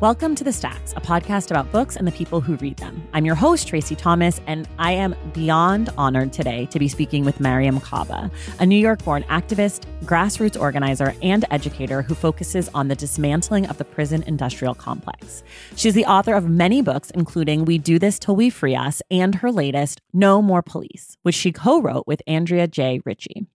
Welcome 0.00 0.34
to 0.36 0.44
The 0.44 0.52
Stacks, 0.54 0.94
a 0.94 1.00
podcast 1.02 1.50
about 1.50 1.70
books 1.72 1.94
and 1.94 2.06
the 2.06 2.12
people 2.12 2.40
who 2.40 2.56
read 2.56 2.78
them. 2.78 3.06
I'm 3.12 3.26
your 3.26 3.34
host, 3.34 3.68
Tracy 3.68 3.94
Thomas, 3.94 4.40
and 4.46 4.66
I 4.78 4.92
am 4.92 5.14
beyond 5.34 5.90
honored 5.98 6.32
today 6.32 6.64
to 6.70 6.78
be 6.78 6.88
speaking 6.88 7.22
with 7.22 7.36
Mariame 7.36 7.82
Kaba, 7.82 8.30
a 8.58 8.64
New 8.64 8.78
York 8.78 9.04
born 9.04 9.24
activist, 9.24 9.82
grassroots 10.04 10.58
organizer, 10.58 11.14
and 11.20 11.44
educator 11.50 12.00
who 12.00 12.14
focuses 12.14 12.70
on 12.72 12.88
the 12.88 12.96
dismantling 12.96 13.66
of 13.66 13.76
the 13.76 13.84
prison 13.84 14.22
industrial 14.22 14.74
complex. 14.74 15.42
She's 15.76 15.92
the 15.92 16.06
author 16.06 16.32
of 16.32 16.48
many 16.48 16.80
books, 16.80 17.10
including 17.10 17.66
We 17.66 17.76
Do 17.76 17.98
This 17.98 18.18
Till 18.18 18.36
We 18.36 18.48
Free 18.48 18.74
Us 18.74 19.02
and 19.10 19.34
her 19.34 19.52
latest, 19.52 20.00
No 20.14 20.40
More 20.40 20.62
Police, 20.62 21.18
which 21.24 21.34
she 21.34 21.52
co 21.52 21.78
wrote 21.78 22.06
with 22.06 22.22
Andrea 22.26 22.66
J. 22.66 23.02
Ritchie. 23.04 23.48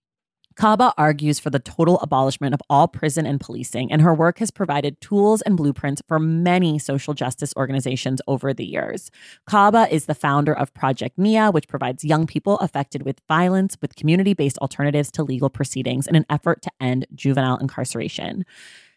Kaba 0.56 0.94
argues 0.98 1.38
for 1.38 1.50
the 1.50 1.60
total 1.60 2.00
abolishment 2.00 2.54
of 2.54 2.62
all 2.70 2.88
prison 2.88 3.26
and 3.26 3.42
policing, 3.42 3.92
and 3.92 4.02
her 4.02 4.14
work 4.14 4.40
has 4.40 4.52
provided 4.52 5.00
tools 5.02 5.42
and 5.42 5.58
blueprints 5.58 6.02
for 6.08 6.18
many 6.18 6.80
social 6.80 7.14
justice 7.14 7.54
organizations 7.58 8.22
over 8.26 8.54
the 8.54 8.66
years. 8.66 9.12
Kaba 9.46 9.94
is 9.94 10.06
the 10.06 10.16
founder 10.16 10.54
of 10.54 10.74
Project 10.74 11.18
NIA, 11.18 11.52
which 11.52 11.68
provides 11.68 12.06
young 12.06 12.26
people 12.26 12.58
affected 12.60 13.04
with 13.04 13.22
violence 13.28 13.78
with 13.82 13.98
community 13.98 14.34
based 14.34 14.58
alternatives 14.60 15.12
to 15.12 15.24
legal 15.24 15.50
proceedings 15.50 16.08
in 16.08 16.16
an 16.16 16.26
effort 16.30 16.62
to 16.62 16.72
end 16.80 17.06
juvenile 17.14 17.58
incarceration. 17.58 18.46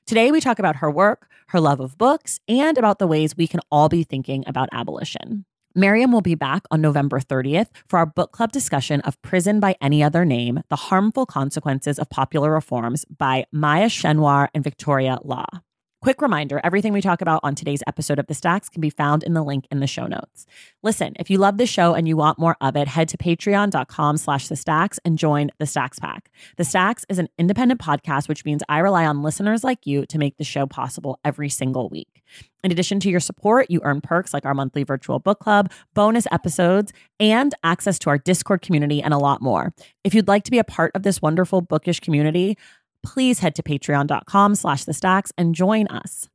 Today, 0.06 0.30
we 0.30 0.40
talk 0.40 0.60
about 0.60 0.76
her 0.76 0.90
work, 0.90 1.28
her 1.48 1.60
love 1.60 1.80
of 1.80 1.98
books, 1.98 2.38
and 2.48 2.78
about 2.78 3.00
the 3.00 3.06
ways 3.06 3.36
we 3.36 3.48
can 3.48 3.60
all 3.70 3.88
be 3.88 4.04
thinking 4.04 4.44
about 4.46 4.68
abolition. 4.72 5.44
Mariame 5.78 6.12
will 6.12 6.22
be 6.22 6.34
back 6.34 6.64
on 6.72 6.80
November 6.80 7.20
30th 7.20 7.68
for 7.86 8.00
our 8.00 8.06
book 8.06 8.32
club 8.32 8.50
discussion 8.50 9.00
of 9.02 9.20
Prison 9.22 9.60
by 9.60 9.76
Any 9.80 10.02
Other 10.02 10.24
Name 10.24 10.60
The 10.70 10.76
Harmful 10.76 11.24
Consequences 11.24 12.00
of 12.00 12.10
Popular 12.10 12.50
Reforms 12.50 13.04
by 13.04 13.44
Maya 13.52 13.86
Schenwar 13.86 14.48
and 14.52 14.64
Victoria 14.64 15.20
Law. 15.22 15.46
Quick 16.00 16.22
reminder 16.22 16.60
everything 16.62 16.92
we 16.92 17.00
talk 17.00 17.20
about 17.20 17.40
on 17.42 17.56
today's 17.56 17.82
episode 17.88 18.20
of 18.20 18.28
The 18.28 18.34
Stacks 18.34 18.68
can 18.68 18.80
be 18.80 18.88
found 18.88 19.24
in 19.24 19.34
the 19.34 19.42
link 19.42 19.66
in 19.68 19.80
the 19.80 19.88
show 19.88 20.06
notes. 20.06 20.46
Listen, 20.80 21.14
if 21.18 21.28
you 21.28 21.38
love 21.38 21.58
the 21.58 21.66
show 21.66 21.92
and 21.94 22.06
you 22.06 22.16
want 22.16 22.38
more 22.38 22.56
of 22.60 22.76
it, 22.76 22.86
head 22.86 23.08
to 23.08 23.16
patreon.com 23.16 24.16
slash 24.16 24.46
the 24.46 24.54
stacks 24.54 25.00
and 25.04 25.18
join 25.18 25.50
the 25.58 25.66
Stacks 25.66 25.98
Pack. 25.98 26.30
The 26.56 26.62
Stacks 26.62 27.04
is 27.08 27.18
an 27.18 27.28
independent 27.36 27.80
podcast, 27.80 28.28
which 28.28 28.44
means 28.44 28.62
I 28.68 28.78
rely 28.78 29.06
on 29.06 29.24
listeners 29.24 29.64
like 29.64 29.88
you 29.88 30.06
to 30.06 30.18
make 30.18 30.36
the 30.36 30.44
show 30.44 30.66
possible 30.66 31.18
every 31.24 31.48
single 31.48 31.88
week. 31.88 32.22
In 32.62 32.70
addition 32.70 33.00
to 33.00 33.10
your 33.10 33.20
support, 33.20 33.70
you 33.70 33.80
earn 33.82 34.00
perks 34.00 34.34
like 34.34 34.44
our 34.44 34.54
monthly 34.54 34.84
virtual 34.84 35.18
book 35.18 35.40
club, 35.40 35.72
bonus 35.94 36.26
episodes, 36.30 36.92
and 37.18 37.54
access 37.64 37.98
to 38.00 38.10
our 38.10 38.18
Discord 38.18 38.62
community 38.62 39.02
and 39.02 39.14
a 39.14 39.18
lot 39.18 39.40
more. 39.40 39.72
If 40.04 40.14
you'd 40.14 40.28
like 40.28 40.44
to 40.44 40.50
be 40.50 40.58
a 40.58 40.64
part 40.64 40.92
of 40.94 41.02
this 41.02 41.22
wonderful 41.22 41.60
bookish 41.60 42.00
community, 42.00 42.56
please 43.02 43.38
head 43.38 43.54
to 43.56 43.62
patreon.com 43.62 44.54
slash 44.54 44.84
the 44.84 44.94
stacks 44.94 45.32
and 45.38 45.54
join 45.54 45.86
us. 45.88 46.28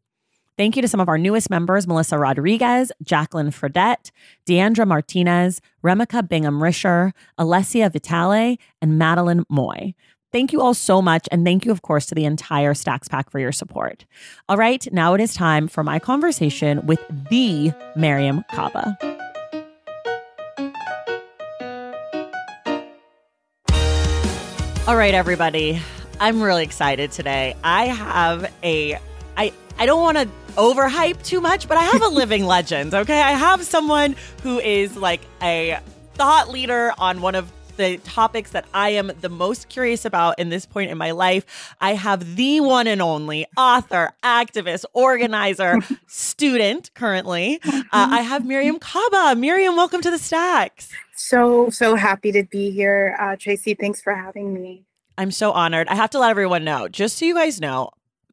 Thank 0.55 0.75
you 0.75 0.81
to 0.83 0.87
some 0.87 0.99
of 0.99 1.09
our 1.09 1.17
newest 1.17 1.49
members 1.49 1.87
Melissa 1.87 2.19
Rodriguez, 2.19 2.91
Jacqueline 3.01 3.49
Fredette, 3.49 4.11
Deandra 4.45 4.87
Martinez, 4.87 5.61
Remika 5.83 6.27
Bingham 6.27 6.59
Risher, 6.59 7.11
Alessia 7.39 7.91
Vitale, 7.91 8.57
and 8.81 8.99
Madeline 8.99 9.45
Moy. 9.49 9.95
Thank 10.31 10.51
you 10.51 10.61
all 10.61 10.73
so 10.73 11.01
much. 11.01 11.27
And 11.31 11.45
thank 11.45 11.63
you, 11.65 11.71
of 11.71 11.83
course, 11.83 12.07
to 12.07 12.15
the 12.15 12.25
entire 12.25 12.73
Stacks 12.73 13.07
Pack 13.07 13.29
for 13.29 13.39
your 13.39 13.51
support. 13.51 14.05
All 14.49 14.57
right, 14.57 14.87
now 14.91 15.13
it 15.13 15.21
is 15.21 15.33
time 15.33 15.67
for 15.67 15.83
my 15.83 15.99
conversation 15.99 16.85
with 16.85 16.99
the 17.29 17.71
Mariame 17.95 18.43
Kaba. 18.49 18.97
All 24.85 24.97
right, 24.97 25.13
everybody. 25.13 25.79
I'm 26.19 26.41
really 26.41 26.63
excited 26.63 27.11
today. 27.11 27.55
I 27.63 27.85
have 27.85 28.51
a 28.63 28.97
I 29.35 29.51
I 29.77 29.85
don't 29.85 30.01
want 30.01 30.17
to 30.17 30.27
overhype 30.55 31.23
too 31.23 31.41
much, 31.41 31.67
but 31.67 31.77
I 31.77 31.83
have 31.83 32.01
a 32.01 32.07
living 32.21 32.45
legend, 32.45 32.93
okay? 32.93 33.21
I 33.21 33.31
have 33.31 33.63
someone 33.63 34.15
who 34.41 34.59
is 34.59 34.95
like 34.95 35.21
a 35.41 35.79
thought 36.13 36.49
leader 36.49 36.93
on 36.97 37.21
one 37.21 37.35
of 37.35 37.51
the 37.77 37.97
topics 37.97 38.51
that 38.51 38.65
I 38.73 38.89
am 38.89 39.11
the 39.21 39.29
most 39.29 39.69
curious 39.69 40.05
about 40.05 40.37
in 40.37 40.49
this 40.49 40.65
point 40.65 40.91
in 40.91 40.97
my 40.97 41.11
life. 41.11 41.75
I 41.81 41.95
have 41.95 42.35
the 42.35 42.61
one 42.61 42.85
and 42.85 43.01
only 43.01 43.47
author, 43.57 44.11
activist, 44.23 44.85
organizer, 44.93 45.79
student 46.07 46.93
currently. 46.93 47.59
Uh, 47.65 47.81
I 47.91 48.21
have 48.21 48.43
Mariame 48.43 48.79
Kaba. 48.79 49.39
Mariame, 49.39 49.75
welcome 49.75 50.01
to 50.01 50.11
the 50.11 50.19
Stacks. 50.19 50.91
So, 51.15 51.69
so 51.71 51.95
happy 51.95 52.31
to 52.31 52.43
be 52.43 52.69
here. 52.71 53.17
Uh, 53.19 53.35
Tracey, 53.35 53.73
thanks 53.73 54.01
for 54.01 54.13
having 54.13 54.53
me. 54.53 54.85
I'm 55.17 55.31
so 55.31 55.51
honored. 55.51 55.87
I 55.87 55.95
have 55.95 56.09
to 56.11 56.19
let 56.19 56.29
everyone 56.31 56.63
know, 56.63 56.87
just 56.87 57.17
so 57.17 57.25
you 57.25 57.35
guys 57.35 57.61
know, 57.61 57.89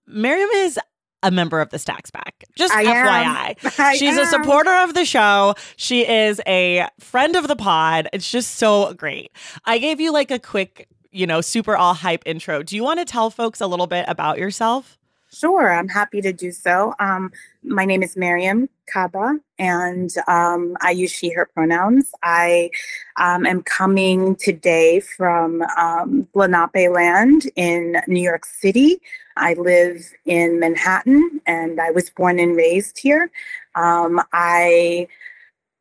Mariame 0.09 0.49
is 0.55 0.79
a 1.23 1.31
member 1.31 1.61
of 1.61 1.71
the 1.71 1.79
Stacks 1.79 2.11
Pack. 2.11 2.45
Just 2.57 2.75
I 2.75 2.85
FYI. 2.85 3.79
I 3.79 3.97
She's 3.97 4.17
a 4.17 4.27
supporter 4.27 4.73
of 4.73 4.95
the 4.95 5.05
show. 5.05 5.55
She 5.77 6.09
is 6.09 6.41
a 6.47 6.89
friend 6.99 7.37
of 7.37 7.49
the 7.49 7.57
pod. 7.57 8.09
It's 8.13 8.31
just 8.31 8.57
so 8.57 8.95
great. 8.95 9.31
I 9.65 9.79
gave 9.79 10.01
you 10.01 10.13
like 10.13 10.31
a 10.31 10.39
quick, 10.39 10.89
you 11.11 11.27
know, 11.27 11.41
super 11.41 11.77
all 11.77 11.95
hype 11.95 12.23
intro. 12.27 12.63
Do 12.63 12.77
you 12.77 12.83
want 12.83 13.01
to 13.01 13.05
tell 13.05 13.31
folks 13.31 13.61
a 13.61 13.67
little 13.67 13.87
bit 13.87 14.07
about 14.09 14.39
yourself? 14.39 14.97
Sure, 15.33 15.73
I'm 15.73 15.89
happy 15.89 16.21
to 16.23 16.33
do 16.33 16.51
so. 16.51 16.95
Um, 16.99 17.31
my 17.63 17.85
name 17.85 18.03
is 18.03 18.15
Mariame 18.15 18.69
Kaba, 18.87 19.39
and 19.59 20.11
um, 20.27 20.77
I 20.81 20.91
use 20.91 21.11
she, 21.11 21.31
her 21.31 21.47
pronouns. 21.47 22.11
I 22.23 22.71
um, 23.17 23.47
am 23.47 23.63
coming 23.63 24.37
today 24.37 25.01
from 25.01 25.63
um, 25.77 26.27
Lenape 26.35 26.91
land 26.91 27.51
in 27.57 28.01
New 28.07 28.23
York 28.23 28.45
City. 28.47 29.01
I 29.37 29.55
live 29.55 30.11
in 30.25 30.59
Manhattan, 30.59 31.41
and 31.47 31.81
I 31.81 31.91
was 31.91 32.11
born 32.11 32.39
and 32.39 32.57
raised 32.57 32.99
here. 32.99 33.31
Um, 33.75 34.21
I 34.33 35.07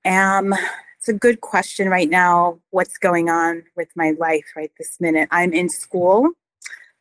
am. 0.06 0.54
It's 0.98 1.08
a 1.08 1.14
good 1.14 1.40
question 1.40 1.88
right 1.88 2.10
now. 2.10 2.60
What's 2.72 2.98
going 2.98 3.30
on 3.30 3.64
with 3.78 3.88
my 3.96 4.16
life 4.20 4.46
right 4.56 4.72
this 4.78 5.00
minute? 5.00 5.30
I'm 5.32 5.54
in 5.54 5.70
school 5.70 6.32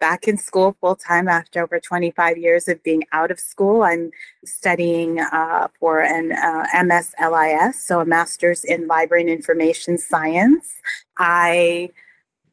back 0.01 0.29
in 0.29 0.37
school 0.37 0.77
full 0.81 0.97
time 0.97 1.29
after 1.29 1.63
over 1.63 1.81
25 1.81 2.39
years 2.39 2.69
of 2.69 2.83
being 2.83 3.05
out 3.13 3.31
of 3.31 3.41
school. 3.41 3.83
I'm 3.83 4.11
studying 4.45 5.21
uh, 5.21 5.69
for 5.79 6.01
an 6.01 6.33
uh, 6.33 6.67
MSLIS, 6.75 7.75
so 7.75 8.01
a 8.01 8.05
master's 8.05 8.65
in 8.65 8.87
library 8.87 9.23
and 9.23 9.31
information 9.31 9.99
science. 9.99 10.75
I 11.19 11.91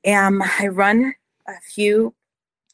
am, 0.04 0.42
I 0.60 0.68
run 0.68 1.14
a 1.48 1.60
few 1.62 2.14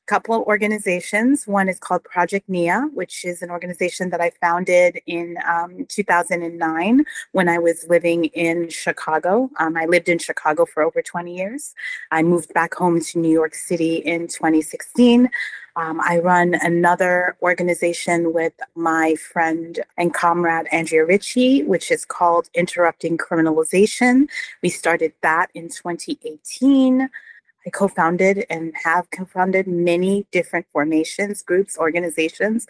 couple 0.08 0.36
of 0.36 0.42
organizations. 0.48 1.48
One 1.48 1.70
is 1.70 1.80
called 1.80 2.04
Project 2.04 2.50
NIA, 2.50 2.90
which 2.94 3.24
is 3.24 3.42
an 3.42 3.50
organization 3.50 4.10
that 4.10 4.22
I 4.22 4.32
founded 4.42 5.00
in 5.06 5.38
um, 5.48 5.86
2009 5.88 7.06
when 7.32 7.48
I 7.48 7.58
was 7.60 7.86
living 7.88 8.26
in 8.26 8.70
Chicago. 8.70 9.50
Um, 9.60 9.78
I 9.78 9.86
lived 9.86 10.10
in 10.10 10.20
Chicago 10.20 10.66
for 10.66 10.84
over 10.84 11.02
20 11.02 11.36
years. 11.36 11.74
I 12.12 12.24
moved 12.24 12.54
back 12.54 12.74
home 12.74 13.00
to 13.00 13.20
New 13.20 13.32
York 13.32 13.56
City 13.56 13.98
in 13.98 14.28
2016. 14.28 15.30
Um, 15.78 16.02
I 16.02 16.20
run 16.20 16.56
another 16.56 17.38
organization 17.42 18.34
with 18.34 18.54
my 18.76 19.16
friend 19.16 19.80
and 19.98 20.14
comrade 20.14 20.68
Andrea 20.72 21.06
Ritchie, 21.06 21.64
which 21.64 21.92
is 21.92 22.04
called 22.04 22.50
Interrupting 22.54 23.18
Criminalization. 23.18 24.28
We 24.62 24.70
started 24.70 25.14
that 25.22 25.50
in 25.54 25.70
2018. 25.70 27.10
I 27.66 27.70
co 27.70 27.88
founded 27.88 28.46
and 28.50 28.74
have 28.84 29.10
co 29.12 29.26
founded 29.26 29.68
many 29.68 30.26
different 30.32 30.66
formations, 30.72 31.42
groups, 31.42 31.78
organizations 31.78 32.68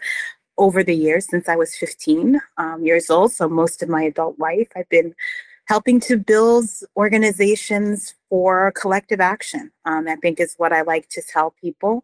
over 0.57 0.83
the 0.83 0.95
years 0.95 1.27
since 1.29 1.47
I 1.47 1.55
was 1.55 1.75
15 1.75 2.41
um, 2.57 2.83
years 2.83 3.09
old. 3.09 3.31
So, 3.31 3.47
most 3.47 3.81
of 3.81 3.89
my 3.89 4.03
adult 4.03 4.38
life, 4.39 4.67
I've 4.75 4.89
been 4.89 5.15
helping 5.65 5.99
to 6.01 6.17
build 6.17 6.65
organizations 6.97 8.15
for 8.29 8.73
collective 8.73 9.21
action. 9.21 9.71
Um, 9.85 10.07
I 10.07 10.17
think 10.17 10.39
is 10.39 10.55
what 10.57 10.73
I 10.73 10.81
like 10.81 11.07
to 11.09 11.21
tell 11.21 11.51
people. 11.61 12.03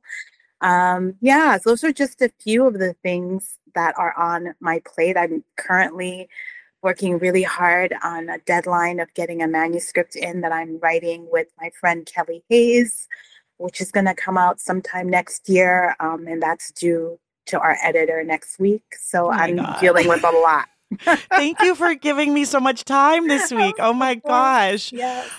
Um, 0.62 1.16
yeah, 1.22 1.58
those 1.64 1.84
are 1.84 1.92
just 1.92 2.22
a 2.22 2.32
few 2.40 2.66
of 2.66 2.80
the 2.80 2.94
things 3.04 3.60
that 3.76 3.94
are 3.98 4.18
on 4.18 4.56
my 4.60 4.82
plate. 4.86 5.18
I'm 5.18 5.44
currently 5.56 6.30
working 6.82 7.18
really 7.20 7.44
hard 7.44 7.94
on 8.04 8.30
a 8.30 8.38
deadline 8.40 9.00
of 9.00 9.14
getting 9.14 9.42
a 9.42 9.48
manuscript 9.48 10.16
in 10.16 10.42
that 10.42 10.52
I'm 10.52 10.80
writing 10.80 11.28
with 11.32 11.48
my 11.60 11.72
friend 11.80 12.06
Kelly 12.06 12.44
Hayes, 12.50 13.08
which 13.58 13.82
is 13.82 13.92
going 13.92 14.06
to 14.06 14.14
come 14.14 14.38
out 14.38 14.60
sometime 14.60 15.10
next 15.10 15.50
year. 15.50 15.96
Um, 16.00 16.28
and 16.28 16.42
that's 16.42 16.72
due 16.72 17.20
to 17.48 17.60
our 17.60 17.78
editor 17.84 18.24
next 18.24 18.60
week. 18.60 18.84
So 19.00 19.28
oh 19.28 19.32
I'm 19.32 19.56
God. 19.56 19.80
dealing 19.80 20.08
with 20.08 20.24
a 20.24 20.32
lot. 20.32 20.68
Thank 21.30 21.62
you 21.62 21.76
for 21.76 21.96
giving 21.96 22.34
me 22.34 22.46
so 22.46 22.60
much 22.60 22.86
time 22.86 23.28
this 23.28 23.52
week. 23.54 23.76
Oh 23.80 23.94
my 23.94 24.16
gosh. 24.16 24.92
Yes. 24.92 25.30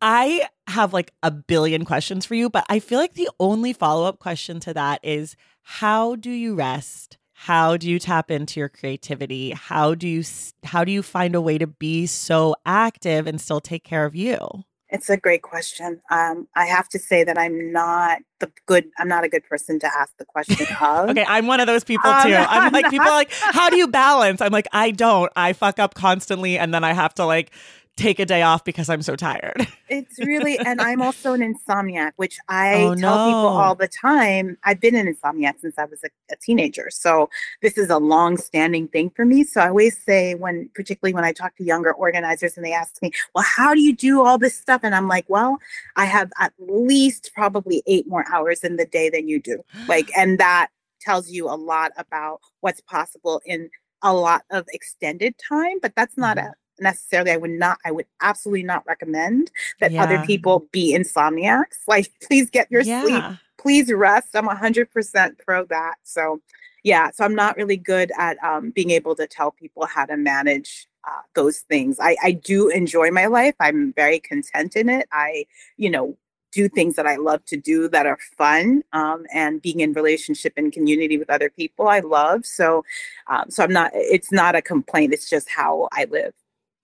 I 0.00 0.48
have 0.68 0.92
like 0.92 1.12
a 1.22 1.30
billion 1.30 1.84
questions 1.84 2.24
for 2.24 2.34
you, 2.34 2.48
but 2.50 2.64
I 2.68 2.78
feel 2.78 2.98
like 2.98 3.14
the 3.14 3.30
only 3.40 3.72
follow 3.72 4.06
up 4.06 4.18
question 4.18 4.60
to 4.60 4.74
that 4.74 5.00
is 5.02 5.34
how 5.62 6.16
do 6.16 6.30
you 6.30 6.54
rest? 6.54 7.18
How 7.40 7.76
do 7.76 7.88
you 7.88 8.00
tap 8.00 8.32
into 8.32 8.58
your 8.58 8.68
creativity? 8.68 9.52
How 9.52 9.94
do 9.94 10.08
you 10.08 10.24
how 10.64 10.82
do 10.82 10.90
you 10.90 11.04
find 11.04 11.36
a 11.36 11.40
way 11.40 11.56
to 11.56 11.68
be 11.68 12.04
so 12.04 12.56
active 12.66 13.28
and 13.28 13.40
still 13.40 13.60
take 13.60 13.84
care 13.84 14.04
of 14.04 14.16
you? 14.16 14.64
It's 14.90 15.08
a 15.08 15.16
great 15.16 15.42
question. 15.42 16.00
Um, 16.10 16.48
I 16.56 16.66
have 16.66 16.88
to 16.88 16.98
say 16.98 17.22
that 17.22 17.38
I'm 17.38 17.70
not 17.72 18.18
the 18.40 18.50
good. 18.66 18.86
I'm 18.98 19.06
not 19.06 19.22
a 19.22 19.28
good 19.28 19.44
person 19.44 19.78
to 19.80 19.86
ask 19.86 20.16
the 20.18 20.24
question 20.24 20.66
of. 20.80 21.10
okay, 21.10 21.24
I'm 21.28 21.46
one 21.46 21.60
of 21.60 21.68
those 21.68 21.84
people 21.84 22.10
um, 22.10 22.26
too. 22.26 22.34
Um, 22.34 22.46
I'm 22.48 22.72
like 22.72 22.90
people 22.90 23.06
are 23.06 23.12
like, 23.12 23.30
how 23.32 23.70
do 23.70 23.76
you 23.76 23.86
balance? 23.86 24.40
I'm 24.40 24.52
like, 24.52 24.66
I 24.72 24.90
don't. 24.90 25.30
I 25.36 25.52
fuck 25.52 25.78
up 25.78 25.94
constantly, 25.94 26.58
and 26.58 26.74
then 26.74 26.82
I 26.82 26.92
have 26.92 27.14
to 27.14 27.24
like 27.24 27.52
take 27.98 28.18
a 28.18 28.24
day 28.24 28.42
off 28.42 28.64
because 28.64 28.88
I'm 28.88 29.02
so 29.02 29.16
tired. 29.16 29.66
it's 29.88 30.18
really, 30.20 30.58
and 30.58 30.80
I'm 30.80 31.02
also 31.02 31.32
an 31.32 31.40
insomniac, 31.40 32.12
which 32.16 32.38
I 32.48 32.82
oh, 32.82 32.94
tell 32.94 33.16
no. 33.16 33.26
people 33.26 33.48
all 33.48 33.74
the 33.74 33.88
time. 33.88 34.56
I've 34.64 34.80
been 34.80 34.94
an 34.94 35.12
insomniac 35.12 35.60
since 35.60 35.78
I 35.78 35.84
was 35.84 36.02
a, 36.04 36.08
a 36.32 36.36
teenager. 36.36 36.88
So 36.90 37.28
this 37.60 37.76
is 37.76 37.90
a 37.90 37.98
long 37.98 38.36
standing 38.36 38.88
thing 38.88 39.10
for 39.10 39.24
me. 39.24 39.44
So 39.44 39.60
I 39.60 39.68
always 39.68 40.00
say, 40.02 40.34
when, 40.36 40.70
particularly 40.74 41.12
when 41.12 41.24
I 41.24 41.32
talk 41.32 41.56
to 41.56 41.64
younger 41.64 41.92
organizers 41.92 42.56
and 42.56 42.64
they 42.64 42.72
ask 42.72 43.02
me, 43.02 43.10
well, 43.34 43.44
how 43.44 43.74
do 43.74 43.80
you 43.80 43.94
do 43.94 44.24
all 44.24 44.38
this 44.38 44.56
stuff? 44.56 44.82
And 44.84 44.94
I'm 44.94 45.08
like, 45.08 45.26
well, 45.28 45.58
I 45.96 46.04
have 46.04 46.30
at 46.38 46.52
least 46.58 47.32
probably 47.34 47.82
eight 47.86 48.06
more 48.08 48.24
hours 48.32 48.62
in 48.62 48.76
the 48.76 48.86
day 48.86 49.10
than 49.10 49.28
you 49.28 49.40
do. 49.40 49.62
Like, 49.88 50.10
and 50.16 50.38
that 50.38 50.68
tells 51.00 51.30
you 51.30 51.48
a 51.48 51.56
lot 51.56 51.92
about 51.96 52.40
what's 52.60 52.80
possible 52.82 53.42
in 53.44 53.70
a 54.02 54.14
lot 54.14 54.42
of 54.50 54.64
extended 54.72 55.34
time, 55.48 55.78
but 55.82 55.92
that's 55.96 56.16
not 56.16 56.36
mm-hmm. 56.36 56.48
a 56.48 56.54
necessarily 56.80 57.30
i 57.30 57.36
would 57.36 57.50
not 57.50 57.78
i 57.84 57.90
would 57.90 58.06
absolutely 58.20 58.62
not 58.62 58.86
recommend 58.86 59.50
that 59.80 59.92
yeah. 59.92 60.02
other 60.02 60.22
people 60.24 60.66
be 60.72 60.94
insomniacs 60.94 61.78
like 61.86 62.10
please 62.22 62.50
get 62.50 62.70
your 62.70 62.82
yeah. 62.82 63.02
sleep 63.02 63.24
please 63.58 63.92
rest 63.92 64.34
i'm 64.34 64.48
100% 64.48 65.38
pro 65.44 65.64
that 65.64 65.96
so 66.02 66.40
yeah 66.84 67.10
so 67.10 67.24
i'm 67.24 67.34
not 67.34 67.56
really 67.56 67.76
good 67.76 68.12
at 68.18 68.42
um, 68.42 68.70
being 68.70 68.90
able 68.90 69.14
to 69.14 69.26
tell 69.26 69.50
people 69.50 69.86
how 69.86 70.04
to 70.04 70.16
manage 70.16 70.86
uh, 71.06 71.22
those 71.34 71.60
things 71.60 71.96
I, 72.00 72.16
I 72.22 72.32
do 72.32 72.68
enjoy 72.68 73.10
my 73.10 73.26
life 73.26 73.54
i'm 73.60 73.92
very 73.94 74.20
content 74.20 74.76
in 74.76 74.88
it 74.88 75.08
i 75.12 75.46
you 75.76 75.90
know 75.90 76.16
do 76.52 76.68
things 76.68 76.96
that 76.96 77.06
I 77.06 77.16
love 77.16 77.44
to 77.46 77.56
do 77.56 77.88
that 77.88 78.06
are 78.06 78.18
fun 78.36 78.82
um, 78.92 79.26
and 79.32 79.60
being 79.60 79.80
in 79.80 79.92
relationship 79.92 80.54
and 80.56 80.72
community 80.72 81.18
with 81.18 81.30
other 81.30 81.50
people 81.50 81.88
I 81.88 82.00
love. 82.00 82.46
So, 82.46 82.84
um, 83.28 83.50
so 83.50 83.62
I'm 83.64 83.72
not, 83.72 83.90
it's 83.94 84.32
not 84.32 84.54
a 84.54 84.62
complaint. 84.62 85.12
It's 85.12 85.28
just 85.28 85.48
how 85.48 85.88
I 85.92 86.06
live. 86.10 86.34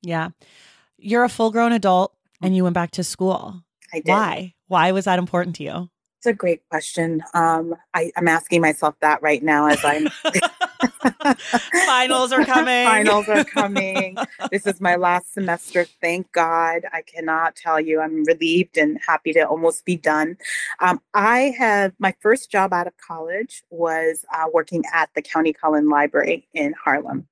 Yeah. 0.05 0.31
You're 0.99 1.25
a 1.25 1.29
full 1.29 1.51
grown 1.51 1.73
adult 1.73 2.15
and 2.43 2.55
you 2.55 2.63
went 2.63 2.75
back 2.75 2.93
to 2.93 3.05
school. 3.05 3.63
I 3.93 4.01
did. 4.01 4.09
Why? 4.09 4.55
Why 4.69 4.93
was 4.93 5.05
that 5.05 5.19
important 5.19 5.57
to 5.57 5.65
you? 5.65 5.91
It's 6.19 6.27
a 6.27 6.33
great 6.33 6.67
question. 6.71 7.23
Um, 7.35 7.75
I, 7.93 8.11
I'm 8.17 8.29
asking 8.29 8.63
myself 8.63 8.95
that 9.01 9.21
right 9.21 9.43
now 9.43 9.67
as 9.67 9.85
I'm. 9.85 10.09
Finals 11.87 12.33
are 12.33 12.47
coming. 12.47 12.87
Finals 12.87 13.29
are 13.29 13.45
coming. 13.45 14.17
this 14.51 14.67
is 14.67 14.81
my 14.81 14.97
last 14.97 15.35
semester. 15.35 15.85
Thank 16.01 16.33
God. 16.33 16.87
I 16.95 17.03
cannot 17.03 17.57
tell 17.57 17.79
you. 17.79 18.01
I'm 18.01 18.25
relieved 18.25 18.79
and 18.79 18.99
happy 19.07 19.35
to 19.35 19.43
almost 19.43 19.85
be 19.85 19.97
done. 19.97 20.39
Um, 20.81 21.03
I 21.13 21.55
have 21.59 21.93
my 21.99 22.15
first 22.21 22.51
job 22.51 22.73
out 22.73 22.87
of 22.87 22.97
college 22.97 23.63
was 23.69 24.25
uh, 24.35 24.47
working 24.51 24.83
at 24.95 25.11
the 25.15 25.21
Countee 25.21 25.55
Cullen 25.55 25.91
Library 25.91 26.49
in 26.55 26.73
Harlem 26.83 27.29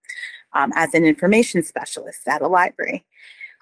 um, 0.54 0.72
as 0.74 0.94
an 0.94 1.04
information 1.04 1.62
specialist 1.62 2.26
at 2.26 2.42
a 2.42 2.48
library. 2.48 3.04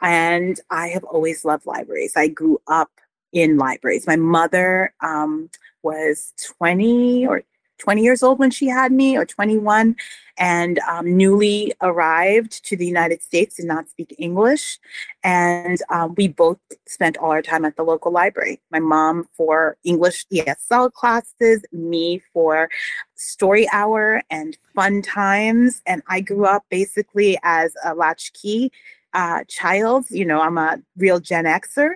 And 0.00 0.58
I 0.70 0.88
have 0.88 1.04
always 1.04 1.44
loved 1.44 1.66
libraries. 1.66 2.14
I 2.16 2.28
grew 2.28 2.60
up 2.66 2.90
in 3.32 3.56
libraries. 3.58 4.06
My 4.06 4.16
mother 4.16 4.94
um, 5.00 5.50
was 5.82 6.32
20 6.56 7.26
or 7.26 7.42
20 7.80 8.02
years 8.02 8.22
old 8.22 8.38
when 8.38 8.50
she 8.50 8.68
had 8.68 8.92
me, 8.92 9.16
or 9.16 9.24
21, 9.24 9.96
and 10.38 10.78
um, 10.88 11.16
newly 11.16 11.72
arrived 11.80 12.64
to 12.64 12.76
the 12.76 12.86
United 12.86 13.22
States, 13.22 13.56
did 13.56 13.66
not 13.66 13.88
speak 13.88 14.14
English. 14.18 14.78
And 15.24 15.82
um, 15.90 16.14
we 16.16 16.28
both 16.28 16.58
spent 16.86 17.16
all 17.18 17.30
our 17.30 17.42
time 17.42 17.64
at 17.64 17.76
the 17.76 17.82
local 17.82 18.12
library. 18.12 18.60
My 18.70 18.78
mom 18.78 19.28
for 19.36 19.76
English 19.82 20.26
ESL 20.32 20.92
classes, 20.92 21.62
me 21.72 22.22
for 22.32 22.70
story 23.16 23.68
hour 23.72 24.22
and 24.30 24.56
fun 24.74 25.02
times. 25.02 25.82
And 25.86 26.02
I 26.06 26.20
grew 26.20 26.46
up 26.46 26.64
basically 26.70 27.38
as 27.42 27.74
a 27.84 27.94
latchkey 27.94 28.72
uh, 29.12 29.44
child. 29.48 30.06
You 30.10 30.24
know, 30.24 30.40
I'm 30.40 30.58
a 30.58 30.78
real 30.96 31.20
Gen 31.20 31.44
Xer. 31.44 31.94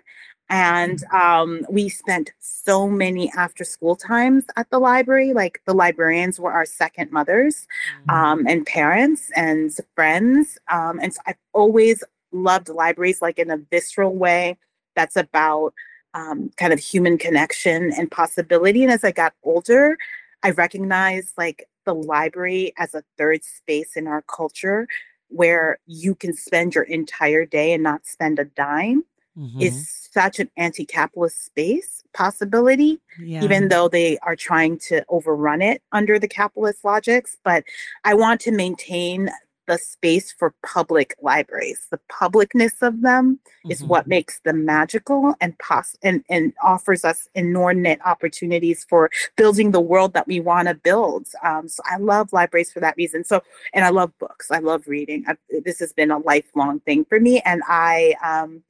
And 0.50 1.02
um, 1.12 1.66
we 1.70 1.88
spent 1.88 2.30
so 2.38 2.88
many 2.88 3.32
after 3.36 3.64
school 3.64 3.96
times 3.96 4.44
at 4.56 4.68
the 4.70 4.78
library. 4.78 5.32
Like 5.32 5.62
the 5.66 5.74
librarians 5.74 6.38
were 6.38 6.52
our 6.52 6.66
second 6.66 7.10
mothers 7.10 7.66
mm-hmm. 8.08 8.10
um, 8.10 8.46
and 8.46 8.66
parents 8.66 9.30
and 9.34 9.74
friends. 9.94 10.58
Um, 10.70 11.00
and 11.00 11.14
so 11.14 11.20
I've 11.26 11.38
always 11.52 12.04
loved 12.32 12.68
libraries 12.68 13.22
like 13.22 13.38
in 13.38 13.50
a 13.50 13.56
visceral 13.56 14.14
way 14.14 14.58
that's 14.94 15.16
about 15.16 15.72
um, 16.14 16.50
kind 16.56 16.72
of 16.72 16.78
human 16.78 17.18
connection 17.18 17.92
and 17.96 18.10
possibility. 18.10 18.82
And 18.82 18.92
as 18.92 19.04
I 19.04 19.12
got 19.12 19.34
older, 19.42 19.96
I 20.42 20.50
recognized 20.50 21.32
like 21.36 21.68
the 21.84 21.94
library 21.94 22.72
as 22.78 22.94
a 22.94 23.02
third 23.18 23.44
space 23.44 23.96
in 23.96 24.06
our 24.06 24.22
culture 24.22 24.86
where 25.28 25.78
you 25.86 26.14
can 26.14 26.32
spend 26.34 26.74
your 26.74 26.84
entire 26.84 27.44
day 27.44 27.72
and 27.72 27.82
not 27.82 28.06
spend 28.06 28.38
a 28.38 28.44
dime 28.44 29.04
mm-hmm. 29.36 29.60
is 29.60 30.03
such 30.14 30.38
an 30.38 30.48
anti-capitalist 30.56 31.44
space 31.44 32.02
possibility 32.14 33.00
yeah. 33.20 33.42
even 33.42 33.68
though 33.68 33.88
they 33.88 34.16
are 34.18 34.36
trying 34.36 34.78
to 34.78 35.04
overrun 35.08 35.60
it 35.60 35.82
under 35.92 36.18
the 36.18 36.28
capitalist 36.28 36.84
logics 36.84 37.36
but 37.44 37.64
i 38.04 38.14
want 38.14 38.40
to 38.40 38.52
maintain 38.52 39.28
the 39.66 39.78
space 39.78 40.32
for 40.32 40.54
public 40.64 41.14
libraries. 41.22 41.86
The 41.90 42.00
publicness 42.10 42.82
of 42.82 43.02
them 43.02 43.36
mm-hmm. 43.36 43.70
is 43.70 43.82
what 43.82 44.06
makes 44.06 44.40
them 44.40 44.64
magical 44.64 45.34
and 45.40 45.58
pos- 45.58 45.96
and, 46.02 46.24
and 46.28 46.52
offers 46.62 47.04
us 47.04 47.28
inordinate 47.34 48.00
opportunities 48.04 48.84
for 48.88 49.10
building 49.36 49.70
the 49.70 49.80
world 49.80 50.12
that 50.14 50.26
we 50.26 50.40
want 50.40 50.68
to 50.68 50.74
build. 50.74 51.26
Um, 51.42 51.68
so 51.68 51.82
i 51.90 51.96
love 51.96 52.32
libraries 52.32 52.72
for 52.72 52.80
that 52.80 52.96
reason. 52.96 53.24
So 53.24 53.42
and 53.72 53.84
i 53.84 53.90
love 53.90 54.12
books. 54.18 54.50
I 54.50 54.58
love 54.58 54.86
reading. 54.86 55.24
I've, 55.26 55.38
this 55.64 55.78
has 55.80 55.92
been 55.92 56.10
a 56.10 56.18
lifelong 56.18 56.80
thing 56.80 57.04
for 57.04 57.20
me 57.20 57.40
and 57.44 57.62
i 57.68 58.14
um, 58.24 58.62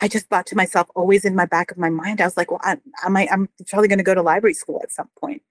I 0.00 0.08
just 0.08 0.26
thought 0.26 0.46
to 0.46 0.56
myself, 0.56 0.88
always 0.94 1.24
in 1.24 1.34
my 1.34 1.46
back 1.46 1.70
of 1.70 1.78
my 1.78 1.90
mind, 1.90 2.20
I 2.20 2.24
was 2.24 2.36
like, 2.36 2.50
well, 2.50 2.60
I, 2.62 2.78
I, 3.02 3.28
I'm 3.30 3.48
probably 3.68 3.88
going 3.88 3.98
to 3.98 4.04
go 4.04 4.14
to 4.14 4.22
library 4.22 4.54
school 4.54 4.80
at 4.82 4.92
some 4.92 5.08
point. 5.18 5.42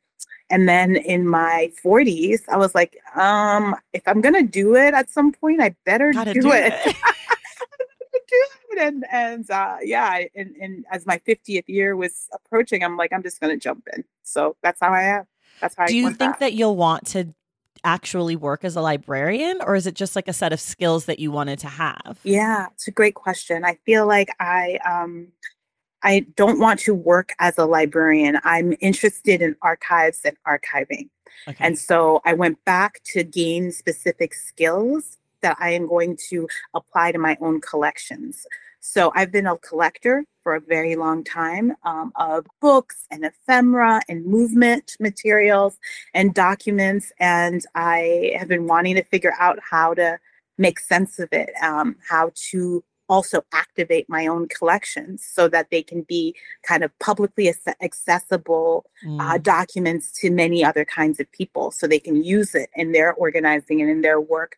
And 0.50 0.68
then 0.68 0.96
in 0.96 1.28
my 1.28 1.72
40s, 1.84 2.42
I 2.50 2.58
was 2.58 2.74
like, 2.74 2.98
um, 3.16 3.76
if 3.94 4.02
I'm 4.08 4.22
going 4.22 4.34
to 4.34 4.42
do 4.42 4.76
it 4.76 4.94
at 4.96 5.10
some 5.12 5.32
point, 5.32 5.62
I 5.62 5.76
better 5.86 6.12
do, 6.12 6.34
do, 6.34 6.52
it. 6.52 6.74
it. 6.86 6.96
and 8.80 9.06
and 9.12 9.50
uh, 9.52 9.78
yeah, 9.84 10.24
and, 10.36 10.56
and 10.56 10.86
as 10.92 11.06
my 11.06 11.20
50th 11.20 11.66
year 11.68 11.96
was 11.96 12.28
approaching, 12.34 12.84
I'm 12.84 12.98
like, 12.98 13.14
I'm 13.14 13.22
just 13.22 13.40
going 13.40 13.54
to 13.54 13.64
jump 13.64 13.88
in. 13.96 14.04
So 14.24 14.56
that's 14.64 14.80
how 14.80 14.92
I 14.92 15.04
am. 15.04 15.28
That's 15.62 15.76
how. 15.76 15.86
Do 15.86 15.94
I 15.94 15.96
you 15.96 16.08
think 16.08 16.18
that. 16.18 16.40
that 16.40 16.54
you'll 16.54 16.76
want 16.76 17.06
to 17.08 17.34
actually 17.84 18.36
work 18.36 18.64
as 18.64 18.76
a 18.76 18.82
librarian 18.82 19.60
or 19.66 19.76
is 19.76 19.88
it 19.88 19.96
just 19.96 20.16
like 20.16 20.28
a 20.28 20.34
set 20.34 20.54
of 20.54 20.60
skills 20.60 21.06
that 21.06 21.20
you 21.20 21.32
wanted 21.32 21.60
to 21.60 21.68
have? 21.68 22.20
Yeah, 22.24 22.68
it's 22.74 22.88
a 22.88 22.92
great 22.92 23.16
question. 23.16 23.64
I 23.64 23.78
feel 23.86 24.08
like 24.08 24.30
I 24.40 24.80
um 24.86 25.30
I 26.02 26.26
don't 26.36 26.60
want 26.60 26.80
to 26.82 26.94
work 26.94 27.34
as 27.40 27.58
a 27.58 27.66
librarian. 27.66 28.40
I'm 28.44 28.76
interested 28.80 29.42
in 29.42 29.56
archives 29.62 30.22
and 30.24 30.38
archiving. 30.48 31.10
Okay. 31.48 31.64
And 31.66 31.78
so 31.78 32.22
I 32.26 32.34
went 32.34 32.64
back 32.66 33.02
to 33.08 33.24
gain 33.24 33.72
specific 33.72 34.34
skills 34.34 35.18
that 35.42 35.58
I 35.60 35.72
am 35.72 35.88
going 35.88 36.18
to 36.30 36.48
apply 36.74 37.12
to 37.12 37.18
my 37.18 37.38
own 37.42 37.62
collections. 37.62 38.46
So 38.80 39.12
I've 39.16 39.32
been 39.32 39.48
a 39.48 39.58
collector 39.58 40.26
for 40.44 40.56
a 40.56 40.62
very 40.62 40.96
long 40.96 41.24
time 41.24 41.76
um, 41.84 42.12
of 42.16 42.48
books 42.62 43.06
and 43.12 43.26
ephemera 43.26 44.02
and 44.08 44.26
movement 44.26 44.96
materials 45.00 45.78
and 46.14 46.34
documents. 46.34 47.12
And 47.20 47.64
I 47.76 48.34
have 48.38 48.48
been 48.48 48.68
wanting 48.68 48.96
to 48.96 49.04
figure 49.04 49.34
out 49.40 49.60
how 49.70 49.94
to 49.96 50.18
make 50.58 50.80
sense 50.80 51.20
of 51.20 51.30
it, 51.32 51.52
um, 51.62 51.96
how 52.10 52.32
to 52.52 52.84
also 53.10 53.42
activate 53.52 54.08
my 54.08 54.28
own 54.28 54.48
collections 54.48 55.26
so 55.26 55.48
that 55.48 55.70
they 55.72 55.82
can 55.82 56.04
be 56.04 56.36
kind 56.64 56.84
of 56.84 56.98
publicly 57.00 57.52
accessible 57.82 58.86
uh, 59.04 59.08
mm. 59.08 59.20
uh, 59.20 59.38
documents 59.40 60.12
to 60.12 60.30
many 60.30 60.64
other 60.64 60.86
kinds 60.86 61.20
of 61.20 61.30
people 61.32 61.72
so 61.72 61.88
they 61.88 62.00
can 62.00 62.24
use 62.24 62.54
it 62.54 62.70
in 62.76 62.92
their 62.92 63.14
organizing 63.16 63.82
and 63.82 63.90
in 63.90 64.02
their 64.02 64.22
work. 64.22 64.56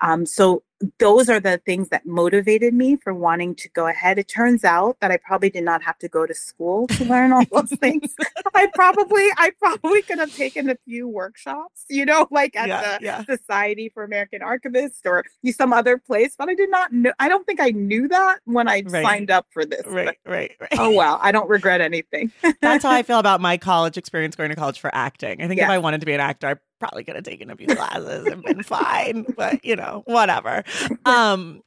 Um, 0.00 0.26
so 0.26 0.64
those 0.98 1.28
are 1.28 1.40
the 1.40 1.58
things 1.58 1.88
that 1.88 2.06
motivated 2.06 2.74
me 2.74 2.96
for 2.96 3.14
wanting 3.14 3.54
to 3.56 3.68
go 3.70 3.86
ahead. 3.86 4.18
It 4.18 4.28
turns 4.28 4.64
out 4.64 4.98
that 5.00 5.10
I 5.10 5.16
probably 5.16 5.50
did 5.50 5.64
not 5.64 5.82
have 5.82 5.98
to 5.98 6.08
go 6.08 6.26
to 6.26 6.34
school 6.34 6.86
to 6.88 7.04
learn 7.04 7.32
all 7.32 7.44
those 7.50 7.70
things. 7.80 8.14
I 8.54 8.68
probably, 8.74 9.28
I 9.36 9.52
probably 9.58 10.02
could 10.02 10.18
have 10.18 10.34
taken 10.34 10.70
a 10.70 10.76
few 10.84 11.08
workshops, 11.08 11.84
you 11.88 12.04
know, 12.04 12.26
like 12.30 12.56
at 12.56 12.68
yeah, 12.68 12.98
the 12.98 13.04
yeah. 13.04 13.24
Society 13.24 13.88
for 13.88 14.04
American 14.04 14.40
Archivists 14.40 15.00
or 15.04 15.24
some 15.52 15.72
other 15.72 15.98
place, 15.98 16.34
but 16.36 16.48
I 16.48 16.54
did 16.54 16.70
not 16.70 16.92
know. 16.92 17.12
I 17.18 17.28
don't 17.28 17.46
think 17.46 17.60
I 17.60 17.70
knew 17.70 18.08
that 18.08 18.40
when 18.44 18.68
I 18.68 18.82
right. 18.86 19.04
signed 19.04 19.30
up 19.30 19.46
for 19.50 19.64
this. 19.64 19.86
Right, 19.86 20.18
but, 20.24 20.30
right, 20.30 20.52
right. 20.60 20.70
Oh 20.78 20.90
well, 20.90 21.18
I 21.22 21.32
don't 21.32 21.48
regret 21.48 21.80
anything. 21.80 22.32
That's 22.60 22.84
how 22.84 22.90
I 22.90 23.02
feel 23.04 23.18
about 23.18 23.40
my 23.40 23.56
college 23.56 23.96
experience 23.96 24.36
going 24.36 24.50
to 24.50 24.56
college 24.56 24.80
for 24.80 24.94
acting. 24.94 25.42
I 25.42 25.48
think 25.48 25.58
yeah. 25.58 25.66
if 25.66 25.70
I 25.70 25.78
wanted 25.78 26.00
to 26.00 26.06
be 26.06 26.12
an 26.12 26.20
actor, 26.20 26.48
I 26.48 26.54
probably 26.82 27.04
could 27.04 27.14
have 27.14 27.22
taken 27.22 27.48
a 27.48 27.54
few 27.54 27.68
classes 27.68 28.26
and 28.26 28.42
been 28.42 28.64
fine, 28.64 29.24
but 29.36 29.64
you 29.64 29.76
know, 29.76 30.02
whatever. 30.06 30.64
Um, 31.04 31.62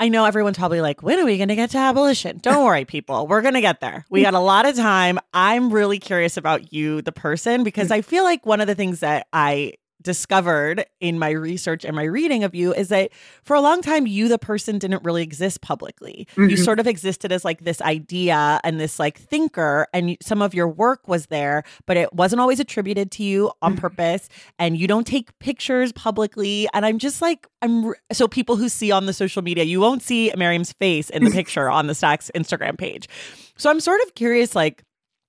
I 0.00 0.08
know 0.08 0.24
everyone's 0.24 0.58
probably 0.58 0.80
like, 0.80 1.04
when 1.04 1.20
are 1.20 1.24
we 1.24 1.36
going 1.36 1.50
to 1.50 1.54
get 1.54 1.70
to 1.70 1.78
abolition? 1.78 2.38
Don't 2.38 2.64
worry, 2.64 2.84
people. 2.84 3.28
We're 3.28 3.42
going 3.42 3.54
to 3.54 3.60
get 3.60 3.78
there. 3.80 4.04
We 4.10 4.22
got 4.22 4.34
a 4.34 4.40
lot 4.40 4.66
of 4.66 4.74
time. 4.74 5.20
I'm 5.32 5.72
really 5.72 6.00
curious 6.00 6.36
about 6.36 6.72
you, 6.72 7.00
the 7.00 7.12
person, 7.12 7.62
because 7.62 7.92
I 7.92 8.00
feel 8.00 8.24
like 8.24 8.44
one 8.44 8.60
of 8.60 8.66
the 8.66 8.74
things 8.74 9.00
that 9.00 9.28
I 9.32 9.74
discovered 10.04 10.84
in 11.00 11.18
my 11.18 11.30
research 11.30 11.84
and 11.84 11.96
my 11.96 12.04
reading 12.04 12.44
of 12.44 12.54
you 12.54 12.72
is 12.72 12.88
that 12.88 13.10
for 13.42 13.54
a 13.54 13.60
long 13.60 13.80
time 13.80 14.06
you 14.06 14.28
the 14.28 14.38
person 14.38 14.78
didn't 14.78 15.02
really 15.02 15.22
exist 15.22 15.62
publicly 15.62 16.28
mm-hmm. 16.32 16.48
you 16.48 16.56
sort 16.56 16.78
of 16.78 16.86
existed 16.86 17.32
as 17.32 17.44
like 17.44 17.64
this 17.64 17.80
idea 17.80 18.60
and 18.62 18.78
this 18.78 18.98
like 18.98 19.18
thinker 19.18 19.86
and 19.92 20.16
some 20.22 20.42
of 20.42 20.54
your 20.54 20.68
work 20.68 21.08
was 21.08 21.26
there 21.26 21.64
but 21.86 21.96
it 21.96 22.12
wasn't 22.12 22.40
always 22.40 22.60
attributed 22.60 23.10
to 23.10 23.24
you 23.24 23.50
on 23.62 23.72
mm-hmm. 23.72 23.80
purpose 23.80 24.28
and 24.58 24.78
you 24.78 24.86
don't 24.86 25.06
take 25.06 25.36
pictures 25.38 25.90
publicly 25.92 26.68
and 26.74 26.84
i'm 26.84 26.98
just 26.98 27.22
like 27.22 27.46
i'm 27.62 27.92
so 28.12 28.28
people 28.28 28.56
who 28.56 28.68
see 28.68 28.92
on 28.92 29.06
the 29.06 29.12
social 29.12 29.42
media 29.42 29.64
you 29.64 29.80
won't 29.80 30.02
see 30.02 30.30
Mariame's 30.36 30.72
face 30.74 31.10
in 31.10 31.24
the 31.24 31.30
picture 31.32 31.70
on 31.70 31.86
the 31.86 31.94
stacks 31.94 32.30
instagram 32.34 32.76
page 32.76 33.08
so 33.56 33.70
i'm 33.70 33.80
sort 33.80 34.00
of 34.02 34.14
curious 34.14 34.54
like 34.54 34.84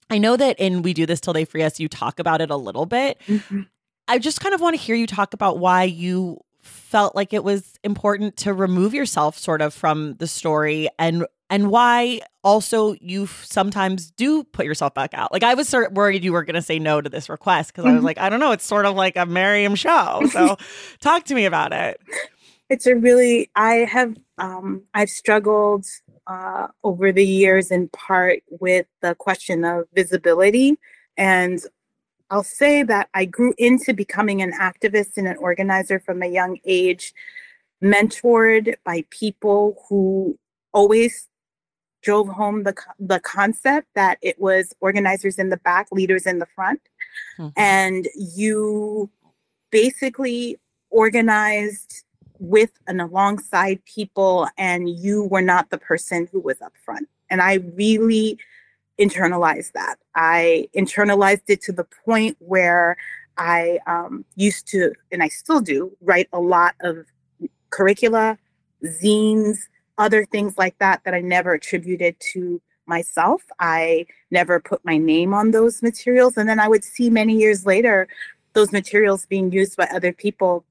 I 0.10 0.20
know 0.20 0.38
that 0.38 0.60
in 0.60 0.84
We 0.84 0.94
Do 0.94 1.06
This 1.06 1.20
Till 1.20 1.34
They 1.34 1.46
Free 1.46 1.64
Us, 1.64 1.80
you 1.80 1.90
talk 1.90 2.20
about 2.20 2.42
it 2.42 2.52
a 2.52 2.56
little 2.56 2.86
bit. 2.86 3.20
Mm-hmm. 3.28 3.62
I 4.08 4.20
just 4.20 4.42
kind 4.42 4.54
of 4.54 4.62
want 4.62 4.76
to 4.76 4.82
hear 4.82 4.96
you 4.96 5.08
talk 5.08 5.34
about 5.34 5.60
why 5.60 5.84
you 5.84 6.40
felt 6.62 7.16
like 7.16 7.34
it 7.34 7.44
was 7.44 7.78
important 7.84 8.38
to 8.38 8.54
remove 8.54 8.94
yourself 8.94 9.38
sort 9.38 9.62
of 9.62 9.74
from 9.74 10.16
the 10.16 10.28
story 10.28 10.88
and 10.98 11.26
and 11.50 11.70
why 11.70 12.22
also 12.44 12.96
you 13.02 13.28
sometimes 13.28 14.12
do 14.12 14.44
put 14.46 14.66
yourself 14.66 14.94
back 14.94 15.14
out. 15.14 15.32
Like 15.32 15.44
I 15.44 15.54
was 15.54 15.70
sort 15.70 15.88
of 15.88 15.94
worried 15.94 16.24
you 16.24 16.34
were 16.34 16.44
going 16.44 16.56
to 16.56 16.62
say 16.62 16.80
no 16.80 17.02
to 17.02 17.10
this 17.10 17.30
request 17.30 17.72
because 17.72 17.84
mm-hmm. 17.84 17.90
I 17.90 17.94
was 17.94 18.00
mm-hmm. 18.00 18.06
like, 18.06 18.18
I 18.18 18.30
don't 18.30 18.40
know, 18.40 18.52
it's 18.52 18.66
sort 18.66 18.86
of 18.86 18.96
like 18.96 19.16
a 19.16 19.26
Mariame 19.26 19.78
show. 19.78 20.28
So 20.32 20.58
talk 21.02 21.26
to 21.26 21.36
me 21.36 21.46
about 21.46 21.72
it. 21.72 22.02
It's 22.70 22.88
a 22.88 22.96
really 22.96 23.52
I 23.56 23.74
have 23.76 24.16
um 24.38 24.84
I've 24.94 25.10
struggled 25.10 25.86
uh 26.28 26.68
over 26.84 27.12
the 27.12 27.26
years 27.26 27.70
in 27.70 27.90
part 27.90 28.42
with 28.50 28.88
the 29.02 29.14
question 29.16 29.64
of 29.64 29.86
visibility 29.94 30.80
and 31.18 31.62
I'll 32.30 32.44
say 32.44 32.84
that 32.84 33.10
I 33.14 33.26
grew 33.26 33.54
into 33.58 33.94
becoming 33.94 34.42
an 34.42 34.52
activist 34.54 35.18
and 35.18 35.28
an 35.28 35.38
organizer 35.38 36.00
from 36.00 36.24
a 36.24 36.28
young 36.28 36.58
age, 36.66 37.14
mentored 37.84 38.76
by 38.84 39.06
people 39.10 39.84
who 39.88 40.38
always 40.74 41.28
drove 42.02 42.28
home 42.28 42.64
the, 42.64 42.76
the 43.00 43.20
concept 43.20 43.88
that 43.96 44.18
it 44.22 44.40
was 44.40 44.74
organizers 44.80 45.40
in 45.40 45.50
the 45.50 45.58
back, 45.58 45.88
leaders 45.92 46.26
in 46.26 46.40
the 46.40 46.46
front. 46.46 46.82
Mm-hmm. 47.40 47.50
And 47.58 48.08
you 48.16 49.10
basically 49.72 50.60
organized 50.90 52.04
with 52.40 52.72
and 52.88 53.02
alongside 53.02 53.84
people, 53.86 54.48
and 54.58 54.90
you 54.90 55.24
were 55.24 55.42
not 55.42 55.70
the 55.70 55.78
person 55.78 56.28
who 56.32 56.40
was 56.40 56.62
up 56.62 56.74
front. 56.84 57.08
And 57.30 57.42
I 57.42 57.56
really 57.76 58.38
internalized 59.00 59.74
that. 59.74 59.98
I 60.16 60.70
internalized 60.76 61.44
it 61.48 61.62
to 61.64 61.72
the 61.72 61.86
point 62.06 62.38
where 62.40 62.98
I 63.38 63.80
um, 63.88 64.26
used 64.36 64.68
to, 64.70 64.94
and 65.12 65.22
I 65.22 65.28
still 65.28 65.60
do, 65.60 65.96
write 66.02 66.30
a 66.32 66.40
lot 66.40 66.76
of 66.82 67.06
curricula, 67.70 68.38
zines, 68.84 69.68
other 69.98 70.26
things 70.26 70.58
like 70.58 70.78
that 70.80 71.02
that 71.06 71.14
I 71.14 71.22
never 71.22 71.54
attributed 71.54 72.20
to 72.34 72.62
myself. 72.86 73.42
I 73.60 74.06
never 74.32 74.60
put 74.60 74.84
my 74.86 74.98
name 74.98 75.34
on 75.34 75.52
those 75.52 75.82
materials. 75.82 76.38
And 76.38 76.48
then 76.48 76.60
I 76.60 76.68
would 76.68 76.84
see 76.84 77.10
many 77.10 77.38
years 77.38 77.66
later 77.66 78.08
those 78.54 78.72
materials 78.72 79.26
being 79.26 79.52
used 79.52 79.76
by 79.76 79.88
other 79.94 80.14
people. 80.14 80.64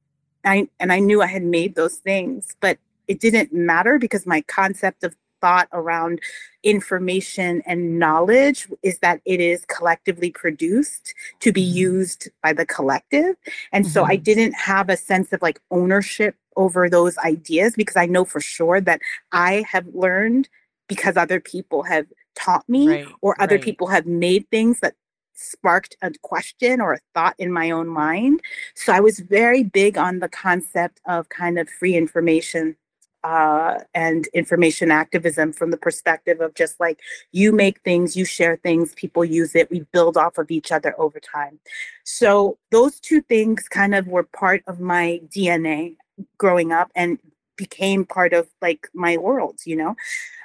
I, 0.44 0.68
and 0.78 0.92
I 0.92 0.98
knew 1.00 1.22
I 1.22 1.26
had 1.26 1.42
made 1.42 1.74
those 1.74 1.96
things, 1.96 2.54
but 2.60 2.78
it 3.08 3.20
didn't 3.20 3.52
matter 3.52 3.98
because 3.98 4.26
my 4.26 4.42
concept 4.42 5.04
of 5.04 5.14
thought 5.44 5.68
around 5.74 6.20
information 6.62 7.62
and 7.66 7.98
knowledge 7.98 8.66
is 8.82 8.98
that 9.00 9.20
it 9.26 9.40
is 9.40 9.66
collectively 9.66 10.30
produced 10.30 11.12
to 11.40 11.52
be 11.52 11.62
mm-hmm. 11.62 11.76
used 11.76 12.30
by 12.42 12.54
the 12.54 12.64
collective. 12.64 13.36
And 13.70 13.84
mm-hmm. 13.84 13.92
so 13.92 14.04
I 14.04 14.14
mm-hmm. 14.14 14.22
didn't 14.22 14.54
have 14.54 14.88
a 14.88 14.96
sense 14.96 15.34
of 15.34 15.42
like 15.42 15.60
ownership 15.70 16.34
over 16.56 16.88
those 16.88 17.18
ideas 17.18 17.74
because 17.76 17.96
I 17.96 18.06
know 18.06 18.24
for 18.24 18.40
sure 18.40 18.80
that 18.80 19.02
I 19.32 19.66
have 19.70 19.86
learned 19.92 20.48
because 20.88 21.18
other 21.18 21.40
people 21.40 21.82
have 21.82 22.06
taught 22.34 22.66
me 22.66 22.88
right, 22.88 23.08
or 23.20 23.36
other 23.38 23.56
right. 23.56 23.64
people 23.64 23.88
have 23.88 24.06
made 24.06 24.48
things 24.50 24.80
that 24.80 24.94
sparked 25.34 25.94
a 26.00 26.10
question 26.22 26.80
or 26.80 26.94
a 26.94 27.00
thought 27.12 27.34
in 27.38 27.52
my 27.52 27.70
own 27.70 27.88
mind. 27.88 28.40
So 28.74 28.94
I 28.94 29.00
was 29.00 29.20
very 29.20 29.62
big 29.62 29.98
on 29.98 30.20
the 30.20 30.28
concept 30.28 31.02
of 31.06 31.28
kind 31.28 31.58
of 31.58 31.68
free 31.68 31.96
information 31.96 32.76
uh, 33.24 33.78
and 33.94 34.26
information 34.28 34.90
activism 34.90 35.50
from 35.50 35.70
the 35.70 35.78
perspective 35.78 36.42
of 36.42 36.54
just 36.54 36.78
like 36.78 37.00
you 37.32 37.52
make 37.52 37.80
things, 37.80 38.14
you 38.16 38.24
share 38.24 38.56
things, 38.56 38.94
people 38.94 39.24
use 39.24 39.54
it, 39.54 39.70
we 39.70 39.80
build 39.92 40.18
off 40.18 40.36
of 40.36 40.50
each 40.50 40.70
other 40.70 40.94
over 41.00 41.18
time. 41.18 41.58
So 42.04 42.58
those 42.70 43.00
two 43.00 43.22
things 43.22 43.66
kind 43.66 43.94
of 43.94 44.06
were 44.06 44.24
part 44.24 44.62
of 44.66 44.78
my 44.78 45.22
DNA 45.34 45.96
growing 46.36 46.70
up 46.70 46.92
and 46.94 47.18
became 47.56 48.04
part 48.04 48.34
of 48.34 48.46
like 48.60 48.88
my 48.92 49.16
world, 49.16 49.58
you 49.64 49.76
know? 49.76 49.96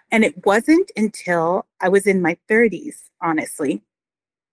And 0.09 0.24
it 0.24 0.45
wasn't 0.45 0.89
until 0.95 1.65
I 1.81 1.89
was 1.89 2.07
in 2.07 2.21
my 2.21 2.38
30s, 2.50 3.09
honestly, 3.21 3.81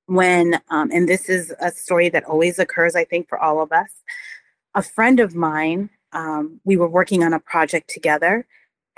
when, 0.06 0.61
um, 0.68 0.90
and 0.92 1.09
this 1.09 1.28
is 1.28 1.54
a 1.61 1.71
story 1.71 2.09
that 2.09 2.25
always 2.25 2.59
occurs, 2.59 2.97
I 2.97 3.04
think, 3.04 3.28
for 3.28 3.38
all 3.38 3.62
of 3.62 3.71
us. 3.71 4.02
A 4.75 4.83
friend 4.83 5.21
of 5.21 5.35
mine 5.35 5.90
um, 6.17 6.61
we 6.65 6.77
were 6.77 6.89
working 6.89 7.23
on 7.23 7.33
a 7.33 7.39
project 7.39 7.89
together. 7.91 8.47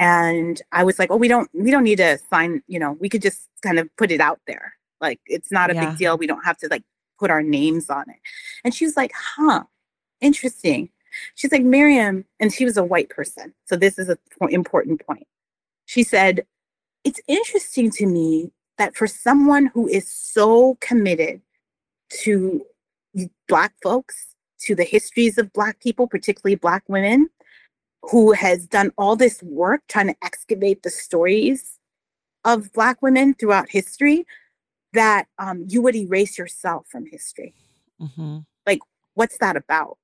And 0.01 0.63
i 0.71 0.85
was 0.85 0.97
like 0.97 1.11
oh 1.11 1.17
we 1.17 1.27
don't 1.27 1.51
we 1.53 1.73
don't 1.73 1.83
need 1.83 1.99
to 1.99 2.19
sign 2.31 2.63
you 2.69 2.79
know 2.79 2.93
we 3.01 3.09
could 3.09 3.21
just 3.21 3.49
kind 3.63 3.81
of 3.81 3.95
put 3.97 4.13
it 4.13 4.21
out 4.21 4.41
there. 4.47 4.75
Like 5.01 5.21
it's 5.27 5.51
not 5.51 5.71
a 5.71 5.75
yeah. 5.75 5.91
big 5.91 5.99
deal. 5.99 6.17
We 6.17 6.29
don't 6.29 6.45
have 6.45 6.57
to 6.59 6.69
like 6.69 6.85
put 7.19 7.31
our 7.31 7.43
names 7.43 7.91
on 7.91 8.09
it. 8.09 8.21
And 8.65 8.73
she 8.73 8.85
was 8.85 8.97
like 8.97 9.13
huh 9.37 9.65
interesting. 10.21 10.91
She's 11.35 11.51
like 11.51 11.63
Mariame 11.63 12.25
and 12.39 12.53
she 12.53 12.65
was 12.65 12.77
a 12.77 12.85
white 12.85 13.11
person. 13.11 13.53
So 13.67 13.75
this 13.75 13.99
is 13.99 14.09
a 14.09 14.19
important 14.51 15.05
point. 15.05 15.27
She 15.87 16.05
said 16.05 16.47
it's 17.03 17.21
interesting 17.27 17.91
to 17.93 18.07
me 18.07 18.53
that 18.77 18.95
for 18.95 19.09
someone 19.09 19.67
who 19.67 19.89
is 19.89 20.09
so 20.09 20.77
committed 20.81 21.41
to 22.23 22.65
black 23.49 23.73
folks 23.83 24.37
to 24.61 24.75
the 24.75 24.85
histories 24.85 25.39
of 25.39 25.53
Black 25.53 25.81
people, 25.81 26.07
particularly 26.07 26.57
Black 26.57 26.83
women, 26.89 27.29
who 28.03 28.33
has 28.33 28.67
done 28.67 28.93
all 28.97 29.17
this 29.17 29.43
work 29.43 29.83
trying 29.89 30.09
to 30.09 30.17
excavate 30.23 30.83
the 30.83 30.91
stories 30.91 31.79
of 32.45 32.73
Black 32.73 33.03
women 33.03 33.35
throughout 33.35 33.69
history, 33.69 34.25
that 34.93 35.27
um, 35.39 35.65
you 35.69 35.83
would 35.83 35.97
erase 35.97 36.39
yourself 36.39 36.87
from 36.89 37.07
history. 37.07 37.55
Mm-hmm. 38.01 38.39
Like, 38.67 38.81
what's 39.15 39.39
that 39.39 39.57
about? 39.57 39.99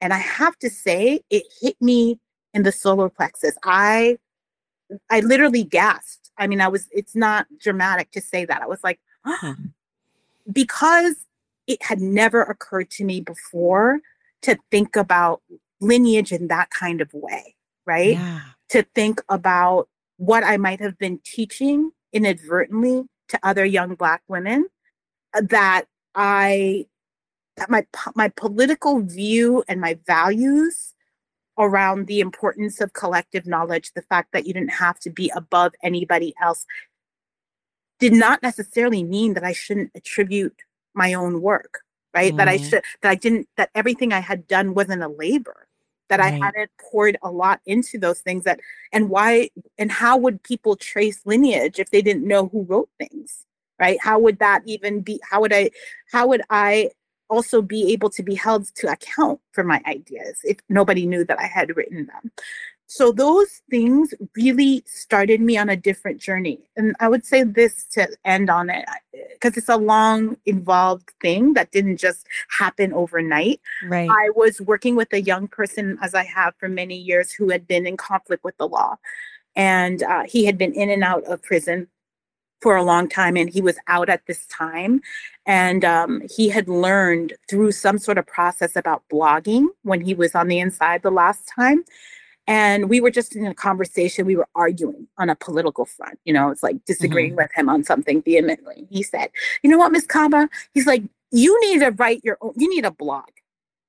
And 0.00 0.12
I 0.12 0.18
have 0.18 0.58
to 0.58 0.70
say, 0.70 1.20
it 1.30 1.44
hit 1.60 1.76
me 1.80 2.18
in 2.54 2.62
the 2.62 2.72
solar 2.72 3.08
plexus. 3.08 3.56
I, 3.64 4.18
I 5.10 5.20
literally 5.20 5.64
gasped. 5.64 6.30
I 6.38 6.46
mean, 6.46 6.60
I 6.60 6.68
was, 6.68 6.88
it's 6.92 7.16
not 7.16 7.46
dramatic 7.58 8.10
to 8.12 8.20
say 8.20 8.44
that. 8.44 8.62
I 8.62 8.66
was 8.66 8.82
like, 8.84 9.00
oh, 9.24 9.56
because 10.52 11.16
it 11.68 11.82
had 11.82 12.00
never 12.00 12.42
occurred 12.42 12.90
to 12.90 13.04
me 13.04 13.20
before 13.20 14.00
to 14.42 14.58
think 14.70 14.96
about 14.96 15.42
lineage 15.80 16.32
in 16.32 16.48
that 16.48 16.70
kind 16.70 17.00
of 17.00 17.12
way, 17.12 17.54
right? 17.86 18.14
Yeah. 18.14 18.40
To 18.70 18.82
think 18.94 19.20
about 19.28 19.88
what 20.16 20.42
I 20.42 20.56
might 20.56 20.80
have 20.80 20.98
been 20.98 21.20
teaching 21.24 21.92
inadvertently 22.12 23.04
to 23.28 23.38
other 23.42 23.64
young 23.64 23.94
Black 23.94 24.22
women 24.26 24.66
uh, 25.34 25.42
that 25.50 25.84
I, 26.14 26.86
that 27.56 27.70
my, 27.70 27.86
my 28.16 28.28
political 28.28 29.00
view 29.00 29.62
and 29.68 29.80
my 29.80 29.98
values 30.06 30.94
around 31.58 32.06
the 32.06 32.20
importance 32.20 32.80
of 32.80 32.92
collective 32.94 33.46
knowledge, 33.46 33.92
the 33.92 34.02
fact 34.02 34.32
that 34.32 34.46
you 34.46 34.54
didn't 34.54 34.70
have 34.70 34.98
to 35.00 35.10
be 35.10 35.30
above 35.34 35.72
anybody 35.82 36.34
else, 36.40 36.64
did 37.98 38.12
not 38.12 38.42
necessarily 38.42 39.02
mean 39.02 39.34
that 39.34 39.44
I 39.44 39.52
shouldn't 39.52 39.90
attribute 39.94 40.62
my 40.98 41.14
own 41.14 41.40
work, 41.40 41.80
right? 42.12 42.34
Mm. 42.34 42.36
That 42.36 42.48
I 42.48 42.58
mm-hmm. 42.58 42.68
should, 42.68 42.82
that 43.00 43.08
I 43.08 43.14
didn't, 43.14 43.48
that 43.56 43.70
everything 43.74 44.12
I 44.12 44.20
had 44.20 44.46
done 44.46 44.74
wasn't 44.74 45.02
a 45.02 45.08
labor, 45.08 45.66
that 46.08 46.20
right. 46.20 46.34
I 46.34 46.44
hadn't 46.44 46.70
poured 46.78 47.16
a 47.22 47.30
lot 47.30 47.60
into 47.64 47.98
those 47.98 48.20
things 48.20 48.44
that, 48.44 48.60
and 48.92 49.08
why, 49.08 49.48
and 49.78 49.90
how 49.90 50.18
would 50.18 50.42
people 50.42 50.76
trace 50.76 51.22
lineage 51.24 51.78
if 51.78 51.90
they 51.90 52.02
didn't 52.02 52.28
know 52.28 52.48
who 52.48 52.64
wrote 52.64 52.90
things? 52.98 53.46
Right? 53.80 53.98
How 54.02 54.18
would 54.18 54.40
that 54.40 54.62
even 54.66 55.00
be? 55.02 55.20
How 55.22 55.40
would 55.40 55.52
I, 55.52 55.70
how 56.10 56.26
would 56.26 56.42
I 56.50 56.90
also 57.30 57.62
be 57.62 57.92
able 57.92 58.10
to 58.10 58.22
be 58.22 58.34
held 58.34 58.66
to 58.74 58.90
account 58.90 59.40
for 59.52 59.64
my 59.64 59.80
ideas 59.86 60.38
if 60.44 60.58
nobody 60.68 61.06
knew 61.06 61.24
that 61.24 61.38
I 61.38 61.46
had 61.46 61.76
written 61.76 62.06
them. 62.06 62.32
So 62.90 63.12
those 63.12 63.60
things 63.68 64.14
really 64.34 64.82
started 64.86 65.42
me 65.42 65.58
on 65.58 65.68
a 65.68 65.76
different 65.76 66.22
journey. 66.22 66.58
And 66.74 66.96
I 67.00 67.08
would 67.08 67.24
say 67.24 67.42
this 67.42 67.84
to 67.92 68.08
end 68.24 68.48
on 68.48 68.70
it 68.70 68.86
because 69.34 69.58
it's 69.58 69.68
a 69.68 69.76
long, 69.76 70.38
involved 70.46 71.10
thing 71.20 71.52
that 71.52 71.70
didn't 71.70 71.98
just 71.98 72.26
happen 72.48 72.94
overnight. 72.94 73.60
Right. 73.84 74.08
I 74.10 74.30
was 74.34 74.62
working 74.62 74.96
with 74.96 75.12
a 75.12 75.20
young 75.20 75.48
person, 75.48 75.98
as 76.00 76.14
I 76.14 76.24
have 76.24 76.54
for 76.58 76.70
many 76.70 76.96
years, 76.96 77.30
who 77.30 77.50
had 77.50 77.68
been 77.68 77.86
in 77.86 77.98
conflict 77.98 78.42
with 78.42 78.56
the 78.56 78.66
law. 78.66 78.96
And 79.54 80.02
uh, 80.02 80.22
he 80.26 80.46
had 80.46 80.56
been 80.56 80.72
in 80.72 80.88
and 80.88 81.04
out 81.04 81.24
of 81.24 81.42
prison 81.42 81.88
for 82.62 82.74
a 82.74 82.82
long 82.82 83.06
time 83.06 83.36
and 83.36 83.50
he 83.50 83.60
was 83.60 83.76
out 83.86 84.08
at 84.08 84.26
this 84.26 84.44
time 84.46 85.00
and 85.46 85.84
um, 85.84 86.22
he 86.28 86.48
had 86.48 86.68
learned 86.68 87.34
through 87.48 87.70
some 87.70 87.98
sort 87.98 88.18
of 88.18 88.26
process 88.26 88.74
about 88.74 89.04
blogging 89.12 89.66
when 89.82 90.00
he 90.00 90.12
was 90.12 90.34
on 90.34 90.48
the 90.48 90.58
inside 90.58 91.02
the 91.02 91.10
last 91.10 91.48
time 91.54 91.84
and 92.48 92.88
we 92.88 93.00
were 93.00 93.10
just 93.10 93.36
in 93.36 93.46
a 93.46 93.54
conversation 93.54 94.26
we 94.26 94.34
were 94.34 94.48
arguing 94.56 95.06
on 95.18 95.30
a 95.30 95.36
political 95.36 95.84
front 95.84 96.18
you 96.24 96.32
know 96.32 96.50
it's 96.50 96.62
like 96.62 96.84
disagreeing 96.86 97.30
mm-hmm. 97.30 97.42
with 97.42 97.50
him 97.54 97.68
on 97.68 97.84
something 97.84 98.20
vehemently 98.22 98.88
he 98.90 99.02
said 99.02 99.30
you 99.62 99.70
know 99.70 99.78
what 99.78 99.92
miss 99.92 100.06
kaba 100.06 100.48
he's 100.74 100.86
like 100.86 101.04
you 101.30 101.56
need 101.60 101.78
to 101.80 101.90
write 101.92 102.20
your 102.24 102.38
own 102.40 102.52
you 102.56 102.68
need 102.74 102.84
a 102.84 102.90
blog 102.90 103.28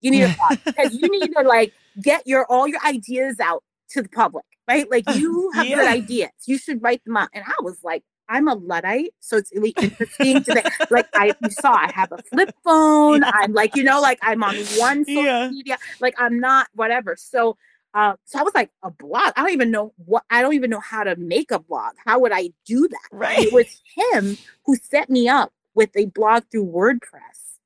you 0.01 0.11
need 0.11 0.23
a 0.23 0.35
blog 0.37 0.59
because 0.65 0.93
you 0.93 1.09
need 1.09 1.31
to 1.35 1.41
like 1.41 1.73
get 2.01 2.27
your 2.27 2.45
all 2.45 2.67
your 2.67 2.85
ideas 2.85 3.39
out 3.39 3.63
to 3.89 4.03
the 4.03 4.09
public 4.09 4.45
right 4.67 4.91
like 4.91 5.09
you 5.15 5.49
have 5.55 5.65
yeah. 5.65 5.75
good 5.77 5.87
ideas 5.87 6.31
you 6.45 6.57
should 6.57 6.83
write 6.83 7.03
them 7.05 7.17
out 7.17 7.29
and 7.33 7.43
i 7.47 7.55
was 7.61 7.83
like 7.83 8.03
I'm 8.31 8.47
a 8.47 8.53
Luddite, 8.53 9.11
so 9.19 9.37
it's 9.37 9.51
really 9.55 9.73
interesting 9.81 10.43
to 10.43 10.71
like 10.91 11.07
I 11.15 11.33
you 11.41 11.49
saw 11.49 11.73
I 11.73 11.91
have 11.95 12.11
a 12.11 12.19
flip 12.21 12.53
phone. 12.63 13.21
Yeah. 13.21 13.31
I'm 13.33 13.53
like, 13.53 13.75
you 13.75 13.83
know, 13.83 13.99
like 13.99 14.19
I'm 14.21 14.43
on 14.43 14.55
one 14.77 15.03
social 15.03 15.23
yeah. 15.23 15.49
media, 15.49 15.79
like 15.99 16.13
I'm 16.19 16.39
not 16.39 16.67
whatever. 16.75 17.15
So 17.17 17.57
uh, 17.93 18.13
so 18.25 18.39
I 18.39 18.43
was 18.43 18.53
like, 18.53 18.69
a 18.83 18.91
blog. 18.91 19.33
I 19.35 19.41
don't 19.41 19.51
even 19.51 19.71
know 19.71 19.93
what 19.97 20.23
I 20.29 20.41
don't 20.41 20.53
even 20.53 20.69
know 20.69 20.79
how 20.79 21.03
to 21.03 21.15
make 21.15 21.51
a 21.51 21.59
blog. 21.59 21.93
How 22.05 22.19
would 22.19 22.31
I 22.31 22.51
do 22.65 22.87
that? 22.87 23.07
Right. 23.11 23.39
it 23.39 23.53
was 23.53 23.81
him 23.95 24.37
who 24.65 24.75
set 24.75 25.09
me 25.09 25.27
up 25.27 25.51
with 25.73 25.95
a 25.95 26.05
blog 26.05 26.43
through 26.51 26.67
WordPress. 26.67 27.57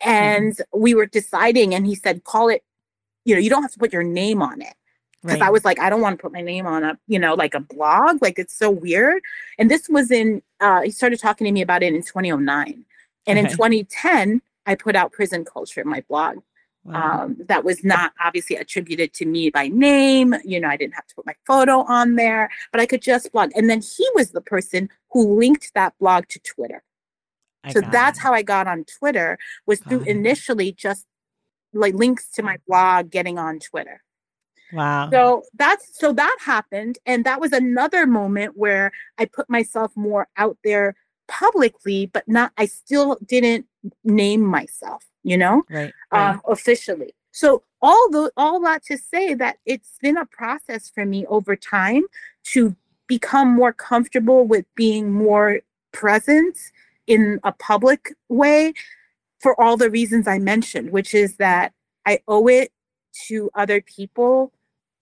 And 0.00 0.54
mm-hmm. 0.54 0.80
we 0.80 0.94
were 0.94 1.06
deciding, 1.06 1.74
and 1.74 1.86
he 1.86 1.94
said, 1.94 2.24
call 2.24 2.48
it, 2.48 2.62
you 3.24 3.34
know, 3.34 3.40
you 3.40 3.50
don't 3.50 3.62
have 3.62 3.72
to 3.72 3.78
put 3.78 3.92
your 3.92 4.02
name 4.02 4.42
on 4.42 4.60
it 4.60 4.74
because 5.22 5.40
right. 5.40 5.48
I 5.48 5.50
was 5.50 5.64
like, 5.64 5.80
I 5.80 5.90
don't 5.90 6.00
want 6.00 6.18
to 6.18 6.22
put 6.22 6.32
my 6.32 6.42
name 6.42 6.66
on 6.66 6.84
a, 6.84 6.98
you 7.08 7.18
know, 7.18 7.34
like 7.34 7.54
a 7.54 7.60
blog. 7.60 8.22
Like 8.22 8.38
it's 8.38 8.54
so 8.54 8.70
weird. 8.70 9.22
And 9.58 9.70
this 9.70 9.88
was 9.88 10.10
in, 10.10 10.42
uh, 10.60 10.82
he 10.82 10.90
started 10.90 11.18
talking 11.18 11.46
to 11.46 11.52
me 11.52 11.62
about 11.62 11.82
it 11.82 11.94
in 11.94 12.02
2009. 12.02 12.84
And 13.26 13.38
okay. 13.38 13.48
in 13.48 13.52
2010, 13.52 14.42
I 14.66 14.74
put 14.74 14.94
out 14.94 15.12
prison 15.12 15.44
culture, 15.44 15.84
my 15.84 16.02
blog. 16.08 16.38
Wow. 16.86 17.24
Um, 17.24 17.36
that 17.48 17.64
was 17.64 17.82
not 17.82 18.12
obviously 18.24 18.56
attributed 18.56 19.12
to 19.14 19.26
me 19.26 19.50
by 19.50 19.68
name. 19.68 20.34
You 20.44 20.60
know, 20.60 20.68
I 20.68 20.76
didn't 20.76 20.94
have 20.94 21.06
to 21.08 21.14
put 21.16 21.26
my 21.26 21.34
photo 21.46 21.80
on 21.80 22.14
there, 22.14 22.48
but 22.70 22.80
I 22.80 22.86
could 22.86 23.02
just 23.02 23.32
blog. 23.32 23.50
And 23.56 23.68
then 23.68 23.80
he 23.80 24.08
was 24.14 24.30
the 24.30 24.40
person 24.40 24.88
who 25.10 25.38
linked 25.38 25.72
that 25.74 25.94
blog 25.98 26.28
to 26.28 26.38
Twitter. 26.38 26.82
I 27.64 27.72
so 27.72 27.80
that's 27.80 28.18
it. 28.18 28.22
how 28.22 28.32
I 28.32 28.42
got 28.42 28.68
on 28.68 28.84
Twitter 28.84 29.38
was 29.66 29.80
through 29.80 30.02
initially 30.02 30.70
just 30.70 31.06
like 31.72 31.94
links 31.94 32.30
to 32.32 32.42
my 32.42 32.58
blog 32.68 33.10
getting 33.10 33.38
on 33.38 33.58
Twitter. 33.58 34.02
Wow. 34.72 35.10
So 35.10 35.42
that's 35.54 35.98
so 35.98 36.12
that 36.12 36.36
happened. 36.40 36.98
And 37.04 37.24
that 37.24 37.40
was 37.40 37.52
another 37.52 38.06
moment 38.06 38.56
where 38.56 38.92
I 39.18 39.24
put 39.24 39.50
myself 39.50 39.92
more 39.96 40.28
out 40.36 40.56
there 40.62 40.94
publicly, 41.28 42.06
but 42.06 42.28
not, 42.28 42.52
I 42.56 42.66
still 42.66 43.18
didn't 43.24 43.66
name 44.04 44.42
myself, 44.42 45.04
you 45.26 45.36
know, 45.36 45.64
right, 45.68 45.92
right. 46.12 46.30
Um, 46.30 46.40
officially. 46.46 47.12
So 47.32 47.64
all 47.82 48.08
the 48.10 48.30
all 48.36 48.60
that 48.60 48.84
to 48.84 48.96
say 48.96 49.34
that 49.34 49.58
it's 49.66 49.98
been 50.00 50.16
a 50.16 50.24
process 50.24 50.88
for 50.88 51.04
me 51.04 51.26
over 51.26 51.56
time 51.56 52.04
to 52.52 52.76
become 53.08 53.48
more 53.48 53.72
comfortable 53.72 54.46
with 54.46 54.64
being 54.76 55.12
more 55.12 55.60
present 55.92 56.56
in 57.08 57.40
a 57.42 57.52
public 57.52 58.14
way 58.28 58.72
for 59.40 59.60
all 59.60 59.76
the 59.76 59.90
reasons 59.90 60.28
I 60.28 60.38
mentioned, 60.38 60.90
which 60.92 61.12
is 61.12 61.36
that 61.36 61.72
I 62.06 62.20
owe 62.28 62.46
it 62.48 62.72
to 63.26 63.50
other 63.54 63.80
people 63.80 64.52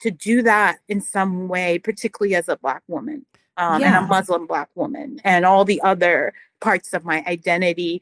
to 0.00 0.10
do 0.10 0.42
that 0.42 0.78
in 0.88 1.02
some 1.02 1.48
way, 1.48 1.78
particularly 1.78 2.34
as 2.34 2.48
a 2.48 2.56
Black 2.56 2.82
woman 2.88 3.26
um, 3.58 3.80
yeah. 3.80 3.98
and 3.98 4.06
a 4.06 4.08
Muslim 4.08 4.46
Black 4.46 4.70
woman, 4.74 5.20
and 5.22 5.44
all 5.44 5.66
the 5.66 5.82
other 5.82 6.32
parts 6.60 6.94
of 6.94 7.04
my 7.04 7.22
identity 7.26 8.00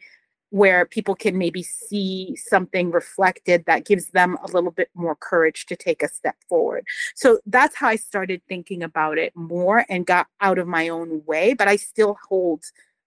where 0.52 0.84
people 0.84 1.14
can 1.14 1.38
maybe 1.38 1.62
see 1.62 2.36
something 2.36 2.90
reflected 2.90 3.64
that 3.64 3.86
gives 3.86 4.08
them 4.08 4.36
a 4.44 4.46
little 4.48 4.70
bit 4.70 4.90
more 4.94 5.16
courage 5.16 5.64
to 5.64 5.74
take 5.74 6.02
a 6.02 6.08
step 6.08 6.36
forward. 6.46 6.84
So 7.14 7.40
that's 7.46 7.74
how 7.74 7.88
I 7.88 7.96
started 7.96 8.42
thinking 8.46 8.82
about 8.82 9.16
it 9.16 9.34
more 9.34 9.86
and 9.88 10.04
got 10.04 10.26
out 10.42 10.58
of 10.58 10.68
my 10.68 10.90
own 10.90 11.22
way, 11.24 11.54
but 11.54 11.68
I 11.68 11.76
still 11.76 12.18
hold 12.28 12.64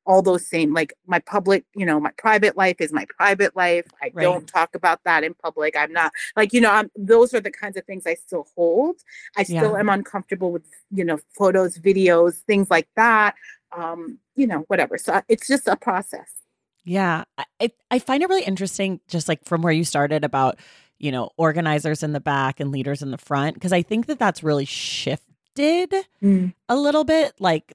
all 0.07 0.21
those 0.21 0.45
same 0.45 0.71
like 0.71 0.93
my 1.07 1.17
public 1.19 1.65
you 1.75 1.83
know 1.83 1.99
my 1.99 2.11
private 2.15 2.55
life 2.55 2.75
is 2.79 2.93
my 2.93 3.07
private 3.17 3.55
life 3.55 3.87
i 4.03 4.11
right. 4.13 4.21
don't 4.21 4.45
talk 4.45 4.75
about 4.75 4.99
that 5.03 5.23
in 5.23 5.33
public 5.33 5.75
i'm 5.75 5.91
not 5.91 6.11
like 6.35 6.53
you 6.53 6.61
know 6.61 6.69
I'm, 6.69 6.91
those 6.95 7.33
are 7.33 7.41
the 7.41 7.49
kinds 7.49 7.75
of 7.75 7.85
things 7.85 8.05
i 8.05 8.13
still 8.13 8.45
hold 8.55 8.97
i 9.35 9.41
still 9.41 9.73
yeah. 9.73 9.79
am 9.79 9.89
uncomfortable 9.89 10.51
with 10.51 10.61
you 10.91 11.03
know 11.03 11.17
photos 11.35 11.79
videos 11.79 12.35
things 12.41 12.69
like 12.69 12.87
that 12.95 13.33
um 13.75 14.19
you 14.35 14.45
know 14.45 14.59
whatever 14.67 14.99
so 14.99 15.23
it's 15.27 15.47
just 15.47 15.67
a 15.67 15.75
process 15.75 16.44
yeah 16.85 17.23
i 17.59 17.71
i 17.91 17.99
find 17.99 18.23
it 18.23 18.29
really 18.29 18.43
interesting 18.43 18.99
just 19.07 19.27
like 19.27 19.43
from 19.43 19.61
where 19.61 19.73
you 19.73 19.83
started 19.83 20.23
about 20.23 20.57
you 20.97 21.11
know 21.11 21.29
organizers 21.37 22.03
in 22.03 22.13
the 22.13 22.21
back 22.21 22.59
and 22.59 22.71
leaders 22.71 23.01
in 23.01 23.11
the 23.11 23.17
front 23.17 23.55
because 23.55 23.73
i 23.73 23.81
think 23.81 24.05
that 24.05 24.19
that's 24.19 24.43
really 24.43 24.65
shifted 24.65 25.93
mm. 26.23 26.53
a 26.69 26.75
little 26.75 27.03
bit 27.03 27.33
like 27.39 27.73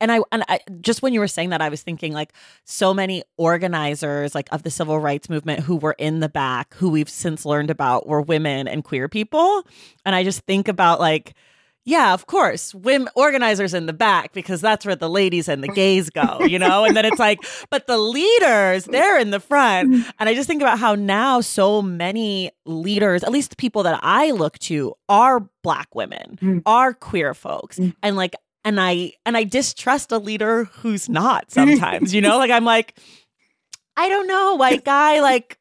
and 0.00 0.12
I 0.12 0.20
and 0.30 0.44
I 0.48 0.60
just 0.80 1.02
when 1.02 1.12
you 1.12 1.20
were 1.20 1.28
saying 1.28 1.50
that 1.50 1.62
I 1.62 1.68
was 1.68 1.82
thinking 1.82 2.12
like 2.12 2.32
so 2.64 2.92
many 2.92 3.22
organizers 3.36 4.34
like 4.34 4.48
of 4.52 4.62
the 4.62 4.70
civil 4.70 4.98
rights 5.00 5.28
movement 5.28 5.60
who 5.60 5.76
were 5.76 5.96
in 5.98 6.20
the 6.20 6.28
back 6.28 6.74
who 6.74 6.90
we've 6.90 7.08
since 7.08 7.44
learned 7.44 7.70
about 7.70 8.06
were 8.06 8.20
women 8.20 8.68
and 8.68 8.84
queer 8.84 9.08
people 9.08 9.62
and 10.04 10.14
I 10.14 10.24
just 10.24 10.40
think 10.42 10.68
about 10.68 11.00
like 11.00 11.34
yeah, 11.86 12.12
of 12.14 12.26
course, 12.26 12.74
women 12.74 13.08
organizers 13.14 13.72
in 13.72 13.86
the 13.86 13.92
back 13.92 14.32
because 14.32 14.60
that's 14.60 14.84
where 14.84 14.96
the 14.96 15.08
ladies 15.08 15.48
and 15.48 15.62
the 15.62 15.68
gays 15.68 16.10
go, 16.10 16.40
you 16.40 16.58
know? 16.58 16.84
and 16.84 16.96
then 16.96 17.04
it's 17.04 17.20
like, 17.20 17.38
but 17.70 17.86
the 17.86 17.96
leaders, 17.96 18.86
they're 18.86 19.20
in 19.20 19.30
the 19.30 19.38
front. 19.38 20.04
And 20.18 20.28
I 20.28 20.34
just 20.34 20.48
think 20.48 20.60
about 20.60 20.80
how 20.80 20.96
now 20.96 21.40
so 21.40 21.80
many 21.80 22.50
leaders, 22.64 23.22
at 23.22 23.30
least 23.30 23.50
the 23.50 23.56
people 23.56 23.84
that 23.84 24.00
I 24.02 24.32
look 24.32 24.58
to, 24.60 24.94
are 25.08 25.48
black 25.62 25.94
women, 25.94 26.38
mm. 26.42 26.62
are 26.66 26.92
queer 26.92 27.34
folks. 27.34 27.78
Mm. 27.78 27.94
And 28.02 28.16
like 28.16 28.34
and 28.64 28.80
I 28.80 29.12
and 29.24 29.36
I 29.36 29.44
distrust 29.44 30.10
a 30.10 30.18
leader 30.18 30.64
who's 30.64 31.08
not 31.08 31.52
sometimes, 31.52 32.12
you 32.12 32.20
know? 32.20 32.36
Like 32.46 32.50
I'm 32.50 32.64
like 32.64 32.98
I 33.96 34.08
don't 34.08 34.26
know, 34.26 34.56
white 34.56 34.84
guy, 34.84 35.20
like 35.20 35.56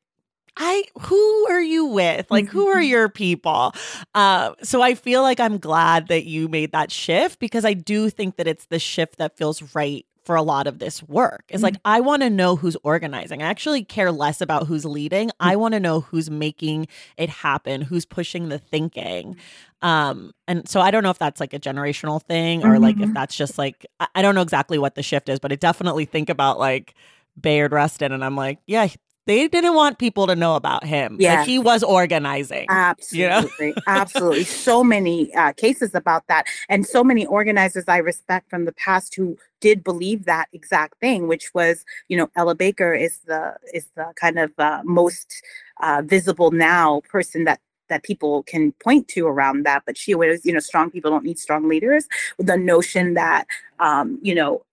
I 0.57 0.83
who 0.99 1.47
are 1.49 1.61
you 1.61 1.85
with? 1.85 2.29
Like 2.29 2.47
who 2.47 2.67
are 2.67 2.75
mm-hmm. 2.75 2.89
your 2.89 3.09
people? 3.09 3.73
Uh, 4.13 4.53
so 4.63 4.81
I 4.81 4.95
feel 4.95 5.21
like 5.21 5.39
I'm 5.39 5.57
glad 5.57 6.07
that 6.07 6.25
you 6.25 6.47
made 6.47 6.71
that 6.71 6.91
shift 6.91 7.39
because 7.39 7.65
I 7.65 7.73
do 7.73 8.09
think 8.09 8.37
that 8.37 8.47
it's 8.47 8.65
the 8.67 8.79
shift 8.79 9.17
that 9.17 9.37
feels 9.37 9.75
right 9.75 10.05
for 10.25 10.35
a 10.35 10.41
lot 10.41 10.65
of 10.65 10.79
this 10.79 11.03
work. 11.03 11.43
Is 11.49 11.61
like 11.61 11.75
I 11.85 11.99
want 11.99 12.23
to 12.23 12.29
know 12.29 12.55
who's 12.55 12.75
organizing. 12.83 13.43
I 13.43 13.47
actually 13.47 13.83
care 13.83 14.11
less 14.11 14.41
about 14.41 14.65
who's 14.65 14.83
leading. 14.83 15.29
I 15.39 15.55
want 15.55 15.75
to 15.75 15.79
know 15.79 16.01
who's 16.01 16.31
making 16.31 16.87
it 17.15 17.29
happen, 17.29 17.81
who's 17.81 18.05
pushing 18.05 18.49
the 18.49 18.57
thinking. 18.57 19.37
Um 19.81 20.33
and 20.47 20.67
so 20.67 20.81
I 20.81 20.89
don't 20.89 21.03
know 21.03 21.11
if 21.11 21.19
that's 21.19 21.39
like 21.39 21.53
a 21.53 21.59
generational 21.59 22.21
thing 22.21 22.65
or 22.65 22.79
like 22.79 22.99
if 22.99 23.13
that's 23.13 23.35
just 23.35 23.57
like 23.57 23.85
I 24.15 24.21
don't 24.23 24.33
know 24.33 24.41
exactly 24.41 24.79
what 24.79 24.95
the 24.95 25.03
shift 25.03 25.29
is, 25.29 25.39
but 25.39 25.51
I 25.51 25.55
definitely 25.55 26.05
think 26.05 26.29
about 26.29 26.57
like 26.57 26.95
Bayard 27.39 27.71
Rustin 27.71 28.11
and 28.11 28.23
I'm 28.23 28.35
like, 28.35 28.59
yeah, 28.65 28.87
they 29.25 29.47
didn't 29.47 29.73
want 29.73 29.97
people 29.97 30.27
to 30.27 30.35
know 30.35 30.55
about 30.55 30.83
him. 30.83 31.17
Yeah. 31.19 31.39
Like 31.39 31.47
he 31.47 31.59
was 31.59 31.83
organizing. 31.83 32.67
Absolutely, 32.69 33.73
absolutely. 33.87 34.43
So 34.43 34.83
many 34.83 35.33
uh, 35.35 35.53
cases 35.53 35.95
about 35.95 36.27
that, 36.27 36.45
and 36.69 36.85
so 36.85 37.03
many 37.03 37.25
organizers 37.25 37.85
I 37.87 37.97
respect 37.97 38.49
from 38.49 38.65
the 38.65 38.73
past 38.73 39.15
who 39.15 39.37
did 39.61 39.83
believe 39.83 40.25
that 40.25 40.47
exact 40.53 40.99
thing, 40.99 41.27
which 41.27 41.53
was, 41.53 41.85
you 42.07 42.17
know, 42.17 42.29
Ella 42.35 42.55
Baker 42.55 42.93
is 42.93 43.19
the 43.25 43.55
is 43.73 43.87
the 43.95 44.13
kind 44.15 44.37
of 44.37 44.51
uh, 44.57 44.81
most 44.83 45.41
uh, 45.81 46.01
visible 46.05 46.51
now 46.51 47.01
person 47.09 47.45
that 47.45 47.59
that 47.89 48.03
people 48.03 48.43
can 48.43 48.71
point 48.73 49.07
to 49.09 49.27
around 49.27 49.63
that. 49.65 49.83
But 49.85 49.97
she 49.97 50.15
was, 50.15 50.45
you 50.45 50.53
know, 50.53 50.59
strong 50.59 50.89
people 50.89 51.11
don't 51.11 51.23
need 51.23 51.39
strong 51.39 51.67
leaders. 51.67 52.07
The 52.39 52.57
notion 52.57 53.13
that, 53.15 53.45
um, 53.79 54.19
you 54.21 54.35
know, 54.35 54.65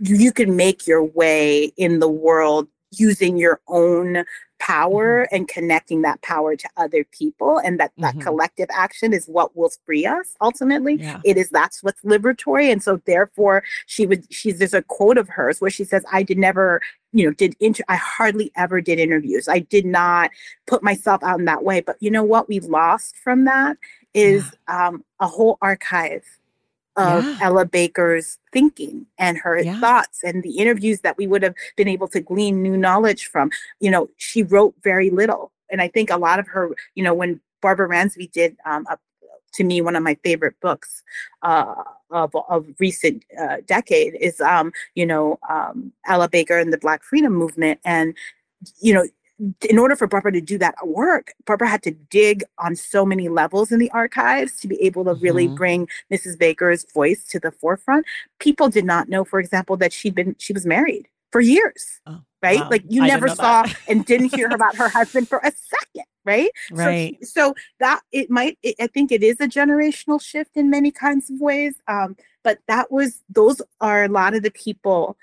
you 0.00 0.32
can 0.32 0.56
make 0.56 0.86
your 0.86 1.04
way 1.04 1.72
in 1.76 1.98
the 1.98 2.08
world 2.08 2.68
using 2.92 3.36
your 3.36 3.60
own 3.68 4.24
power 4.58 5.22
and 5.32 5.48
connecting 5.48 6.02
that 6.02 6.20
power 6.20 6.54
to 6.54 6.68
other 6.76 7.02
people 7.12 7.56
and 7.58 7.80
that 7.80 7.92
that 7.96 8.14
Mhm. 8.16 8.20
collective 8.20 8.68
action 8.70 9.14
is 9.14 9.24
what 9.26 9.56
will 9.56 9.70
free 9.86 10.04
us 10.04 10.34
ultimately. 10.40 10.96
Yeah. 10.96 11.20
it 11.24 11.38
is 11.38 11.48
that's 11.48 11.82
what's 11.82 12.02
liberatory 12.02 12.70
and 12.70 12.82
so 12.82 13.00
therefore 13.06 13.62
she 13.86 14.06
would 14.06 14.30
she's 14.32 14.58
there's 14.58 14.74
a 14.74 14.82
quote 14.82 15.16
of 15.16 15.28
hers 15.30 15.60
where 15.60 15.70
she 15.70 15.82
says 15.84 16.04
i 16.12 16.22
did 16.22 16.36
never 16.36 16.80
you 17.12 17.24
know 17.24 17.32
did 17.32 17.56
inter- 17.60 17.84
i 17.88 17.96
hardly 17.96 18.52
ever 18.56 18.80
did 18.82 18.98
interviews. 18.98 19.48
I 19.48 19.60
did 19.60 19.86
not 19.86 20.30
put 20.66 20.82
myself 20.82 21.22
out 21.22 21.38
in 21.38 21.46
that 21.46 21.64
way. 21.64 21.80
But 21.80 21.96
you 22.00 22.10
know 22.10 22.22
what 22.24 22.48
we 22.48 22.60
lost 22.60 23.16
from 23.16 23.44
that 23.46 23.76
is 24.14 24.44
um, 24.68 25.04
a 25.20 25.26
whole 25.26 25.56
archive 25.62 26.24
of 26.96 27.24
Yeah. 27.24 27.36
Ella 27.40 27.64
Baker's 27.64 28.38
thinking 28.52 29.06
and 29.18 29.38
her 29.38 29.58
Yeah. 29.58 29.78
thoughts 29.80 30.22
and 30.22 30.42
the 30.42 30.58
interviews 30.58 31.00
that 31.00 31.16
we 31.16 31.26
would 31.26 31.42
have 31.42 31.54
been 31.76 31.88
able 31.88 32.08
to 32.08 32.20
glean 32.20 32.62
new 32.62 32.76
knowledge 32.76 33.26
from. 33.26 33.50
You 33.80 33.90
know, 33.90 34.10
she 34.16 34.42
wrote 34.42 34.74
very 34.82 35.10
little. 35.10 35.52
And 35.70 35.80
I 35.80 35.88
think 35.88 36.10
a 36.10 36.16
lot 36.16 36.38
of 36.38 36.48
her, 36.48 36.70
you 36.94 37.04
know, 37.04 37.14
when 37.14 37.40
Barbara 37.62 37.88
Ransby 37.88 38.26
did 38.32 38.56
um, 38.64 38.86
a, 38.90 38.98
to 39.52 39.64
me 39.64 39.80
one 39.80 39.96
of 39.96 40.02
my 40.02 40.16
favorite 40.22 40.54
books 40.60 41.02
uh, 41.42 41.74
of, 42.10 42.34
of 42.48 42.66
recent 42.78 43.24
uh, 43.40 43.58
decade 43.66 44.14
is, 44.20 44.40
um, 44.40 44.72
you 44.94 45.06
know, 45.06 45.38
um, 45.48 45.92
Ella 46.06 46.28
Baker 46.28 46.58
and 46.58 46.72
the 46.72 46.78
Black 46.78 47.02
Freedom 47.04 47.32
Movement. 47.32 47.80
And, 47.84 48.16
you 48.80 48.94
know, 48.94 49.06
in 49.68 49.78
order 49.78 49.96
for 49.96 50.06
Barbara 50.06 50.32
to 50.32 50.40
do 50.40 50.58
that 50.58 50.74
work, 50.86 51.32
Barbara 51.46 51.68
had 51.68 51.82
to 51.84 51.90
dig 51.92 52.42
on 52.58 52.76
so 52.76 53.06
many 53.06 53.28
levels 53.28 53.72
in 53.72 53.78
the 53.78 53.90
archives 53.92 54.60
to 54.60 54.68
be 54.68 54.80
able 54.82 55.04
to 55.06 55.14
really 55.14 55.48
Mhm. 55.48 55.56
bring 55.56 55.88
Mrs. 56.12 56.38
Baker's 56.38 56.84
voice 56.92 57.24
to 57.28 57.40
the 57.40 57.50
forefront. 57.50 58.04
People 58.38 58.68
did 58.68 58.84
not 58.84 59.08
know, 59.08 59.24
for 59.24 59.40
example, 59.40 59.76
that 59.78 59.92
she'd 59.92 60.14
been 60.14 60.36
she 60.38 60.52
was 60.52 60.66
married 60.66 61.08
for 61.32 61.40
years, 61.40 62.00
Oh, 62.06 62.20
right? 62.42 62.60
wow. 62.60 62.68
Like 62.70 62.84
you 62.88 63.02
I 63.04 63.06
never 63.06 63.28
saw 63.28 63.64
and 63.88 64.04
didn't 64.04 64.34
hear 64.34 64.48
about 64.48 64.76
her 64.76 64.88
husband 64.88 65.28
for 65.28 65.38
a 65.38 65.52
second, 65.52 66.04
right? 66.24 66.50
So- 66.70 66.74
Right. 66.76 67.24
So, 67.24 67.54
that 67.78 68.02
it 68.12 68.30
might, 68.30 68.58
it, 68.62 68.74
I 68.80 68.88
think 68.88 69.10
it 69.12 69.22
is 69.22 69.36
a 69.40 69.46
generational 69.48 70.20
shift 70.20 70.56
in 70.56 70.68
many 70.70 70.90
kinds 70.90 71.30
of 71.30 71.40
ways. 71.40 71.74
Um, 71.88 72.16
but 72.42 72.58
that 72.68 72.90
was 72.92 73.22
those 73.28 73.62
are 73.80 74.04
a 74.04 74.08
lot 74.08 74.34
of 74.34 74.42
the 74.42 74.50
people 74.50 75.16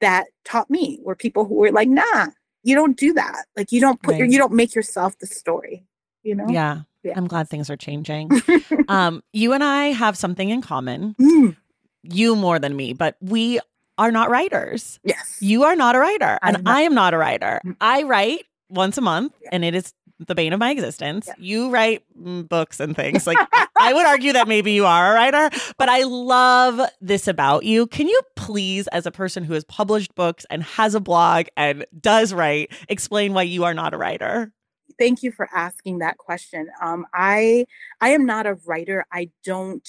that 0.00 0.26
taught 0.44 0.68
me 0.70 1.00
were 1.02 1.16
people 1.16 1.46
who 1.46 1.54
were 1.54 1.72
like, 1.72 1.88
nah, 1.88 2.26
you 2.66 2.74
don't 2.74 2.96
do 2.96 3.12
that. 3.14 3.46
Like 3.56 3.72
you 3.72 3.80
don't 3.80 4.00
put 4.02 4.16
your, 4.16 4.26
you 4.26 4.38
don't 4.38 4.52
make 4.52 4.74
yourself 4.74 5.18
the 5.18 5.26
story. 5.26 5.84
You 6.22 6.34
know? 6.34 6.46
Yeah. 6.48 6.80
Yeah. 7.04 7.12
I'm 7.16 7.28
glad 7.28 7.48
things 7.48 7.70
are 7.70 7.76
changing. 7.76 8.30
um, 8.88 9.22
you 9.32 9.52
and 9.52 9.62
I 9.62 9.86
have 9.92 10.16
something 10.18 10.50
in 10.50 10.60
common. 10.60 11.14
Mm, 11.20 11.56
You 12.02 12.34
more 12.34 12.58
than 12.58 12.74
me, 12.74 12.92
but 12.94 13.16
we 13.20 13.60
are 13.96 14.10
not 14.10 14.28
writers. 14.28 14.98
yes. 15.04 15.38
You 15.40 15.62
are 15.64 15.76
not 15.76 15.94
a 15.94 16.00
writer, 16.00 16.38
I'm 16.42 16.56
and 16.56 16.64
not. 16.64 16.76
I 16.76 16.80
am 16.82 16.94
not 16.94 17.14
a 17.14 17.18
writer. 17.18 17.60
Mm. 17.64 17.76
I 17.80 18.02
write 18.02 18.44
once 18.68 18.98
a 18.98 19.00
month, 19.00 19.32
Yeah. 19.40 19.50
and 19.52 19.64
it 19.64 19.74
is 19.76 19.94
the 20.18 20.34
bane 20.34 20.52
of 20.52 20.60
my 20.60 20.70
existence. 20.70 21.26
Yeah. 21.28 21.34
You 21.38 21.70
write 21.70 22.02
mm, 22.20 22.48
books 22.48 22.80
and 22.80 22.96
things. 22.96 23.26
Like 23.26 23.40
I 23.78 23.92
would 23.92 24.06
argue 24.06 24.32
that 24.32 24.48
maybe 24.48 24.72
you 24.72 24.86
are 24.86 25.12
a 25.12 25.14
writer, 25.14 25.50
but 25.78 25.88
I 25.88 26.04
love 26.04 26.80
this 27.00 27.28
about 27.28 27.64
you. 27.64 27.86
Can 27.86 28.08
you 28.08 28.20
please, 28.36 28.86
as 28.88 29.06
a 29.06 29.10
person 29.10 29.44
who 29.44 29.54
has 29.54 29.64
published 29.64 30.14
books 30.14 30.46
and 30.50 30.62
has 30.62 30.94
a 30.94 31.00
blog 31.00 31.46
and 31.56 31.84
does 32.00 32.32
write, 32.32 32.72
explain 32.88 33.34
why 33.34 33.42
you 33.42 33.64
are 33.64 33.74
not 33.74 33.94
a 33.94 33.98
writer? 33.98 34.52
Thank 34.98 35.22
you 35.22 35.32
for 35.32 35.48
asking 35.54 35.98
that 35.98 36.16
question. 36.18 36.68
Um, 36.80 37.06
I 37.12 37.66
I 38.00 38.10
am 38.10 38.24
not 38.24 38.46
a 38.46 38.54
writer. 38.66 39.04
I 39.12 39.30
don't 39.44 39.86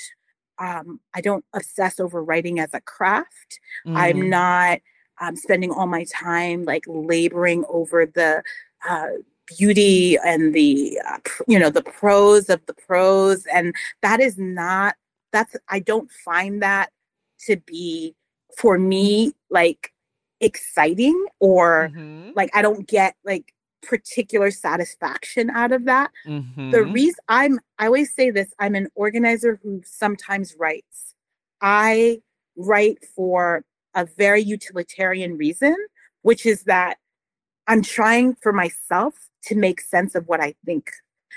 um, 0.59 0.99
I 1.13 1.21
don't 1.21 1.45
obsess 1.53 1.99
over 1.99 2.23
writing 2.23 2.59
as 2.59 2.73
a 2.73 2.81
craft. 2.81 3.59
I'm 3.93 4.19
Mm, 4.19 4.29
not 4.29 4.79
um, 5.21 5.35
spending 5.35 5.71
all 5.71 5.87
my 5.87 6.05
time 6.11 6.63
like 6.65 6.83
laboring 6.87 7.63
over 7.69 8.05
the 8.05 8.43
uh, 8.87 9.07
beauty 9.47 10.17
and 10.25 10.53
the 10.53 10.99
uh, 11.07 11.17
you 11.47 11.57
know 11.59 11.69
the 11.69 11.83
prose 11.83 12.49
of 12.49 12.65
the 12.65 12.73
prose, 12.73 13.45
and 13.47 13.73
that 14.01 14.19
is 14.19 14.37
not 14.37 14.95
that's 15.31 15.55
I 15.69 15.79
don't 15.79 16.11
find 16.11 16.61
that 16.61 16.91
to 17.47 17.57
be 17.57 18.15
for 18.57 18.77
me 18.77 19.33
like 19.49 19.93
exciting 20.41 21.25
or 21.39 21.91
mhm, 21.93 22.33
like 22.35 22.49
I 22.55 22.61
don't 22.61 22.87
get 22.87 23.15
like 23.23 23.53
particular 23.83 24.51
satisfaction 24.51 25.49
out 25.49 25.71
of 25.71 25.85
that. 25.85 26.11
The 26.25 26.31
mhm. 26.31 26.93
reason 26.93 27.19
i'm 27.29 27.59
i 27.79 27.85
always 27.85 28.13
say 28.13 28.31
this 28.31 28.51
i'm 28.59 28.75
an 28.75 28.87
organizer 28.95 29.59
who 29.63 29.81
sometimes 29.85 30.55
writes. 30.57 31.13
I 31.61 32.21
write 32.55 32.97
for 33.15 33.63
a 33.95 34.05
very 34.05 34.41
utilitarian 34.41 35.37
reason 35.37 35.75
which 36.23 36.45
is 36.45 36.63
that 36.63 36.97
i'm 37.67 37.81
trying 37.81 38.35
for 38.41 38.53
myself 38.53 39.13
to 39.43 39.55
make 39.55 39.81
sense 39.81 40.15
of 40.15 40.27
what 40.27 40.39
i 40.41 40.53
think 40.65 40.91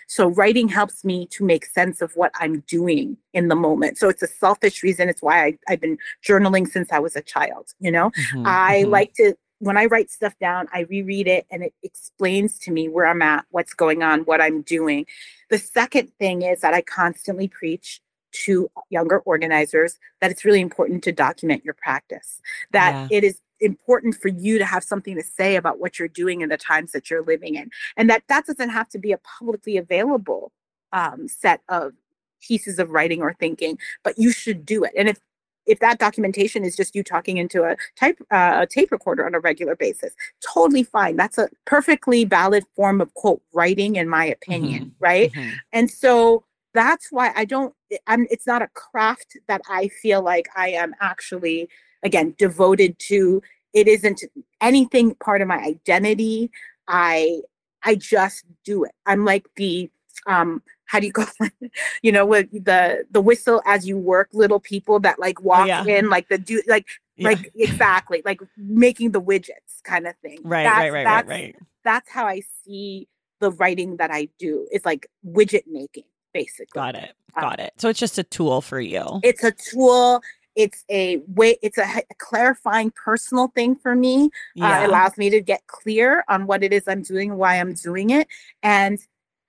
so 0.08 0.28
writing 0.28 0.68
helps 0.68 1.04
me 1.04 1.26
to 1.26 1.44
make 1.44 1.64
sense 1.66 2.00
of 2.02 2.12
what 2.14 2.32
i'm 2.40 2.60
doing 2.66 3.16
in 3.32 3.48
the 3.48 3.54
moment 3.56 3.98
so 3.98 4.08
it's 4.08 4.22
a 4.22 4.26
selfish 4.26 4.82
reason 4.82 5.08
it's 5.08 5.22
why 5.22 5.44
I, 5.46 5.58
i've 5.68 5.80
been 5.80 5.98
journaling 6.26 6.66
since 6.68 6.90
i 6.92 6.98
was 6.98 7.16
a 7.16 7.22
child 7.22 7.68
you 7.80 7.90
know 7.90 8.10
Mhm, 8.16 8.44
I 8.44 8.84
mhm. 8.84 8.90
like 8.90 9.14
to 9.14 9.34
when 9.60 9.76
I 9.76 9.84
write 9.86 10.10
stuff 10.10 10.34
down, 10.40 10.68
I 10.72 10.80
reread 10.80 11.28
it 11.28 11.46
and 11.50 11.62
it 11.62 11.74
explains 11.82 12.58
to 12.60 12.70
me 12.70 12.88
where 12.88 13.06
I'm 13.06 13.20
at, 13.20 13.44
what's 13.50 13.74
going 13.74 14.02
on, 14.02 14.20
what 14.22 14.40
I'm 14.40 14.62
doing. 14.62 15.04
The 15.50 15.58
second 15.58 16.10
thing 16.18 16.40
is 16.42 16.62
that 16.62 16.72
I 16.72 16.80
constantly 16.80 17.46
preach 17.46 18.00
to 18.32 18.70
younger 18.90 19.18
organizers 19.20 19.98
that 20.20 20.30
it's 20.30 20.44
really 20.44 20.60
important 20.60 21.02
to 21.04 21.12
document 21.12 21.64
your 21.64 21.74
practice, 21.74 22.40
that 22.72 22.92
Yeah. 23.10 23.18
it 23.18 23.24
is 23.24 23.40
important 23.60 24.14
for 24.14 24.28
you 24.28 24.58
to 24.58 24.64
have 24.64 24.82
something 24.82 25.14
to 25.16 25.22
say 25.22 25.56
about 25.56 25.78
what 25.78 25.98
you're 25.98 26.08
doing 26.08 26.40
in 26.40 26.48
the 26.48 26.56
times 26.56 26.92
that 26.92 27.10
you're 27.10 27.22
living 27.22 27.54
in, 27.56 27.70
and 27.96 28.08
that 28.08 28.22
that 28.28 28.46
doesn't 28.46 28.70
have 28.70 28.88
to 28.88 28.98
be 28.98 29.12
a 29.12 29.18
publicly 29.18 29.76
available 29.76 30.52
um, 30.92 31.28
set 31.28 31.60
of 31.68 31.92
pieces 32.40 32.78
of 32.78 32.90
writing 32.90 33.20
or 33.20 33.34
thinking, 33.34 33.78
but 34.02 34.18
you 34.18 34.32
should 34.32 34.64
do 34.64 34.82
it. 34.84 34.92
And 34.96 35.08
if 35.08 35.18
if 35.66 35.78
that 35.80 35.98
documentation 35.98 36.64
is 36.64 36.74
just 36.74 36.96
you 36.96 37.04
talking 37.04 37.36
into 37.36 37.62
a 37.64 37.76
type 37.94 38.18
uh, 38.32 38.60
a 38.62 38.66
tape 38.66 38.90
recorder 38.90 39.26
on 39.26 39.34
a 39.34 39.40
regular 39.40 39.76
basis, 39.76 40.14
totally 40.40 40.82
fine. 40.82 41.16
That's 41.16 41.36
a 41.38 41.48
perfectly 41.66 42.24
valid 42.24 42.64
form 42.74 43.00
of 43.00 43.12
quote 43.14 43.42
writing, 43.52 43.96
in 43.96 44.08
my 44.08 44.24
opinion, 44.24 44.94
right? 45.00 45.30
Mhm. 45.32 45.52
And 45.72 45.90
so 45.90 46.44
that's 46.74 47.08
why 47.10 47.32
I 47.34 47.44
don't. 47.44 47.74
I'm. 48.06 48.26
It's 48.30 48.46
not 48.46 48.62
a 48.62 48.68
craft 48.74 49.36
that 49.48 49.60
I 49.68 49.88
feel 49.88 50.22
like 50.22 50.48
I 50.56 50.70
am 50.70 50.94
actually 51.00 51.68
again 52.02 52.34
devoted 52.38 52.98
to. 53.08 53.42
It 53.72 53.86
isn't 53.88 54.22
anything 54.60 55.14
part 55.16 55.42
of 55.42 55.48
my 55.48 55.58
identity. 55.58 56.50
I 56.88 57.40
I 57.84 57.94
just 57.94 58.44
do 58.64 58.84
it. 58.84 58.92
I'm 59.06 59.24
like 59.24 59.46
the 59.56 59.90
um 60.26 60.62
how 60.86 60.98
do 61.00 61.06
you 61.06 61.12
call 61.18 61.26
it? 61.40 61.72
You 62.02 62.12
know, 62.12 62.26
with 62.26 62.50
the 62.52 63.04
the 63.10 63.20
whistle 63.20 63.62
as 63.66 63.86
you 63.86 63.96
work, 63.96 64.28
little 64.32 64.60
people 64.60 65.00
that 65.00 65.18
like 65.18 65.40
walk 65.42 65.68
yeah. 65.68 65.84
in, 65.84 66.08
like 66.10 66.28
the 66.28 66.38
do 66.38 66.62
like 66.66 66.86
Yeah. 67.16 67.28
like 67.30 67.52
exactly 67.54 68.22
like 68.24 68.40
making 68.56 69.12
the 69.12 69.20
widgets 69.22 69.82
kind 69.84 70.06
of 70.06 70.14
thing. 70.22 70.38
right, 70.42 70.64
That's- 70.64 70.78
right, 70.80 70.90
right, 70.92 71.04
right, 71.04 71.26
that's- 71.26 71.28
right. 71.28 71.56
That's 71.82 72.10
how 72.10 72.26
I 72.26 72.42
see 72.64 73.08
the 73.40 73.52
writing 73.52 73.96
that 73.96 74.10
I 74.10 74.28
do. 74.38 74.66
It's 74.70 74.84
like 74.84 75.06
widget 75.26 75.62
making, 75.66 76.04
basically. 76.32 76.72
Got 76.74 76.94
it. 76.94 77.12
Um, 77.36 77.42
Got 77.42 77.60
it. 77.60 77.72
So 77.78 77.88
it's 77.88 77.98
just 77.98 78.18
a 78.18 78.24
tool 78.24 78.60
for 78.60 78.80
you. 78.80 79.20
It's 79.22 79.44
a 79.44 79.52
tool. 79.52 80.22
It's 80.56 80.84
a 80.90 81.18
way. 81.28 81.58
It's 81.62 81.78
a 81.78 82.02
clarifying 82.18 82.90
personal 82.90 83.48
thing 83.48 83.76
for 83.76 83.94
me. 83.94 84.30
Uh, 84.60 84.80
it 84.82 84.88
allows 84.88 85.16
me 85.16 85.30
to 85.30 85.40
get 85.40 85.66
clear 85.68 86.24
on 86.28 86.46
what 86.46 86.64
it 86.64 86.72
is 86.72 86.88
I'm 86.88 87.02
doing, 87.02 87.36
why 87.36 87.60
I'm 87.60 87.74
doing 87.74 88.10
it, 88.10 88.26
and 88.62 88.98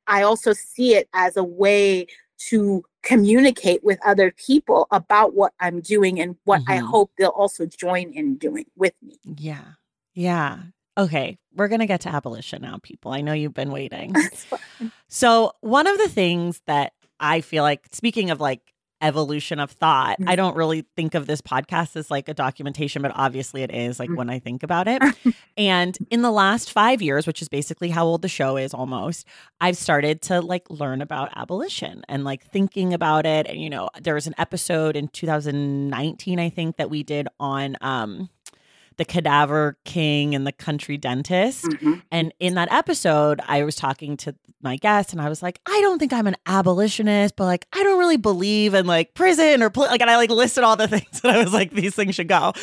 I 0.08 0.24
also 0.24 0.54
see 0.54 0.96
it 0.96 1.10
as 1.14 1.38
a 1.38 1.44
way 1.44 2.08
to 2.50 2.84
communicate 3.04 3.84
with 3.84 4.00
other 4.06 4.32
people 4.32 4.88
about 4.92 5.34
what 5.34 5.54
I'm 5.60 5.80
doing 5.80 6.20
and 6.20 6.36
what 6.44 6.62
mm-hmm. 6.62 6.72
I 6.72 6.78
hope 6.78 7.12
they'll 7.18 7.30
also 7.30 7.66
join 7.66 8.12
in 8.14 8.36
doing 8.38 8.66
with 8.76 8.94
me. 9.02 9.18
Yeah. 9.38 9.64
Yeah. 10.14 10.60
Okay, 10.98 11.38
we're 11.56 11.70
going 11.70 11.80
to 11.80 11.86
get 11.86 12.02
to 12.02 12.10
abolition 12.10 12.62
now, 12.62 12.80
people. 12.84 13.12
I 13.12 13.22
know 13.22 13.34
you've 13.34 13.54
been 13.54 13.72
waiting. 13.72 14.14
so, 15.08 15.54
one 15.62 15.88
of 15.88 15.98
the 15.98 16.10
things 16.10 16.62
that 16.68 16.94
I 17.20 17.42
feel 17.42 17.64
like, 17.64 17.88
speaking 17.92 18.30
of 18.30 18.42
like 18.42 18.72
evolution 19.02 19.60
of 19.60 19.72
thought. 19.72 20.20
Mm-hmm. 20.20 20.30
I 20.30 20.36
don't 20.36 20.56
really 20.56 20.86
think 20.96 21.16
of 21.16 21.28
this 21.28 21.42
podcast 21.42 21.96
as 21.96 22.12
like 22.12 22.30
a 22.30 22.34
documentation, 22.34 23.02
but 23.02 23.12
obviously 23.16 23.64
it 23.64 23.74
is 23.74 24.00
like 24.00 24.10
mm-hmm. 24.10 24.18
when 24.18 24.30
I 24.30 24.40
think 24.40 24.64
about 24.64 24.88
it. 24.88 25.02
and 25.58 25.98
in 26.10 26.22
the 26.22 26.32
last 26.32 26.72
five 26.72 27.02
years, 27.02 27.28
which 27.28 27.42
is 27.42 27.50
basically 27.50 27.90
how 27.90 28.06
old 28.06 28.22
the 28.22 28.30
show 28.30 28.58
is 28.58 28.74
almost, 28.74 29.28
I've 29.60 29.78
started 29.78 30.22
to 30.24 30.42
like 30.42 30.70
learn 30.70 31.02
about 31.02 31.30
abolition 31.36 32.04
and 32.08 32.24
like 32.24 32.44
thinking 32.46 32.94
about 32.94 33.26
it. 33.26 33.48
And, 33.48 33.60
you 33.60 33.70
know, 33.70 33.90
there 34.00 34.14
was 34.16 34.28
an 34.28 34.36
episode 34.38 34.96
in 34.96 35.08
2019, 35.08 36.40
I 36.40 36.50
think, 36.50 36.78
that 36.78 36.90
we 36.90 37.04
did 37.04 37.28
on, 37.40 37.78
um, 37.82 38.30
the 38.98 39.06
cadaver 39.06 39.78
king 39.86 40.36
and 40.36 40.46
the 40.46 40.52
country 40.52 40.98
dentist. 40.98 41.66
Mm-hmm. 41.66 41.94
And 42.12 42.34
in 42.40 42.56
that 42.56 42.72
episode, 42.72 43.42
I 43.48 43.64
was 43.64 43.76
talking 43.76 44.18
to 44.18 44.36
my 44.62 44.78
guest 44.78 45.12
and 45.12 45.22
I 45.22 45.30
was 45.30 45.42
like, 45.42 45.60
I 45.66 45.82
don't 45.82 45.98
think 45.98 46.14
I'm 46.14 46.28
an 46.28 46.36
abolitionist, 46.46 47.36
but 47.36 47.46
like, 47.46 47.66
I 47.74 47.84
don't 47.84 47.98
really 47.98 48.18
believe 48.18 48.74
in 48.74 48.86
like 48.86 49.14
prison 49.14 49.64
or 49.64 49.70
pl-. 49.70 49.84
like, 49.84 50.02
and 50.02 50.10
I 50.10 50.18
like 50.18 50.30
listed 50.30 50.64
all 50.64 50.76
the 50.76 50.88
things 50.90 51.22
that 51.22 51.36
I 51.36 51.44
was 51.44 51.54
like, 51.54 51.72
these 51.72 51.96
things 51.96 52.16
should 52.16 52.28
go 52.28 52.54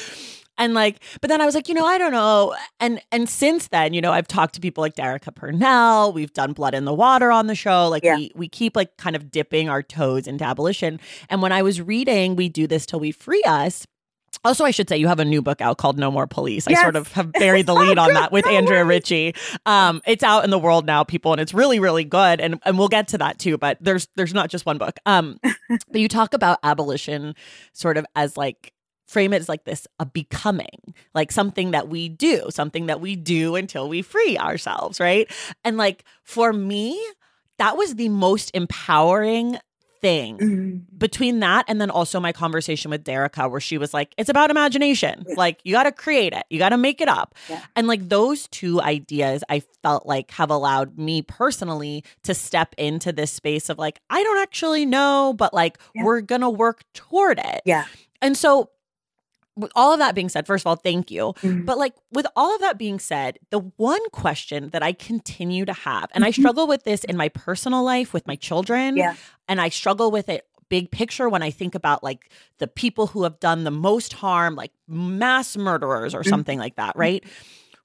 and 0.58 0.74
like 0.74 1.02
but 1.20 1.28
then 1.28 1.40
i 1.40 1.46
was 1.46 1.54
like 1.54 1.68
you 1.68 1.74
know 1.74 1.86
i 1.86 1.96
don't 1.96 2.12
know 2.12 2.54
and 2.80 3.00
and 3.12 3.28
since 3.28 3.68
then 3.68 3.94
you 3.94 4.00
know 4.00 4.12
i've 4.12 4.28
talked 4.28 4.54
to 4.54 4.60
people 4.60 4.82
like 4.82 4.94
Derecka 4.94 5.34
Purnell 5.34 6.12
we've 6.12 6.32
done 6.32 6.52
blood 6.52 6.74
in 6.74 6.84
the 6.84 6.92
water 6.92 7.30
on 7.30 7.46
the 7.46 7.54
show 7.54 7.88
like 7.88 8.02
yeah. 8.02 8.16
we 8.16 8.32
we 8.34 8.48
keep 8.48 8.76
like 8.76 8.96
kind 8.96 9.16
of 9.16 9.30
dipping 9.30 9.68
our 9.68 9.82
toes 9.82 10.26
into 10.26 10.44
abolition 10.44 11.00
and 11.30 11.40
when 11.40 11.52
i 11.52 11.62
was 11.62 11.80
reading 11.80 12.36
we 12.36 12.48
do 12.48 12.66
this 12.66 12.84
till 12.84 13.00
we 13.00 13.12
free 13.12 13.42
us 13.46 13.86
also, 14.44 14.64
I 14.64 14.70
should 14.70 14.88
say 14.88 14.96
you 14.96 15.08
have 15.08 15.20
a 15.20 15.24
new 15.24 15.42
book 15.42 15.60
out 15.60 15.78
called 15.78 15.98
No 15.98 16.10
More 16.10 16.26
Police. 16.26 16.66
Yes. 16.68 16.78
I 16.78 16.82
sort 16.82 16.96
of 16.96 17.12
have 17.12 17.32
buried 17.38 17.66
the 17.66 17.74
lead 17.74 17.98
on 17.98 18.14
that 18.14 18.32
with 18.32 18.46
Andrea 18.46 18.84
Ritchie. 18.84 19.34
Um, 19.66 20.00
it's 20.06 20.22
out 20.22 20.44
in 20.44 20.50
the 20.50 20.58
world 20.58 20.86
now, 20.86 21.04
people, 21.04 21.32
and 21.32 21.40
it's 21.40 21.54
really, 21.54 21.78
really 21.78 22.04
good. 22.04 22.40
And 22.40 22.60
and 22.64 22.78
we'll 22.78 22.88
get 22.88 23.08
to 23.08 23.18
that 23.18 23.38
too. 23.38 23.58
But 23.58 23.78
there's 23.80 24.08
there's 24.16 24.34
not 24.34 24.50
just 24.50 24.66
one 24.66 24.78
book. 24.78 24.98
Um, 25.06 25.40
but 25.68 26.00
you 26.00 26.08
talk 26.08 26.34
about 26.34 26.58
abolition 26.62 27.34
sort 27.72 27.96
of 27.96 28.06
as 28.14 28.36
like 28.36 28.72
frame 29.06 29.32
it 29.32 29.40
as 29.40 29.48
like 29.48 29.64
this 29.64 29.86
a 29.98 30.04
becoming 30.04 30.94
like 31.14 31.32
something 31.32 31.70
that 31.70 31.88
we 31.88 32.10
do 32.10 32.46
something 32.50 32.86
that 32.86 33.00
we 33.00 33.16
do 33.16 33.56
until 33.56 33.88
we 33.88 34.02
free 34.02 34.36
ourselves 34.36 35.00
right 35.00 35.32
and 35.64 35.78
like 35.78 36.04
for 36.24 36.52
me 36.52 37.02
that 37.56 37.74
was 37.76 37.94
the 37.94 38.10
most 38.10 38.50
empowering 38.52 39.58
thing 40.00 40.38
mm-hmm. 40.38 40.96
between 40.96 41.40
that 41.40 41.64
and 41.68 41.80
then 41.80 41.90
also 41.90 42.20
my 42.20 42.32
conversation 42.32 42.90
with 42.90 43.04
Derecka, 43.04 43.50
where 43.50 43.60
she 43.60 43.78
was 43.78 43.92
like, 43.92 44.14
it's 44.16 44.28
about 44.28 44.50
imagination. 44.50 45.24
Yeah. 45.28 45.34
Like, 45.36 45.60
you 45.64 45.72
got 45.72 45.84
to 45.84 45.92
create 45.92 46.32
it, 46.32 46.44
you 46.50 46.58
got 46.58 46.70
to 46.70 46.76
make 46.76 47.00
it 47.00 47.08
up. 47.08 47.34
Yeah. 47.48 47.62
And 47.76 47.86
like 47.86 48.08
those 48.08 48.48
two 48.48 48.80
ideas, 48.80 49.42
I 49.48 49.62
felt 49.82 50.06
like 50.06 50.30
have 50.32 50.50
allowed 50.50 50.98
me 50.98 51.22
personally 51.22 52.04
to 52.24 52.34
step 52.34 52.74
into 52.78 53.12
this 53.12 53.30
space 53.30 53.68
of 53.68 53.78
like, 53.78 54.00
I 54.10 54.22
don't 54.22 54.38
actually 54.38 54.86
know, 54.86 55.34
but 55.36 55.52
like, 55.52 55.78
yeah. 55.94 56.04
we're 56.04 56.20
going 56.20 56.42
to 56.42 56.50
work 56.50 56.84
toward 56.94 57.38
it. 57.38 57.62
Yeah. 57.64 57.84
And 58.20 58.36
so 58.36 58.70
with 59.58 59.72
all 59.74 59.92
of 59.92 59.98
that 59.98 60.14
being 60.14 60.28
said, 60.28 60.46
first 60.46 60.62
of 60.62 60.66
all, 60.66 60.76
thank 60.76 61.10
you. 61.10 61.34
Mm-hmm. 61.42 61.64
But 61.64 61.78
like 61.78 61.94
with 62.12 62.26
all 62.36 62.54
of 62.54 62.60
that 62.60 62.78
being 62.78 62.98
said, 62.98 63.38
the 63.50 63.58
one 63.76 64.08
question 64.10 64.70
that 64.70 64.82
I 64.82 64.92
continue 64.92 65.64
to 65.64 65.72
have, 65.72 66.10
and 66.12 66.24
I 66.24 66.30
mm-hmm. 66.30 66.40
struggle 66.40 66.66
with 66.66 66.84
this 66.84 67.04
in 67.04 67.16
my 67.16 67.28
personal 67.28 67.82
life 67.82 68.12
with 68.12 68.26
my 68.26 68.36
children, 68.36 68.96
yeah. 68.96 69.16
and 69.48 69.60
I 69.60 69.68
struggle 69.68 70.10
with 70.10 70.28
it 70.28 70.46
big 70.68 70.90
picture 70.90 71.28
when 71.28 71.42
I 71.42 71.50
think 71.50 71.74
about 71.74 72.02
like 72.02 72.30
the 72.58 72.66
people 72.66 73.08
who 73.08 73.22
have 73.24 73.40
done 73.40 73.64
the 73.64 73.70
most 73.70 74.12
harm, 74.12 74.54
like 74.54 74.72
mass 74.86 75.56
murderers 75.56 76.14
or 76.14 76.20
mm-hmm. 76.20 76.28
something 76.28 76.58
like 76.58 76.76
that, 76.76 76.96
right? 76.96 77.24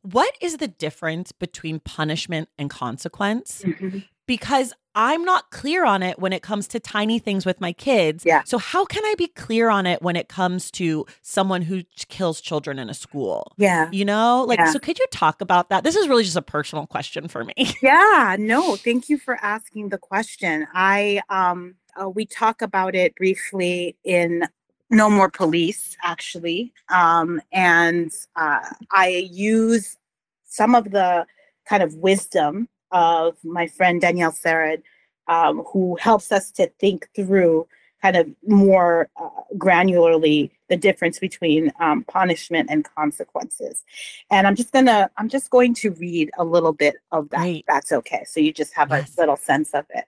What 0.02 0.36
is 0.42 0.58
the 0.58 0.68
difference 0.68 1.32
between 1.32 1.80
punishment 1.80 2.50
and 2.58 2.70
consequence? 2.70 3.64
Mm-hmm. 3.66 4.00
Because 4.26 4.74
I'm 4.96 5.24
not 5.24 5.50
clear 5.50 5.86
on 5.86 6.04
it 6.04 6.20
when 6.20 6.34
it 6.34 6.42
comes 6.42 6.68
to 6.70 6.80
tiny 6.80 7.18
things 7.20 7.46
with 7.46 7.60
my 7.60 7.74
kids. 7.74 8.24
Yeah. 8.26 8.44
So 8.46 8.58
how 8.58 8.86
can 8.86 9.04
I 9.06 9.16
be 9.18 9.28
clear 9.28 9.70
on 9.70 9.86
it 9.86 10.02
when 10.02 10.16
it 10.16 10.30
comes 10.30 10.70
to 10.72 11.06
someone 11.22 11.62
who 11.64 11.84
kills 12.10 12.40
children 12.42 12.78
in 12.78 12.90
a 12.90 12.94
school? 12.94 13.54
Yeah. 13.58 13.90
You 13.92 14.06
know, 14.06 14.46
like, 14.48 14.60
yeah. 14.60 14.72
so 14.72 14.80
could 14.80 15.00
you 15.00 15.08
talk 15.12 15.42
about 15.42 15.70
that? 15.70 15.84
This 15.84 15.96
is 15.96 16.08
really 16.08 16.24
just 16.24 16.36
a 16.36 16.42
personal 16.42 16.88
question 16.88 17.28
for 17.28 17.44
me. 17.44 17.54
Yeah. 17.82 18.38
No, 18.40 18.78
thank 18.78 19.10
you 19.10 19.18
for 19.18 19.38
asking 19.44 19.90
the 19.90 19.98
question. 19.98 20.68
I, 20.74 21.22
um, 21.30 21.76
uh, 22.02 22.10
we 22.10 22.26
talk 22.26 22.62
about 22.62 22.96
it 22.96 23.14
briefly 23.16 23.98
in 24.06 24.48
No 24.90 25.10
More 25.10 25.30
Police, 25.30 25.98
actually. 26.02 26.72
Um, 26.90 27.42
and 27.52 28.12
uh, 28.38 28.62
I 28.92 29.28
use 29.30 29.98
some 30.46 30.76
of 30.76 30.92
the 30.92 31.26
kind 31.68 31.84
of 31.84 31.96
wisdom 31.96 32.70
of 32.94 33.36
my 33.44 33.68
friend 33.68 34.00
Danielle 34.00 34.32
Sered, 34.32 34.84
um, 35.28 35.64
who 35.74 35.98
helps 36.00 36.32
us 36.32 36.52
to 36.52 36.68
think 36.80 37.10
through 37.14 37.68
kind 38.02 38.16
of 38.16 38.30
more 38.46 39.10
uh, 39.16 39.30
granularly 39.58 40.52
the 40.68 40.76
difference 40.76 41.20
between 41.20 41.72
um, 41.80 42.04
punishment 42.04 42.70
and 42.70 42.86
consequences. 42.96 43.84
And 44.30 44.46
I'm 44.46 44.56
just 44.56 44.72
gonna, 44.72 45.10
I'm 45.18 45.30
just 45.30 45.50
going 45.50 45.74
to 45.76 45.92
read 45.92 46.30
a 46.38 46.44
little 46.44 46.74
bit 46.74 46.96
of 47.12 47.30
that. 47.30 47.38
Right. 47.38 47.66
That's 47.68 47.92
okay. 47.92 48.24
So 48.26 48.40
you 48.40 48.54
just 48.54 48.74
have 48.74 48.90
yes. 48.90 49.16
a 49.16 49.22
little 49.22 49.38
sense 49.38 49.74
of 49.74 49.86
it. 49.90 50.06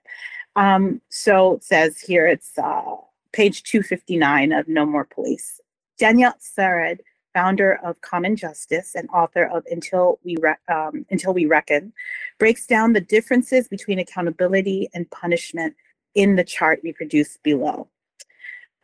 Um, 0.56 1.00
so 1.08 1.54
it 1.54 1.64
says 1.64 2.00
here, 2.00 2.26
it's 2.26 2.58
uh, 2.58 2.96
page 3.32 3.62
259 3.64 4.52
of 4.52 4.68
No 4.68 4.86
More 4.86 5.04
Police. 5.04 5.60
Danielle 5.98 6.36
Sered 6.40 7.00
founder 7.36 7.78
of 7.84 8.00
Common 8.00 8.34
Justice 8.34 8.94
and 8.94 9.10
author 9.10 9.44
of 9.44 9.62
Until 9.70 10.18
We 10.24 10.38
Re- 10.40 10.54
um, 10.72 11.04
Until 11.10 11.34
We 11.34 11.44
Reckon, 11.44 11.92
breaks 12.38 12.66
down 12.66 12.94
the 12.94 13.00
differences 13.02 13.68
between 13.68 13.98
accountability 13.98 14.88
and 14.94 15.10
punishment 15.10 15.74
in 16.14 16.36
the 16.36 16.44
chart 16.44 16.80
we 16.82 16.94
produce 16.94 17.36
below. 17.42 17.88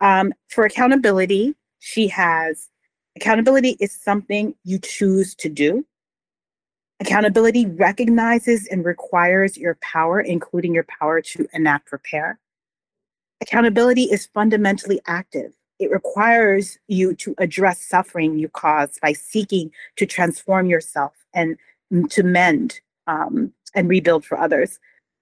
Um, 0.01 0.33
for 0.49 0.65
accountability, 0.65 1.55
she 1.79 2.07
has 2.09 2.69
accountability 3.15 3.75
is 3.79 3.91
something 3.91 4.53
you 4.63 4.77
choose 4.77 5.33
to 5.35 5.49
do. 5.49 5.83
Accountability 6.99 7.65
recognizes 7.65 8.67
and 8.67 8.85
requires 8.85 9.57
your 9.57 9.79
power, 9.81 10.21
including 10.21 10.75
your 10.75 10.85
power 10.99 11.21
to 11.21 11.47
enact 11.53 11.91
repair. 11.91 12.39
Accountability 13.41 14.03
is 14.03 14.27
fundamentally 14.27 15.01
active. 15.07 15.53
It 15.83 15.91
requires 15.91 16.79
you 16.87 17.13
to 17.15 17.35
address 17.39 17.81
suffering 17.81 18.39
you 18.39 18.47
cause 18.47 18.97
by 19.01 19.11
seeking 19.11 19.69
to 19.97 20.05
transform 20.05 20.67
yourself 20.67 21.13
and 21.33 21.57
to 22.09 22.23
mend 22.23 22.79
um, 23.05 23.51
and 23.75 23.89
rebuild 23.89 24.23
for 24.23 24.39
others. 24.39 24.79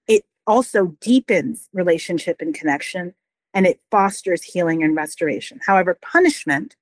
It 0.08 0.24
also 0.46 0.96
deepens 1.02 1.68
relationship 1.74 2.42
and 2.42 2.54
connection, 2.54 3.16
and 3.56 3.66
it 3.66 3.82
fosters 3.90 4.44
healing 4.44 4.84
and 4.84 4.96
restoration. 4.96 5.60
However, 5.66 5.98
punishment 6.00 6.76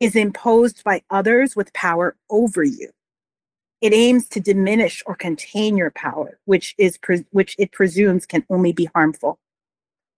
is 0.00 0.16
imposed 0.16 0.82
by 0.82 1.02
others 1.08 1.54
with 1.54 1.72
power 1.74 2.16
over 2.28 2.64
you. 2.64 2.90
It 3.80 3.92
aims 3.92 4.28
to 4.30 4.40
diminish 4.40 5.00
or 5.06 5.14
contain 5.14 5.76
your 5.76 5.92
power, 5.92 6.40
which 6.46 6.74
is 6.76 6.98
pre- 6.98 7.26
which 7.30 7.54
it 7.56 7.70
presumes 7.70 8.26
can 8.26 8.44
only 8.50 8.72
be 8.72 8.86
harmful 8.86 9.38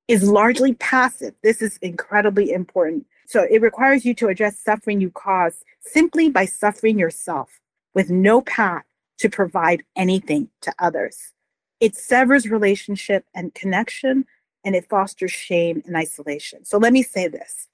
is 0.09 0.29
largely 0.29 0.75
passive. 0.75 1.35
This 1.43 1.63
is 1.63 1.77
incredibly 1.79 2.51
important. 2.51 3.07
So 3.27 3.47
it 3.51 3.61
requires 3.61 4.05
you 4.05 4.15
to 4.15 4.29
address 4.29 4.59
suffering 4.59 5.01
you 5.01 5.11
cause 5.11 5.63
simply 5.81 6.31
by 6.31 6.47
suffering 6.47 6.99
yourself 6.99 7.61
with 7.95 8.11
no 8.11 8.41
path 8.41 8.85
to 9.19 9.29
provide 9.29 9.83
anything 9.97 10.49
to 10.63 10.73
others. 10.79 11.33
It 11.81 11.95
severs 11.95 12.49
relationship 12.49 13.27
and 13.35 13.55
connection 13.55 14.25
and 14.65 14.75
it 14.75 14.89
fosters 14.89 15.31
shame 15.31 15.83
and 15.87 15.97
isolation. 15.97 16.65
So 16.65 16.79
let 16.79 16.93
me 16.93 17.03
say 17.03 17.29
this 17.29 17.69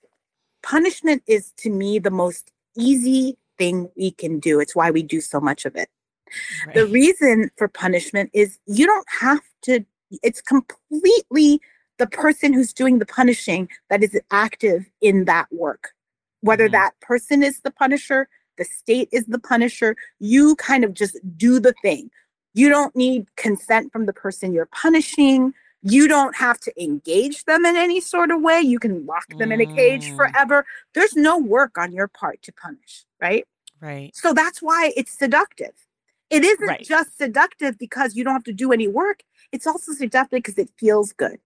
punishment 0.62 1.22
is 1.26 1.52
to 1.58 1.70
me 1.70 1.98
the 1.98 2.10
most 2.10 2.50
easy 2.76 3.36
thing 3.58 3.90
we 3.96 4.10
can 4.10 4.40
do. 4.40 4.58
It's 4.58 4.74
why 4.74 4.90
we 4.90 5.02
do 5.02 5.20
so 5.20 5.40
much 5.40 5.64
of 5.64 5.76
it. 5.76 5.88
Right. 6.66 6.74
The 6.74 6.86
reason 6.86 7.50
for 7.56 7.68
punishment 7.68 8.30
is 8.32 8.58
you 8.66 8.86
don't 8.86 9.06
have 9.20 9.42
to, 9.62 9.84
it's 10.22 10.40
completely 10.40 11.60
the 11.98 12.06
person 12.06 12.52
who's 12.52 12.72
doing 12.72 12.98
the 12.98 13.06
punishing 13.06 13.68
that 13.90 14.02
is 14.02 14.18
active 14.30 14.86
in 15.00 15.24
that 15.26 15.46
work. 15.52 15.90
Whether 16.40 16.66
mm-hmm. 16.66 16.72
that 16.72 17.00
person 17.00 17.42
is 17.42 17.60
the 17.60 17.70
punisher, 17.70 18.28
the 18.58 18.64
state 18.64 19.08
is 19.12 19.26
the 19.26 19.38
punisher, 19.38 19.96
you 20.18 20.56
kind 20.56 20.84
of 20.84 20.94
just 20.94 21.18
do 21.36 21.58
the 21.58 21.74
thing. 21.82 22.10
You 22.52 22.68
don't 22.68 22.94
need 22.94 23.26
consent 23.36 23.92
from 23.92 24.06
the 24.06 24.12
person 24.12 24.52
you're 24.52 24.66
punishing. 24.66 25.54
You 25.82 26.08
don't 26.08 26.36
have 26.36 26.60
to 26.60 26.82
engage 26.82 27.44
them 27.44 27.64
in 27.64 27.76
any 27.76 28.00
sort 28.00 28.30
of 28.30 28.40
way. 28.40 28.60
You 28.60 28.78
can 28.78 29.04
lock 29.06 29.26
them 29.38 29.50
mm. 29.50 29.54
in 29.54 29.60
a 29.60 29.74
cage 29.74 30.10
mm. 30.10 30.16
forever. 30.16 30.64
There's 30.94 31.16
no 31.16 31.38
work 31.38 31.76
on 31.76 31.92
your 31.92 32.08
part 32.08 32.42
to 32.42 32.52
punish, 32.52 33.04
right? 33.20 33.46
Right. 33.80 34.14
So 34.14 34.32
that's 34.32 34.62
why 34.62 34.92
it's 34.96 35.12
seductive. 35.12 35.74
It 36.30 36.44
isn't 36.44 36.66
right. 36.66 36.84
just 36.84 37.18
seductive 37.18 37.78
because 37.78 38.16
you 38.16 38.24
don't 38.24 38.32
have 38.32 38.44
to 38.44 38.52
do 38.52 38.72
any 38.72 38.88
work. 38.88 39.20
It's 39.52 39.66
also 39.66 39.92
seductive 39.92 40.38
because 40.38 40.58
it 40.58 40.70
feels 40.78 41.12
good 41.12 41.38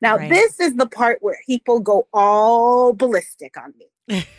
Now, 0.00 0.16
Right. 0.16 0.28
this 0.28 0.60
is 0.60 0.74
the 0.76 0.86
part 0.86 1.18
where 1.22 1.38
people 1.46 1.80
go 1.80 2.06
all 2.12 2.92
ballistic 2.92 3.56
on 3.56 3.74
me. 3.78 3.86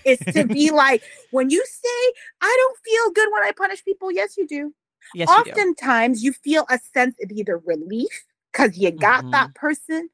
Is 0.03 0.19
to 0.33 0.45
be 0.47 0.71
like, 0.83 1.03
when 1.29 1.49
you 1.49 1.63
say, 1.65 2.13
I 2.41 2.55
don't 2.59 2.77
feel 2.83 3.11
good 3.11 3.31
when 3.31 3.43
I 3.43 3.51
punish 3.51 3.83
people, 3.85 4.11
yes, 4.11 4.37
you 4.37 4.47
do. 4.47 4.73
yes, 5.13 5.29
you 5.29 5.43
do. 5.43 5.49
Oftentimes, 5.51 6.23
you 6.23 6.33
feel 6.33 6.65
a 6.69 6.79
sense 6.93 7.15
of 7.23 7.31
either 7.31 7.57
relief 7.59 8.25
because 8.51 8.77
you 8.77 8.91
got 8.91 9.21
Mm-hmm. 9.21 9.31
that 9.31 9.53
person, 9.53 10.09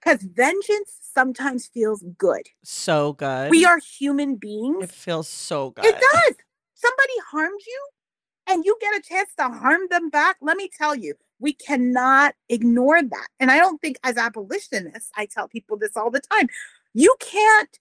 because 0.00 0.22
vengeance 0.22 0.98
sometimes 1.00 1.66
feels 1.66 2.04
good. 2.18 2.48
So 2.62 3.14
good. 3.14 3.50
We 3.50 3.64
are 3.64 3.78
human 3.78 4.36
beings. 4.36 4.84
It 4.84 4.90
feels 4.90 5.28
so 5.28 5.70
good. 5.70 5.84
It 5.86 5.94
does. 5.94 6.36
Somebody 6.74 7.12
harmed 7.30 7.60
you 7.66 7.86
and 8.48 8.64
you 8.64 8.76
get 8.80 8.96
a 8.96 9.00
chance 9.00 9.30
to 9.38 9.44
harm 9.48 9.82
them 9.90 10.10
back. 10.10 10.36
Let 10.40 10.56
me 10.56 10.68
tell 10.76 10.94
you, 10.94 11.14
we 11.42 11.52
cannot 11.52 12.34
ignore 12.48 13.02
that. 13.02 13.26
And 13.40 13.50
I 13.50 13.58
don't 13.58 13.80
think 13.82 13.98
as 14.04 14.16
abolitionists, 14.16 15.10
I 15.16 15.26
tell 15.26 15.48
people 15.48 15.76
this 15.76 15.96
all 15.96 16.10
the 16.10 16.20
time. 16.20 16.48
You 16.94 17.14
can't 17.20 17.78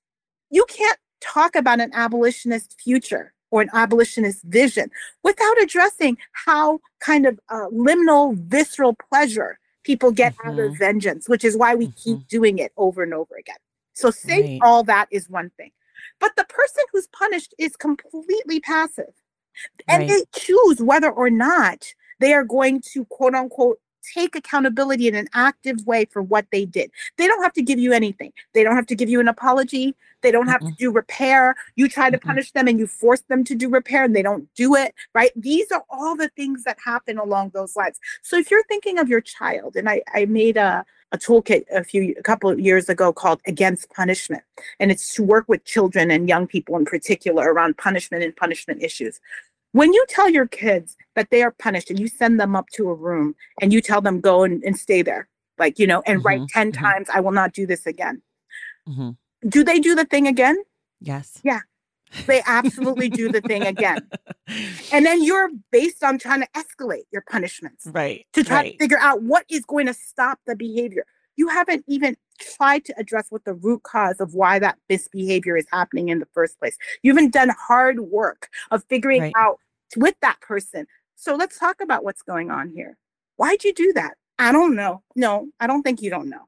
you 0.50 0.66
can't 0.68 0.98
talk 1.22 1.56
about 1.56 1.80
an 1.80 1.92
abolitionist 1.94 2.76
future 2.82 3.34
or 3.52 3.62
an 3.62 3.70
abolitionist 3.74 4.44
vision 4.46 4.90
without 5.24 5.62
addressing 5.62 6.18
how 6.34 6.80
kind 7.00 7.26
of 7.26 7.40
uh, 7.50 7.68
liminal 7.72 8.36
visceral 8.36 8.98
pleasure 9.10 9.60
people 9.84 10.12
get 10.12 10.34
out 10.44 10.60
of 10.60 10.72
Mhm. 10.72 10.78
vengeance, 10.78 11.30
which 11.30 11.46
is 11.46 11.56
why 11.56 11.74
we 11.76 11.92
keep 11.92 12.28
doing 12.28 12.58
it 12.60 12.72
over 12.76 13.04
and 13.04 13.14
over 13.14 13.36
again. 13.36 13.58
So 13.94 14.10
saying 14.12 14.60
Right. 14.62 14.68
all 14.68 14.84
that 14.86 15.08
is 15.12 15.30
one 15.30 15.52
thing. 15.52 15.72
But 16.20 16.36
the 16.36 16.46
person 16.46 16.84
who's 16.92 17.08
punished 17.08 17.54
is 17.58 17.76
completely 17.78 18.60
passive. 18.60 19.14
And 19.88 20.02
Right. 20.04 20.10
they 20.10 20.40
choose 20.40 20.82
whether 20.82 21.12
or 21.12 21.30
not 21.30 21.94
they 22.22 22.34
are 22.34 22.46
going 22.46 22.82
to 22.94 23.04
quote 23.06 23.36
unquote 23.36 23.80
take 24.14 24.36
accountability 24.36 25.08
in 25.08 25.16
an 25.16 25.28
active 25.34 25.86
way 25.86 26.06
for 26.06 26.22
what 26.22 26.46
they 26.52 26.66
did. 26.66 26.92
They 27.18 27.28
don't 27.28 27.44
have 27.44 27.54
to 27.54 27.62
give 27.62 27.80
you 27.80 27.94
anything. 27.94 28.34
They 28.54 28.64
don't 28.64 28.76
have 28.76 28.88
to 28.88 28.96
give 28.96 29.10
you 29.10 29.20
an 29.20 29.28
apology. 29.28 29.96
They 30.22 30.32
don't 30.32 30.48
have 30.48 30.62
to 30.62 30.72
do 30.78 30.92
repair. 30.92 31.56
You 31.76 31.90
try 31.90 32.10
to 32.10 32.18
Mm-mm. 32.18 32.22
punish 32.22 32.52
them 32.52 32.68
and 32.68 32.80
you 32.80 32.88
force 32.88 33.22
them 33.22 33.44
to 33.46 33.56
do 33.56 33.70
repair 33.70 34.04
and 34.04 34.16
they 34.16 34.22
don't 34.22 34.48
do 34.56 34.76
it, 34.76 34.94
right? 35.14 35.32
These 35.36 35.72
are 35.72 35.84
all 35.90 36.16
the 36.16 36.30
things 36.30 36.64
that 36.64 36.78
happen 36.84 37.18
along 37.18 37.52
those 37.54 37.76
lines. 37.76 38.00
So 38.22 38.38
if 38.38 38.52
you're 38.52 38.64
thinking 38.66 39.00
of 39.00 39.10
your 39.10 39.22
child, 39.22 39.76
and 39.76 39.90
I, 39.90 40.02
I 40.14 40.26
made 40.26 40.58
a, 40.58 40.86
a 41.12 41.18
toolkit 41.18 41.66
a 41.72 41.84
few 41.84 42.14
a 42.18 42.24
couple 42.24 42.50
of 42.50 42.60
years 42.60 42.88
ago 42.88 43.12
called 43.12 43.42
Against 43.48 43.90
Punishment, 43.92 44.44
and 44.80 44.92
it's 44.92 45.14
to 45.16 45.24
work 45.24 45.46
with 45.48 45.66
children 45.66 46.12
and 46.12 46.30
young 46.30 46.48
people 46.48 46.78
in 46.78 46.86
particular 46.86 47.52
around 47.52 47.78
punishment 47.78 48.24
and 48.24 48.36
punishment 48.36 48.82
issues. 48.82 49.20
When 49.74 49.94
you 49.94 50.06
tell 50.10 50.30
your 50.30 50.48
kids 50.48 50.98
that 51.16 51.30
they 51.30 51.44
are 51.44 51.52
punished 51.52 51.90
and 51.90 52.00
you 52.00 52.08
send 52.08 52.40
them 52.40 52.56
up 52.56 52.68
to 52.74 52.90
a 52.90 52.94
room 52.94 53.36
and 53.62 53.72
you 53.72 53.82
tell 53.82 54.02
them 54.02 54.20
go 54.20 54.44
and, 54.44 54.64
and 54.64 54.78
stay 54.78 55.02
there, 55.02 55.28
like, 55.58 55.80
you 55.80 55.88
know, 55.88 56.02
and 56.06 56.24
write 56.26 56.42
Mhm, 56.42 56.48
10 56.50 56.72
mhm. 56.72 56.78
times, 56.78 57.08
I 57.14 57.20
will 57.22 57.32
not 57.32 57.54
do 57.54 57.66
this 57.66 57.86
again. 57.86 58.22
Mhm. 58.88 59.18
Do 59.48 59.64
they 59.64 59.80
do 59.80 59.96
the 59.96 60.06
thing 60.06 60.28
again? 60.28 60.58
Yes. 61.00 61.40
Yeah. 61.44 61.62
They 62.28 62.42
absolutely 62.46 63.10
do 63.10 63.32
the 63.32 63.42
thing 63.42 63.64
again. 63.66 64.10
And 64.92 65.06
then 65.06 65.24
you're 65.24 65.50
based 65.72 66.04
on 66.04 66.20
trying 66.20 66.42
to 66.42 66.48
escalate 66.58 67.04
your 67.12 67.24
punishments 67.30 67.88
right. 67.88 68.26
to 68.34 68.44
try 68.44 68.56
right. 68.58 68.72
to 68.74 68.78
figure 68.78 68.98
out 69.00 69.24
what 69.24 69.46
is 69.50 69.64
going 69.64 69.86
to 69.86 69.94
stop 69.94 70.40
the 70.46 70.58
behavior. 70.58 71.06
You 71.42 71.48
haven't 71.48 71.84
even 71.88 72.16
tried 72.40 72.86
to 72.86 72.94
address 73.00 73.32
what 73.32 73.46
the 73.46 73.56
root 73.56 73.82
cause 73.82 74.20
of 74.20 74.36
why 74.36 74.60
that 74.60 74.78
misbehavior 74.88 75.58
is 75.58 75.66
happening 75.72 76.10
in 76.10 76.20
the 76.20 76.28
first 76.36 76.60
place. 76.60 76.78
You 77.02 77.16
haven't 77.16 77.34
done 77.34 77.50
hard 77.50 78.00
work 78.00 78.48
of 78.70 78.84
figuring 78.90 79.22
Right. 79.22 79.34
out 79.36 79.58
with 79.98 80.14
that 80.22 80.40
person. 80.40 80.86
So 81.16 81.34
let's 81.34 81.58
talk 81.58 81.82
about 81.82 82.04
what's 82.04 82.22
going 82.22 82.52
on 82.52 82.70
here. 82.70 82.96
Why'd 83.38 83.64
you 83.64 83.74
do 83.74 83.92
that? 83.94 84.18
I 84.38 84.52
don't 84.52 84.76
know. 84.76 85.02
No, 85.16 85.48
I 85.60 85.66
don't 85.66 85.82
think 85.82 86.00
you 86.04 86.12
don't 86.12 86.30
know. 86.30 86.48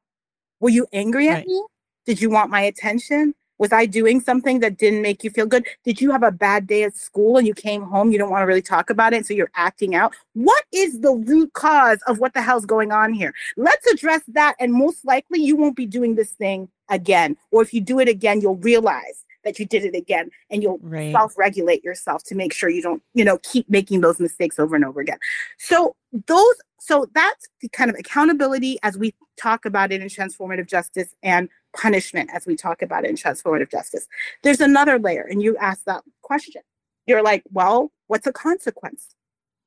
Were 0.60 0.70
you 0.70 0.86
angry 0.94 1.28
at 1.28 1.38
Right. 1.38 1.48
me? 1.48 1.66
Did 2.06 2.22
you 2.22 2.30
want 2.30 2.52
my 2.52 2.62
attention? 2.62 3.34
Was 3.60 3.72
I 3.72 3.86
doing 3.86 4.20
something 4.20 4.60
that 4.60 4.78
didn't 4.78 5.02
make 5.02 5.24
you 5.24 5.30
feel 5.30 5.46
good? 5.46 5.66
Did 5.84 6.02
you 6.02 6.12
have 6.12 6.24
a 6.24 6.32
bad 6.32 6.68
day 6.68 6.84
at 6.84 6.98
school 6.98 7.38
and 7.38 7.48
you 7.48 7.54
came 7.54 7.84
home? 7.84 8.12
You 8.12 8.18
don't 8.18 8.32
want 8.32 8.42
to 8.42 8.48
really 8.48 8.62
talk 8.62 8.90
about 8.90 9.14
it, 9.14 9.26
so 9.26 9.34
you're 9.34 9.52
acting 9.56 9.96
out. 9.96 10.16
What 10.34 10.64
is 10.72 11.02
the 11.02 11.14
root 11.14 11.54
cause 11.54 12.00
of 12.08 12.20
what 12.20 12.34
the 12.34 12.42
hell's 12.42 12.66
going 12.66 12.92
on 12.92 13.14
here? 13.14 13.34
Let's 13.56 13.86
address 13.92 14.22
that, 14.30 14.56
and 14.60 14.74
most 14.74 15.06
likely 15.06 15.40
you 15.40 15.56
won't 15.56 15.76
be 15.76 15.86
doing 15.86 16.16
this 16.16 16.32
thing 16.32 16.68
again. 16.90 17.38
Or 17.52 17.62
if 17.62 17.74
you 17.74 17.82
do 17.82 18.00
it 18.00 18.08
again, 18.08 18.42
you'll 18.42 18.58
realize 18.58 19.26
that 19.44 19.60
you 19.60 19.66
did 19.66 19.84
it 19.84 19.96
again, 19.96 20.30
and 20.50 20.64
you'll 20.64 20.80
Right. 20.82 21.12
self-regulate 21.12 21.84
yourself 21.84 22.24
to 22.26 22.36
make 22.36 22.54
sure 22.54 22.70
you 22.70 22.82
don't, 22.82 23.04
you 23.14 23.24
know, 23.26 23.38
keep 23.40 23.70
making 23.70 24.02
those 24.02 24.20
mistakes 24.20 24.60
over 24.60 24.76
and 24.76 24.86
over 24.86 25.02
again. 25.02 25.18
So 25.58 25.96
those, 26.28 26.56
so 26.80 27.08
that's 27.14 27.48
the 27.62 27.70
kind 27.70 27.90
of 27.90 27.98
accountability 27.98 28.78
as 28.84 28.98
we 28.98 29.14
talk 29.38 29.66
about 29.66 29.92
it 29.92 30.02
in 30.02 30.08
transformative 30.08 30.68
justice 30.68 31.14
and 31.24 31.50
punishment 31.76 32.30
as 32.34 32.46
we 32.46 32.56
talk 32.56 32.82
about 32.82 33.04
it 33.04 33.10
in 33.10 33.16
transformative 33.16 33.72
justice. 33.72 34.08
There's 34.44 34.62
another 34.62 35.00
layer, 35.00 35.24
and 35.30 35.42
you 35.42 35.58
ask 35.58 35.84
that 35.86 36.04
question. 36.22 36.62
You're 37.06 37.24
like, 37.24 37.44
well, 37.52 37.92
what's 38.08 38.28
a 38.28 38.34
consequence? 38.34 39.16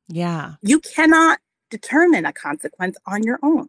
Yeah. 0.08 0.54
You 0.62 0.80
cannot 0.80 1.40
determine 1.68 2.24
a 2.24 2.32
consequence 2.32 2.96
on 3.06 3.22
your 3.24 3.38
own. 3.42 3.68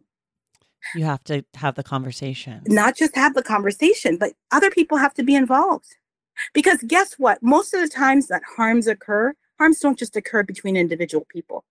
You 0.94 1.04
have 1.04 1.22
to 1.24 1.44
have 1.54 1.74
the 1.74 1.82
conversation. 1.82 2.62
Not 2.66 2.96
just 2.96 3.14
have 3.16 3.34
the 3.34 3.42
conversation, 3.42 4.16
but 4.16 4.32
other 4.52 4.70
people 4.70 4.98
have 4.98 5.14
to 5.14 5.22
be 5.22 5.34
involved. 5.34 5.96
Because 6.52 6.82
guess 6.86 7.14
what? 7.14 7.42
Most 7.42 7.74
of 7.74 7.80
the 7.80 7.88
times 7.88 8.28
that 8.28 8.42
harms 8.56 8.86
occur, 8.86 9.34
harms 9.58 9.80
don't 9.80 9.98
just 9.98 10.16
occur 10.16 10.42
between 10.42 10.76
individual 10.76 11.26
people. 11.28 11.64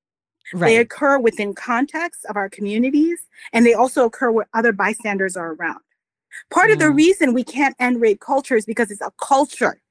They 0.54 0.78
occur 0.78 1.20
within 1.20 1.54
context 1.54 2.26
of 2.26 2.38
our 2.38 2.50
communities, 2.50 3.28
and 3.52 3.66
they 3.66 3.74
also 3.74 4.06
occur 4.06 4.32
where 4.32 4.48
other 4.54 4.72
bystanders 4.72 5.36
are 5.36 5.54
around. 5.54 5.82
Part 6.50 6.72
of 6.72 6.80
the 6.80 6.86
Mhm. 6.86 6.96
reason 6.96 7.34
we 7.34 7.44
can't 7.44 7.76
end 7.80 8.00
rape 8.00 8.22
culture 8.22 8.56
is 8.56 8.66
because 8.66 8.90
it's 8.92 9.02
a 9.02 9.12
culture. 9.22 9.82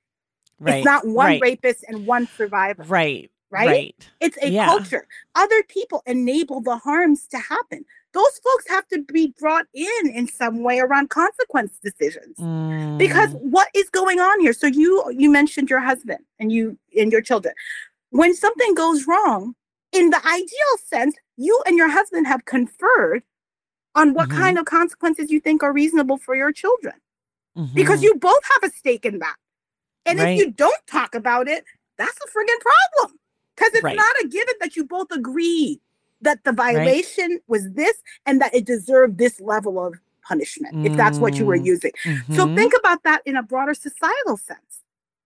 Right. 0.58 0.76
It's 0.76 0.84
not 0.84 1.06
one 1.06 1.26
right. 1.26 1.42
rapist 1.42 1.84
and 1.88 2.06
one 2.06 2.26
survivor. 2.36 2.84
Right. 2.84 3.30
right? 3.50 3.66
Right. 3.68 4.10
It's 4.20 4.36
a 4.42 4.50
Yeah. 4.50 4.66
culture. 4.66 5.06
Other 5.34 5.62
people 5.64 6.02
enable 6.06 6.60
the 6.60 6.76
harms 6.78 7.26
to 7.28 7.38
happen. 7.38 7.84
Those 8.12 8.38
folks 8.44 8.68
have 8.68 8.86
to 8.88 9.02
be 9.02 9.34
brought 9.38 9.66
in 9.74 10.08
in 10.14 10.26
some 10.28 10.62
way 10.62 10.80
around 10.80 11.10
consequence 11.10 11.78
decisions. 11.82 12.48
Because 12.98 13.30
Mm, 13.30 13.40
what 13.40 13.68
is 13.74 13.90
going 13.90 14.20
on 14.20 14.40
here? 14.40 14.52
So 14.52 14.66
you 14.66 15.04
you 15.10 15.30
mentioned 15.30 15.70
your 15.70 15.80
husband 15.80 16.20
and 16.40 16.52
you 16.52 16.78
and 16.98 17.12
your 17.12 17.22
children. 17.22 17.54
When 18.10 18.34
something 18.34 18.74
goes 18.74 19.06
wrong, 19.06 19.54
in 19.92 20.10
the 20.10 20.24
ideal 20.26 20.76
sense, 20.86 21.16
you 21.36 21.60
and 21.66 21.76
your 21.76 21.88
husband 21.90 22.26
have 22.26 22.44
conferred 22.46 23.22
on 23.94 24.14
what 24.14 24.28
Mhm. 24.28 24.36
kind 24.36 24.58
of 24.58 24.64
consequences 24.66 25.30
you 25.30 25.40
think 25.40 25.62
are 25.62 25.72
reasonable 25.72 26.18
for 26.18 26.34
your 26.36 26.52
children 26.52 26.94
because 27.74 28.00
mhm. 28.00 28.02
you 28.02 28.14
both 28.16 28.42
have 28.60 28.70
a 28.70 28.74
stake 28.74 29.04
in 29.06 29.18
that. 29.20 29.36
And 30.06 30.18
Right. 30.18 30.30
if 30.30 30.36
you 30.36 30.52
don't 30.52 30.86
talk 30.86 31.14
about 31.14 31.48
it, 31.48 31.64
that's 31.98 32.16
a 32.18 32.28
friggin' 32.28 32.60
problem. 32.60 33.18
Because 33.56 33.72
it's 33.74 33.84
Right. 33.84 33.96
not 33.96 34.16
a 34.24 34.28
given 34.28 34.54
that 34.60 34.76
you 34.76 34.84
both 34.84 35.10
agree 35.12 35.80
that 36.22 36.42
the 36.44 36.52
violation 36.52 37.40
was 37.46 37.70
this 37.72 37.96
and 38.24 38.40
that 38.40 38.54
it 38.54 38.64
deserved 38.64 39.18
this 39.18 39.40
level 39.40 39.84
of 39.84 39.94
punishment, 40.26 40.74
if 40.84 40.96
that's 40.96 41.20
what 41.20 41.38
you 41.38 41.46
were 41.46 41.58
Mm. 41.58 41.66
using. 41.66 41.92
So 42.32 42.46
Mhm. 42.46 42.56
think 42.56 42.72
about 42.78 43.02
that 43.04 43.22
in 43.26 43.36
a 43.36 43.42
broader 43.42 43.74
societal 43.74 44.36
sense. 44.36 44.82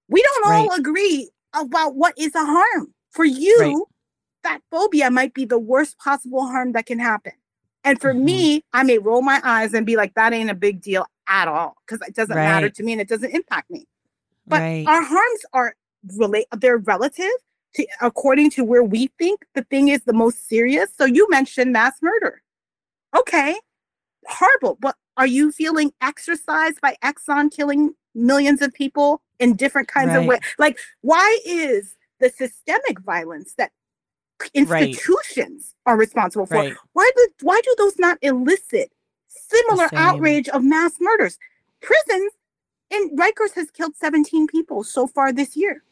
We 0.09 0.23
don't 0.23 0.45
all 0.53 0.75
agree 0.75 1.31
about 1.55 1.95
what 1.95 2.15
is 2.19 2.35
a 2.35 2.45
harm. 2.45 2.93
For 3.11 3.25
you, 3.25 3.57
Right. 3.61 3.77
that 4.45 4.61
phobia 4.71 5.11
might 5.11 5.35
be 5.35 5.45
the 5.45 5.59
worst 5.59 5.99
possible 5.99 6.47
harm 6.47 6.73
that 6.73 6.87
can 6.87 6.99
happen. 6.99 7.33
And 7.85 8.01
for 8.01 8.13
Mhm. 8.13 8.23
me, 8.25 8.65
I 8.73 8.83
may 8.83 8.99
roll 8.99 9.23
my 9.23 9.41
eyes 9.43 9.73
and 9.75 9.87
be 9.87 9.97
like, 9.97 10.15
that 10.15 10.33
ain't 10.33 10.51
a 10.51 10.55
big 10.55 10.81
deal 10.81 11.07
at 11.27 11.49
all 11.49 11.77
because 11.87 12.07
it 12.07 12.15
doesn't 12.15 12.37
matter 12.37 12.69
to 12.69 12.83
me 12.83 12.93
and 12.93 13.01
it 13.01 13.09
doesn't 13.09 13.31
impact 13.31 13.71
me. 13.71 13.87
But 14.47 14.61
right. 14.61 14.85
our 14.87 15.03
harms 15.03 15.47
are 15.53 15.75
relate 16.17 16.47
they're 16.59 16.79
relative 16.79 17.31
to 17.75 17.87
according 18.01 18.51
to 18.51 18.65
where 18.65 18.83
we 18.83 19.09
think 19.19 19.45
the 19.55 19.65
thing 19.65 19.89
is 19.89 20.03
the 20.05 20.13
most 20.13 20.49
serious. 20.49 20.91
So 20.97 21.05
you 21.05 21.29
mentioned 21.31 21.73
mass 21.73 21.95
murder. 22.03 22.43
Okay. 23.17 23.57
Horrible. 24.27 24.77
But 24.81 24.97
are 25.17 25.27
you 25.27 25.53
feeling 25.53 25.93
exercised 26.01 26.81
by 26.81 26.97
Exxon 27.03 27.51
killing 27.55 27.95
millions 28.15 28.63
of 28.63 28.73
people 28.75 29.23
in 29.39 29.55
different 29.55 29.89
kinds 29.89 30.11
of 30.11 30.17
Right. 30.21 30.29
ways? 30.29 30.41
Like, 30.59 30.79
why 31.03 31.39
is 31.45 31.97
the 32.19 32.31
systemic 32.31 33.01
violence 33.01 33.55
that 33.55 33.73
Right. 34.41 34.53
institutions 34.55 35.75
are 35.87 35.97
responsible 35.97 36.47
for? 36.47 36.55
right. 36.55 36.77
Why 36.93 37.11
do 37.17 37.29
why 37.43 37.61
do 37.63 37.75
those 37.79 37.99
not 37.99 38.19
elicit 38.23 38.93
similar 39.29 39.89
outrage 39.95 40.49
of 40.49 40.65
mass 40.65 40.95
murders? 41.01 41.39
Prisons 41.81 42.33
in 42.91 43.17
Rikers 43.17 43.53
has 43.55 43.71
killed 43.71 43.97
17 43.97 44.47
people 44.47 44.83
so 44.83 45.07
far 45.07 45.33
this 45.33 45.57
year. 45.57 45.83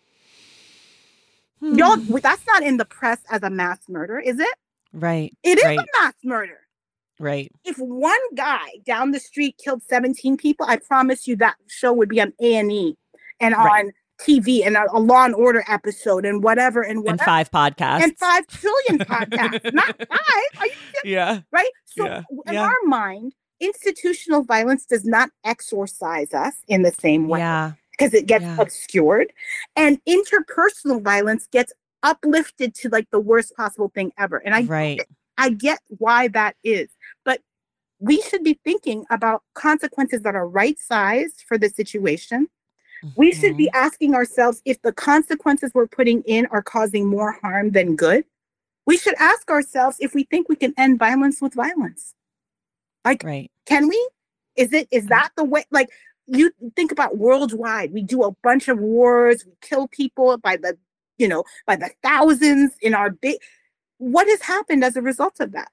Y'all, 1.61 1.97
Hmm. 1.97 2.17
that's 2.23 2.47
not 2.47 2.63
in 2.63 2.77
the 2.77 2.85
press 2.85 3.19
as 3.31 3.43
a 3.43 3.51
mass 3.51 3.79
murder, 3.89 4.19
is 4.19 4.39
it? 4.39 4.55
Right. 4.93 5.37
It 5.43 5.59
is 5.59 5.65
Right. 5.65 5.79
a 5.79 5.85
mass 6.01 6.15
murder. 6.25 6.59
Right. 7.21 7.51
If 7.65 7.77
one 7.79 8.21
guy 8.37 8.67
down 8.87 9.11
the 9.11 9.19
street 9.21 9.57
killed 9.63 9.83
17 9.83 10.37
people, 10.37 10.67
I 10.69 10.77
promise 10.77 11.27
you 11.27 11.35
that 11.37 11.57
show 11.67 11.93
would 11.93 12.09
be 12.09 12.21
on 12.21 12.33
A&E 12.41 12.97
and 13.41 13.55
Right. 13.57 13.87
on 13.87 13.93
TV 14.21 14.65
and 14.65 14.77
a, 14.77 14.85
a 14.93 14.99
Law 14.99 15.25
and 15.25 15.35
Order 15.35 15.65
episode 15.69 16.25
and 16.25 16.43
whatever 16.43 16.83
and 16.83 17.01
whatever. 17.01 17.11
And 17.13 17.21
five 17.21 17.51
podcasts. 17.51 18.03
and 18.03 18.17
five 18.19 18.47
trillion 18.47 18.99
podcasts. 19.05 19.73
not 19.75 19.97
five. 19.97 20.61
Are 20.61 20.67
you 20.67 20.73
kidding? 20.93 21.13
Yeah. 21.13 21.41
right? 21.53 21.71
So 21.87 22.05
Yeah, 22.05 22.23
in 22.47 22.55
yeah. 22.55 22.63
our 22.65 22.77
mind, 22.85 23.35
institutional 23.61 24.43
violence 24.45 24.87
does 24.87 25.05
not 25.05 25.31
exorcise 25.45 26.33
us 26.33 26.55
in 26.69 26.83
the 26.83 26.93
same 26.93 27.27
way 27.29 27.41
Yeah. 27.41 27.73
Because 27.99 28.15
it 28.15 28.27
gets 28.27 28.45
Yeah. 28.45 28.57
obscured 28.61 29.33
and 29.77 30.01
interpersonal 30.07 31.03
violence 31.03 31.49
gets 31.51 31.73
uplifted 32.05 32.75
to 32.77 32.89
like 32.89 33.11
the 33.11 33.19
worst 33.19 33.57
possible 33.57 33.91
thing 33.93 34.13
ever 34.17 34.39
and 34.39 34.55
i 34.55 34.63
Right. 34.63 35.01
i 35.37 35.51
get 35.51 35.81
why 35.89 36.29
that 36.29 36.55
is 36.63 36.89
but 37.25 37.41
we 38.01 38.23
should 38.23 38.45
be 38.45 38.59
thinking 38.65 39.05
about 39.11 39.43
consequences 39.55 40.23
that 40.23 40.35
are 40.35 40.49
right 40.49 40.79
sized 40.79 41.45
for 41.47 41.59
the 41.59 41.69
situation. 41.69 42.49
We 43.17 43.33
should 43.33 43.57
be 43.57 43.67
mm-hmm. 43.67 43.77
asking 43.77 44.15
ourselves 44.15 44.61
if 44.65 44.81
the 44.83 44.93
consequences 44.93 45.71
we're 45.73 45.87
putting 45.87 46.23
in 46.23 46.47
are 46.47 46.63
causing 46.63 47.07
more 47.07 47.33
harm 47.43 47.71
than 47.71 47.95
good. 47.95 48.25
We 48.87 48.97
should 48.97 49.15
ask 49.19 49.49
ourselves 49.51 49.99
if 50.01 50.15
we 50.15 50.25
think 50.25 50.49
we 50.49 50.57
can 50.57 50.75
end 50.77 50.99
violence 50.99 51.41
with 51.41 51.55
violence. 51.55 52.15
Like, 53.05 53.23
Right. 53.23 53.51
can 53.67 53.89
we? 53.89 54.09
Is 54.57 54.73
it 54.73 54.89
is 54.91 55.05
mm. 55.05 55.11
that 55.11 55.31
the 55.37 55.45
way 55.45 55.65
like 55.71 55.91
you 56.29 56.51
think 56.77 56.93
about 56.93 57.17
worldwide 57.17 57.93
we 57.93 58.03
do 58.03 58.23
a 58.23 58.31
bunch 58.43 58.69
of 58.69 58.79
wars 58.79 59.45
we 59.47 59.53
kill 59.63 59.89
people 59.89 60.37
by 60.39 60.57
the 60.57 60.77
you 61.17 61.27
know 61.27 61.43
by 61.67 61.75
the 61.75 61.91
thousands 62.03 62.73
in 62.83 62.95
our 62.95 63.11
big 63.11 63.37
what 63.99 64.27
has 64.29 64.41
happened 64.43 64.85
as 64.85 64.95
a 64.97 65.03
result 65.03 65.41
of 65.41 65.53
that 65.53 65.71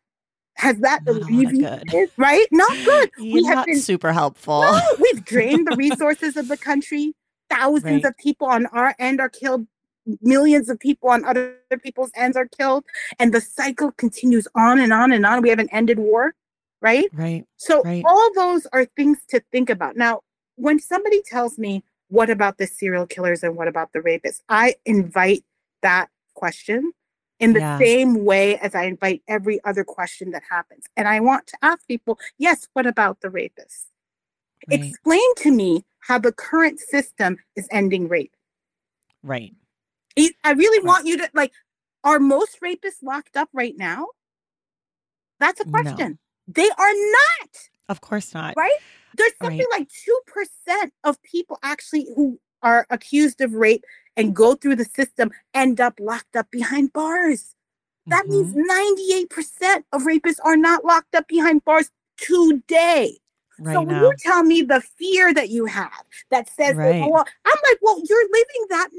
has 0.56 0.78
that 0.78 1.02
Not 1.06 1.16
a 1.16 1.20
lot 1.20 1.22
of 1.24 1.30
alleviated 1.30 1.88
good. 1.90 2.10
right 2.18 2.48
not 2.52 2.72
good 2.86 3.10
have 3.46 3.56
not 3.58 3.66
been- 3.66 3.80
super 3.80 4.14
helpful. 4.14 4.62
no, 4.62 4.80
we've 5.00 5.24
drained 5.34 5.68
the 5.68 5.76
resources 5.76 6.38
of 6.38 6.48
the 6.48 6.58
country 6.58 7.14
thousands 7.50 8.04
Right. 8.04 8.06
of 8.06 8.18
people 8.18 8.48
on 8.48 8.66
our 8.68 8.96
end 8.98 9.20
are 9.20 9.30
killed 9.30 9.68
millions 10.22 10.70
of 10.70 10.80
people 10.80 11.10
on 11.10 11.26
other 11.26 11.56
people's 11.82 12.12
ends 12.16 12.38
are 12.38 12.48
killed 12.48 12.86
and 13.20 13.34
the 13.34 13.42
cycle 13.42 13.92
continues 13.92 14.48
on 14.56 14.80
and 14.80 14.94
on 14.94 15.12
and 15.12 15.26
on 15.26 15.42
we 15.42 15.50
haven't 15.50 15.70
ended 15.74 16.00
war 16.00 16.34
right 16.82 17.10
Right. 17.14 17.44
so 17.58 17.82
Right. 17.84 18.04
all 18.06 18.30
those 18.36 18.66
are 18.68 18.86
things 18.86 19.18
to 19.30 19.42
think 19.52 19.70
about. 19.70 19.96
Now, 19.98 20.22
when 20.56 20.80
somebody 20.80 21.22
tells 21.22 21.58
me, 21.58 21.84
what 22.10 22.30
about 22.30 22.58
the 22.58 22.68
serial 22.68 23.08
killers 23.08 23.44
and 23.44 23.56
what 23.56 23.68
about 23.68 23.92
the 23.94 24.00
rapists? 24.00 24.42
I 24.50 24.76
invite 24.86 25.44
that 25.82 26.10
question 26.34 26.94
in 27.40 27.54
the 27.54 27.60
Yeah. 27.60 27.78
same 27.80 28.24
way 28.24 28.58
as 28.60 28.76
I 28.76 28.84
invite 28.86 29.22
every 29.28 29.64
other 29.64 29.84
question 29.84 30.32
that 30.32 30.44
happens. 30.50 30.86
And 30.96 31.08
I 31.08 31.20
want 31.20 31.48
to 31.48 31.58
ask 31.62 31.88
people, 31.88 32.20
yes, 32.38 32.68
what 32.74 32.86
about 32.86 33.22
the 33.22 33.30
rapists? 33.30 33.88
Right. 34.68 34.82
Explain 34.82 35.36
to 35.38 35.52
me 35.52 35.84
how 36.00 36.20
the 36.20 36.32
current 36.32 36.80
system 36.80 37.38
is 37.56 37.68
ending 37.72 38.08
rape. 38.08 38.36
Right. 39.24 39.54
I 40.44 40.52
really 40.52 40.80
Right. 40.80 40.86
want 40.88 41.08
you 41.08 41.18
to 41.18 41.30
like, 41.34 41.52
are 42.04 42.20
most 42.20 42.62
rapists 42.62 43.02
locked 43.04 43.36
up 43.36 43.50
right 43.52 43.76
now? 43.78 44.08
That's 45.40 45.60
a 45.60 45.66
No. 45.66 45.72
question. 45.72 46.20
They 46.48 46.70
are 46.70 46.94
not. 46.94 47.70
Of 47.90 48.02
course 48.02 48.34
not. 48.34 48.54
right? 48.58 48.80
There's 49.16 49.32
Right. 49.42 49.50
something 49.50 49.68
like 49.72 49.88
2% 49.90 50.92
of 51.04 51.22
people 51.22 51.60
actually 51.64 52.08
who 52.16 52.40
are 52.62 52.86
accused 52.90 53.42
of 53.42 53.54
rape 53.54 53.84
and 54.18 54.36
go 54.36 54.56
through 54.56 54.76
the 54.76 54.86
system 54.86 55.32
end 55.54 55.80
up 55.80 56.00
locked 56.00 56.36
up 56.36 56.50
behind 56.52 56.92
bars. 56.94 57.56
That 58.08 58.26
Mhm. 58.26 58.30
means 58.30 58.56
98% 58.56 59.86
of 59.92 60.04
rapists 60.04 60.40
are 60.44 60.58
not 60.58 60.84
locked 60.86 61.16
up 61.16 61.28
behind 61.28 61.64
bars 61.66 61.90
today. 62.18 63.20
right 63.58 63.74
so 63.74 63.80
when 63.84 63.96
now. 63.96 64.02
you 64.10 64.14
tell 64.20 64.44
me 64.44 64.62
the 64.64 64.82
fear 64.98 65.34
that 65.34 65.48
you 65.50 65.66
have 65.66 66.04
that 66.30 66.50
says, 66.50 66.76
Right. 66.76 67.10
well, 67.10 67.26
I'm 67.46 67.58
like, 67.70 67.78
well, 67.82 68.02
you're 68.04 68.30
living 68.30 68.66
that 68.70 68.90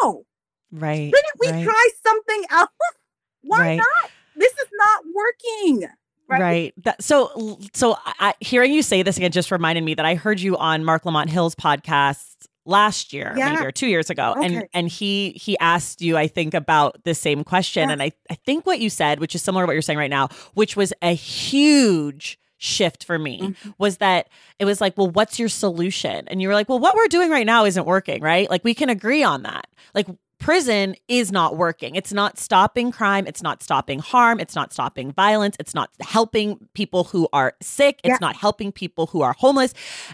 now. 0.00 0.24
Right. 0.70 1.12
Shouldn't 1.12 1.40
we 1.40 1.50
right. 1.50 1.64
try 1.64 1.88
something 2.06 2.44
else? 2.50 2.70
Why 3.42 3.58
Right. 3.60 3.76
not? 3.78 4.10
This 4.36 4.52
is 4.52 4.68
not 4.72 5.04
working. 5.12 5.88
Right. 6.28 6.40
Right. 6.40 6.74
That, 6.84 7.02
so, 7.02 7.58
so 7.74 7.96
I, 8.04 8.34
hearing 8.40 8.72
you 8.72 8.82
say 8.82 9.02
this 9.02 9.16
again 9.18 9.30
just 9.30 9.50
reminded 9.50 9.84
me 9.84 9.94
that 9.94 10.06
I 10.06 10.14
heard 10.14 10.40
you 10.40 10.56
on 10.56 10.84
Marc 10.84 11.04
Lamont 11.04 11.28
Hill's 11.30 11.54
podcast 11.54 12.24
last 12.66 13.12
year, 13.12 13.34
Yeah. 13.36 13.50
maybe 13.52 13.66
or 13.66 13.70
two 13.72 13.86
years 13.86 14.08
ago, 14.08 14.34
and 14.42 14.56
Okay. 14.56 14.68
and 14.72 14.88
he 14.88 15.32
he 15.32 15.58
asked 15.58 16.00
you, 16.00 16.16
I 16.16 16.26
think, 16.28 16.54
about 16.54 16.96
the 17.04 17.14
same 17.14 17.44
question, 17.44 17.88
Yeah. 17.88 17.92
and 17.92 18.02
I 18.02 18.12
I 18.30 18.36
think 18.36 18.64
what 18.64 18.80
you 18.80 18.88
said, 18.88 19.20
which 19.20 19.34
is 19.34 19.42
similar 19.42 19.64
to 19.64 19.66
what 19.66 19.74
you're 19.74 19.82
saying 19.82 19.98
right 19.98 20.08
now, 20.10 20.28
which 20.54 20.76
was 20.76 20.94
a 21.02 21.12
huge 21.14 22.38
shift 22.56 23.04
for 23.04 23.18
me 23.18 23.40
Mhm. 23.40 23.74
was 23.76 23.98
that 23.98 24.28
it 24.58 24.64
was 24.64 24.80
like 24.80 24.96
well 24.96 25.10
what's 25.10 25.38
your 25.38 25.50
solution 25.50 26.26
and 26.28 26.40
you 26.40 26.48
were 26.48 26.54
like 26.54 26.66
well 26.66 26.78
what 26.78 26.94
we're 26.94 27.08
doing 27.08 27.28
right 27.28 27.44
now 27.44 27.66
isn't 27.66 27.84
working 27.84 28.22
right 28.22 28.48
like 28.48 28.64
we 28.64 28.72
can 28.72 28.88
agree 28.88 29.22
on 29.22 29.42
that 29.42 29.66
like 29.94 30.06
prison 30.44 30.94
is 31.08 31.32
not 31.32 31.56
working. 31.56 31.94
It's 31.94 32.12
not 32.12 32.38
stopping 32.38 32.92
crime. 32.92 33.26
It's 33.26 33.42
not 33.42 33.62
stopping 33.62 33.98
harm. 34.00 34.38
It's 34.38 34.54
not 34.54 34.74
stopping 34.74 35.10
violence. 35.10 35.56
It's 35.58 35.74
not 35.74 35.88
helping 36.00 36.68
people 36.74 37.04
who 37.04 37.26
are 37.32 37.54
sick. 37.62 37.98
It's 38.04 38.10
Yeah. 38.10 38.18
not 38.20 38.36
helping 38.36 38.70
people 38.70 39.06
who 39.06 39.22
are 39.22 39.32
homeless. 39.38 39.72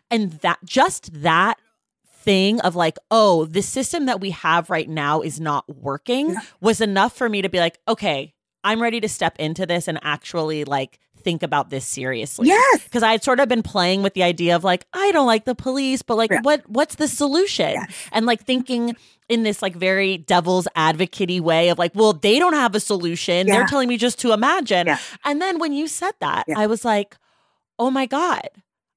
And 0.09 0.31
that 0.43 0.59
just 0.65 1.23
that 1.23 1.59
thing 2.07 2.61
of 2.61 2.77
like, 2.77 2.97
oh, 3.11 3.47
the 3.47 3.61
system 3.61 4.07
that 4.07 4.21
we 4.21 4.31
have 4.31 4.71
right 4.71 4.89
now 4.89 5.21
is 5.21 5.41
not 5.41 5.69
working 5.75 6.31
Yeah. 6.31 6.41
was 6.61 6.81
enough 6.81 7.13
for 7.17 7.29
me 7.29 7.43
to 7.43 7.49
be 7.49 7.59
like, 7.59 7.79
okay, 7.89 8.33
I'm 8.63 8.81
ready 8.81 9.01
to 9.01 9.09
step 9.09 9.35
into 9.41 9.67
this 9.67 9.89
and 9.89 9.99
actually 10.03 10.65
like 10.65 11.01
think 11.21 11.43
about 11.43 11.71
this 11.71 11.85
seriously 11.87 12.49
Yes. 12.49 12.83
because 12.85 13.03
I 13.03 13.13
had 13.13 13.23
sort 13.23 13.41
of 13.41 13.49
been 13.49 13.63
playing 13.63 14.03
with 14.03 14.15
the 14.15 14.23
idea 14.23 14.57
of 14.57 14.65
like 14.65 14.87
I 14.93 15.13
don't 15.13 15.27
like 15.27 15.45
the 15.45 15.55
police, 15.55 16.03
but 16.03 16.17
like 16.17 16.31
Yeah. 16.31 16.41
what 16.43 16.69
what's 16.69 16.97
the 16.97 17.09
solution? 17.09 17.77
And 18.13 18.27
like 18.27 18.45
thinking 18.45 18.97
in 19.29 19.45
this 19.45 19.63
like 19.63 19.77
very 19.77 20.19
devil's 20.19 20.67
advocate 20.75 21.41
way 21.43 21.69
of 21.69 21.79
like, 21.79 21.93
well, 21.95 22.13
they 22.13 22.39
don't 22.41 22.55
have 22.55 22.75
a 22.75 22.81
solution. 22.81 23.47
They're 23.47 23.67
telling 23.67 23.89
me 23.89 23.97
just 23.97 24.19
to 24.21 24.33
imagine. 24.33 24.89
Yeah. 24.89 24.99
And 25.25 25.41
then 25.41 25.59
when 25.61 25.73
you 25.73 25.87
said 25.87 26.15
that, 26.21 26.45
Yeah. 26.49 26.59
I 26.59 26.67
was 26.67 26.85
like, 26.85 27.17
oh 27.79 27.91
my 27.91 28.07
God. 28.07 28.49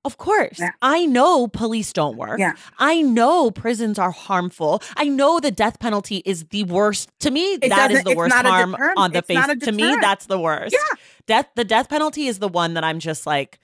Of 0.06 0.18
course. 0.18 0.60
Yeah. 0.60 0.72
I 0.82 1.06
know 1.06 1.48
police 1.48 1.94
don't 1.94 2.18
work. 2.18 2.38
Yeah. 2.38 2.56
I 2.78 3.02
know 3.02 3.52
prisons 3.52 3.98
are 3.98 4.12
harmful. 4.12 4.82
I 4.98 5.06
know 5.06 5.40
the 5.40 5.50
death 5.50 5.80
penalty 5.80 6.22
is 6.26 6.44
the 6.50 6.66
worst. 6.66 7.10
To 7.22 7.32
me, 7.32 7.54
It 7.54 7.70
that 7.70 7.90
is 7.90 8.04
the 8.04 8.14
worst 8.14 8.36
harm 8.36 8.76
on 8.98 9.12
the 9.14 9.20
It's 9.20 9.28
face. 9.28 9.58
To 9.64 9.72
me, 9.72 9.96
that's 10.02 10.26
the 10.26 10.38
worst. 10.38 10.74
Yeah. 10.74 11.00
Death 11.28 11.48
the 11.56 11.64
death 11.64 11.90
penalty 11.90 12.28
is 12.28 12.40
the 12.40 12.48
one 12.50 12.74
that 12.74 12.84
I'm 12.84 13.00
just 13.00 13.26
like 13.26 13.60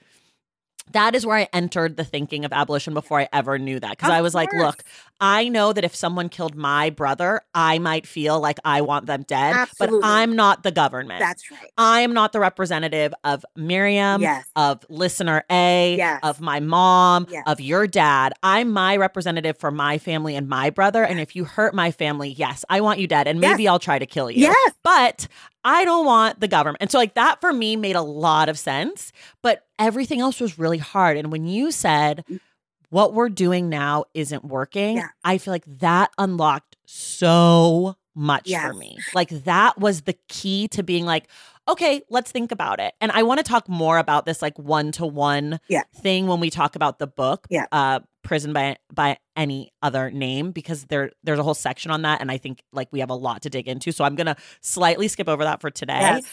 that 0.92 1.14
is 1.14 1.24
where 1.24 1.36
I 1.36 1.48
entered 1.52 1.96
the 1.96 2.02
thinking 2.04 2.44
of 2.44 2.52
abolition 2.52 2.94
before 2.94 3.20
I 3.20 3.28
ever 3.32 3.60
knew 3.60 3.78
that. 3.78 3.90
Because 3.90 4.10
I 4.10 4.22
was 4.22 4.34
like, 4.34 4.52
look, 4.52 4.82
I 5.20 5.48
know 5.48 5.72
that 5.72 5.84
if 5.84 5.94
someone 5.94 6.28
killed 6.28 6.56
my 6.56 6.90
brother, 6.90 7.42
I 7.54 7.78
might 7.78 8.08
feel 8.08 8.40
like 8.40 8.58
I 8.64 8.80
want 8.80 9.06
them 9.06 9.22
dead. 9.22 9.54
Absolutely. 9.54 10.00
But 10.00 10.06
I'm 10.06 10.34
not 10.34 10.64
the 10.64 10.72
government. 10.72 11.20
That's 11.20 11.48
right. 11.48 11.70
I 11.78 12.00
am 12.00 12.12
not 12.12 12.32
the 12.32 12.40
representative 12.40 13.14
of 13.22 13.44
Mariame, 13.56 14.20
Yes. 14.22 14.46
of 14.56 14.84
listener 14.88 15.44
A, 15.48 15.94
Yes. 15.96 16.18
of 16.24 16.40
my 16.40 16.58
mom, 16.58 17.26
Yes. 17.30 17.44
of 17.46 17.60
your 17.60 17.86
dad. 17.86 18.32
I'm 18.42 18.72
my 18.72 18.96
representative 18.96 19.58
for 19.58 19.70
my 19.70 19.98
family 19.98 20.34
and 20.34 20.48
my 20.48 20.70
brother. 20.70 21.04
And 21.04 21.20
if 21.20 21.36
you 21.36 21.44
hurt 21.44 21.72
my 21.72 21.92
family, 21.92 22.30
yes, 22.30 22.64
I 22.68 22.80
want 22.80 22.98
you 22.98 23.06
dead. 23.06 23.28
And 23.28 23.40
maybe 23.40 23.68
I'll 23.68 23.78
try 23.78 24.00
to 24.00 24.06
kill 24.06 24.28
you. 24.28 24.40
Yes. 24.40 24.72
But 24.82 25.28
I 25.64 25.84
don't 25.84 26.06
want 26.06 26.40
the 26.40 26.48
government. 26.48 26.78
And 26.80 26.90
so, 26.90 26.98
like, 26.98 27.14
that 27.14 27.40
for 27.40 27.52
me 27.52 27.76
made 27.76 27.96
a 27.96 28.02
lot 28.02 28.48
of 28.48 28.58
sense. 28.58 29.12
But 29.42 29.66
everything 29.78 30.20
else 30.20 30.40
was 30.40 30.58
really 30.58 30.78
hard. 30.78 31.16
And 31.16 31.30
when 31.30 31.46
you 31.46 31.70
said, 31.70 32.24
what 32.88 33.14
we're 33.14 33.28
doing 33.28 33.68
now 33.68 34.04
isn't 34.14 34.44
working, 34.44 34.96
Yeah. 34.96 35.08
I 35.24 35.38
feel 35.38 35.52
like 35.52 35.64
that 35.78 36.10
unlocked 36.18 36.76
so 36.86 37.96
much 38.14 38.50
for 38.52 38.72
me. 38.74 38.98
Like, 39.14 39.28
that 39.44 39.78
was 39.78 40.02
the 40.02 40.16
key 40.28 40.66
to 40.68 40.82
being 40.82 41.04
like, 41.04 41.28
okay, 41.68 42.02
let's 42.10 42.32
think 42.32 42.50
about 42.50 42.80
it. 42.80 42.94
And 43.00 43.12
I 43.12 43.22
want 43.22 43.38
to 43.38 43.44
talk 43.44 43.68
more 43.68 43.98
about 43.98 44.26
this 44.26 44.42
like 44.42 44.58
one 44.58 44.90
to 44.92 45.06
one 45.06 45.60
thing 46.02 46.26
when 46.26 46.40
we 46.40 46.50
talk 46.50 46.74
about 46.74 46.98
the 46.98 47.06
book, 47.06 47.46
Yeah. 47.48 47.66
uh, 47.70 48.00
Prison 48.22 48.52
by 48.52 48.76
by 48.92 49.16
any 49.36 49.72
other 49.82 50.10
name, 50.10 50.52
because 50.52 50.84
there 50.84 51.10
there's 51.24 51.38
a 51.38 51.42
whole 51.42 51.54
section 51.54 51.90
on 51.90 52.02
that, 52.02 52.20
and 52.20 52.30
I 52.30 52.38
think 52.38 52.62
like 52.72 52.88
we 52.92 53.00
have 53.00 53.10
a 53.10 53.14
lot 53.14 53.42
to 53.42 53.50
dig 53.50 53.66
into. 53.66 53.92
So 53.92 54.04
I'm 54.04 54.14
gonna 54.14 54.36
slightly 54.60 55.08
skip 55.08 55.28
over 55.28 55.44
that 55.44 55.60
for 55.60 55.70
today. 55.70 56.00
Yes. 56.00 56.24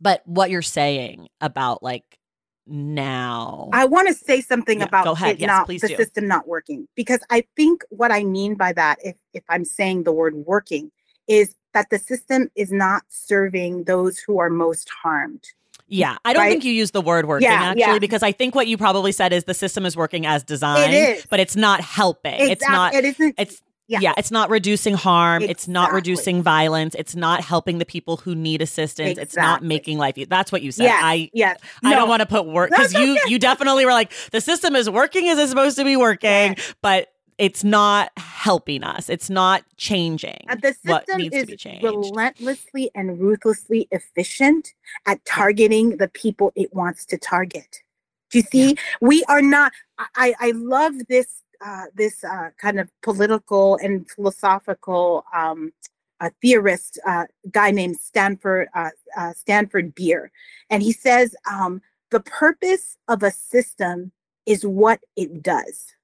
But 0.00 0.22
what 0.26 0.50
you're 0.50 0.62
saying 0.62 1.28
about 1.40 1.82
like 1.82 2.18
now, 2.66 3.70
I 3.72 3.84
want 3.84 4.08
to 4.08 4.14
say 4.14 4.40
something 4.40 4.80
Yeah, 4.80 4.86
about 4.86 5.04
go 5.04 5.12
ahead. 5.12 5.36
it 5.36 5.40
Yes, 5.40 5.48
not 5.48 5.66
please 5.66 5.82
the 5.82 5.88
do. 5.88 5.96
system 5.96 6.26
not 6.26 6.48
working 6.48 6.88
because 6.96 7.20
I 7.30 7.44
think 7.54 7.84
what 7.90 8.10
I 8.10 8.24
mean 8.24 8.54
by 8.54 8.72
that, 8.72 8.98
if 9.04 9.16
if 9.32 9.44
I'm 9.48 9.64
saying 9.64 10.02
the 10.02 10.12
word 10.12 10.34
working, 10.34 10.90
is 11.28 11.54
that 11.74 11.90
the 11.90 11.98
system 11.98 12.50
is 12.56 12.72
not 12.72 13.02
serving 13.08 13.84
those 13.84 14.18
who 14.18 14.38
are 14.38 14.50
most 14.50 14.88
harmed. 15.02 15.44
Yeah, 15.88 16.16
I 16.24 16.32
don't 16.32 16.42
right? 16.42 16.50
think 16.50 16.64
you 16.64 16.72
use 16.72 16.90
the 16.90 17.00
word 17.00 17.26
working 17.26 17.48
Yeah, 17.48 17.62
actually, 17.70 17.80
yeah. 17.80 17.98
because 17.98 18.22
I 18.22 18.32
think 18.32 18.54
what 18.54 18.66
you 18.66 18.76
probably 18.76 19.12
said 19.12 19.32
is 19.32 19.44
the 19.44 19.54
system 19.54 19.86
is 19.86 19.96
working 19.96 20.26
as 20.26 20.42
designed, 20.42 21.24
but 21.30 21.40
it's 21.40 21.56
not 21.56 21.80
helping. 21.80 22.34
It's 22.38 22.66
not. 22.68 22.94
It 22.94 23.04
isn't. 23.04 23.34
It's 23.38 23.62
Yeah. 23.88 24.00
yeah. 24.02 24.14
it's 24.18 24.32
not 24.32 24.50
reducing 24.50 24.94
harm. 24.94 25.42
It's 25.44 25.68
not 25.68 25.92
reducing 25.92 26.42
violence. 26.42 26.96
It's 26.96 27.14
not 27.14 27.40
helping 27.42 27.78
the 27.78 27.84
people 27.84 28.16
who 28.16 28.34
need 28.34 28.60
assistance. 28.62 29.16
It's 29.16 29.36
not 29.36 29.62
making 29.62 29.96
life. 29.98 30.16
That's 30.28 30.50
what 30.50 30.62
you 30.62 30.72
said. 30.72 30.84
yes. 30.84 31.00
I 31.04 31.30
yes. 31.32 31.58
I 31.84 31.90
No. 31.90 31.96
don't 32.00 32.08
want 32.08 32.20
to 32.20 32.26
put 32.26 32.46
work 32.46 32.70
because 32.70 32.92
you 33.00 33.12
okay. 33.12 33.20
you 33.30 33.38
definitely 33.38 33.84
were 33.84 33.92
like 33.92 34.12
the 34.32 34.40
system 34.40 34.74
is 34.74 34.90
working 34.90 35.28
as 35.28 35.38
it's 35.38 35.50
supposed 35.50 35.76
to 35.78 35.84
be 35.84 35.96
working, 35.96 36.56
but 36.82 37.08
it's 37.38 37.64
not 37.64 38.10
helping 38.16 38.82
us. 38.82 39.08
It's 39.08 39.28
not 39.28 39.62
changing 39.76 40.38
Uh, 40.48 40.56
the 40.56 40.74
what 40.84 41.06
system 41.06 41.22
needs 41.22 41.36
is 41.36 41.42
to 41.42 41.46
be 41.48 41.56
changed. 41.56 41.84
relentlessly 41.84 42.90
and 42.94 43.20
ruthlessly 43.20 43.88
efficient 43.90 44.74
at 45.06 45.24
targeting 45.24 45.98
the 45.98 46.08
people 46.08 46.52
it 46.54 46.72
wants 46.74 47.04
to 47.06 47.18
target. 47.18 47.82
Do 48.30 48.38
you 48.38 48.44
see? 48.44 48.68
Yeah. 48.70 48.74
We 49.00 49.24
are 49.24 49.42
not. 49.42 49.72
I 49.98 50.34
I 50.40 50.50
love 50.52 50.94
this 51.08 51.42
uh, 51.64 51.84
this 51.94 52.24
uh, 52.24 52.50
kind 52.58 52.80
of 52.80 52.88
political 53.02 53.76
and 53.76 54.08
philosophical 54.10 55.24
um, 55.34 55.72
a 56.20 56.30
theorist, 56.40 56.98
uh, 57.06 57.24
guy 57.50 57.70
named 57.70 57.96
Stafford 57.98 58.68
uh, 58.74 58.90
uh, 59.16 59.32
Stafford 59.34 59.94
Beer, 59.94 60.30
and 60.70 60.82
he 60.82 60.92
says 60.92 61.36
um, 61.50 61.82
the 62.10 62.20
purpose 62.20 62.96
of 63.08 63.22
a 63.22 63.30
system 63.30 64.12
is 64.46 64.64
what 64.64 65.00
it 65.16 65.42
does. 65.42 65.95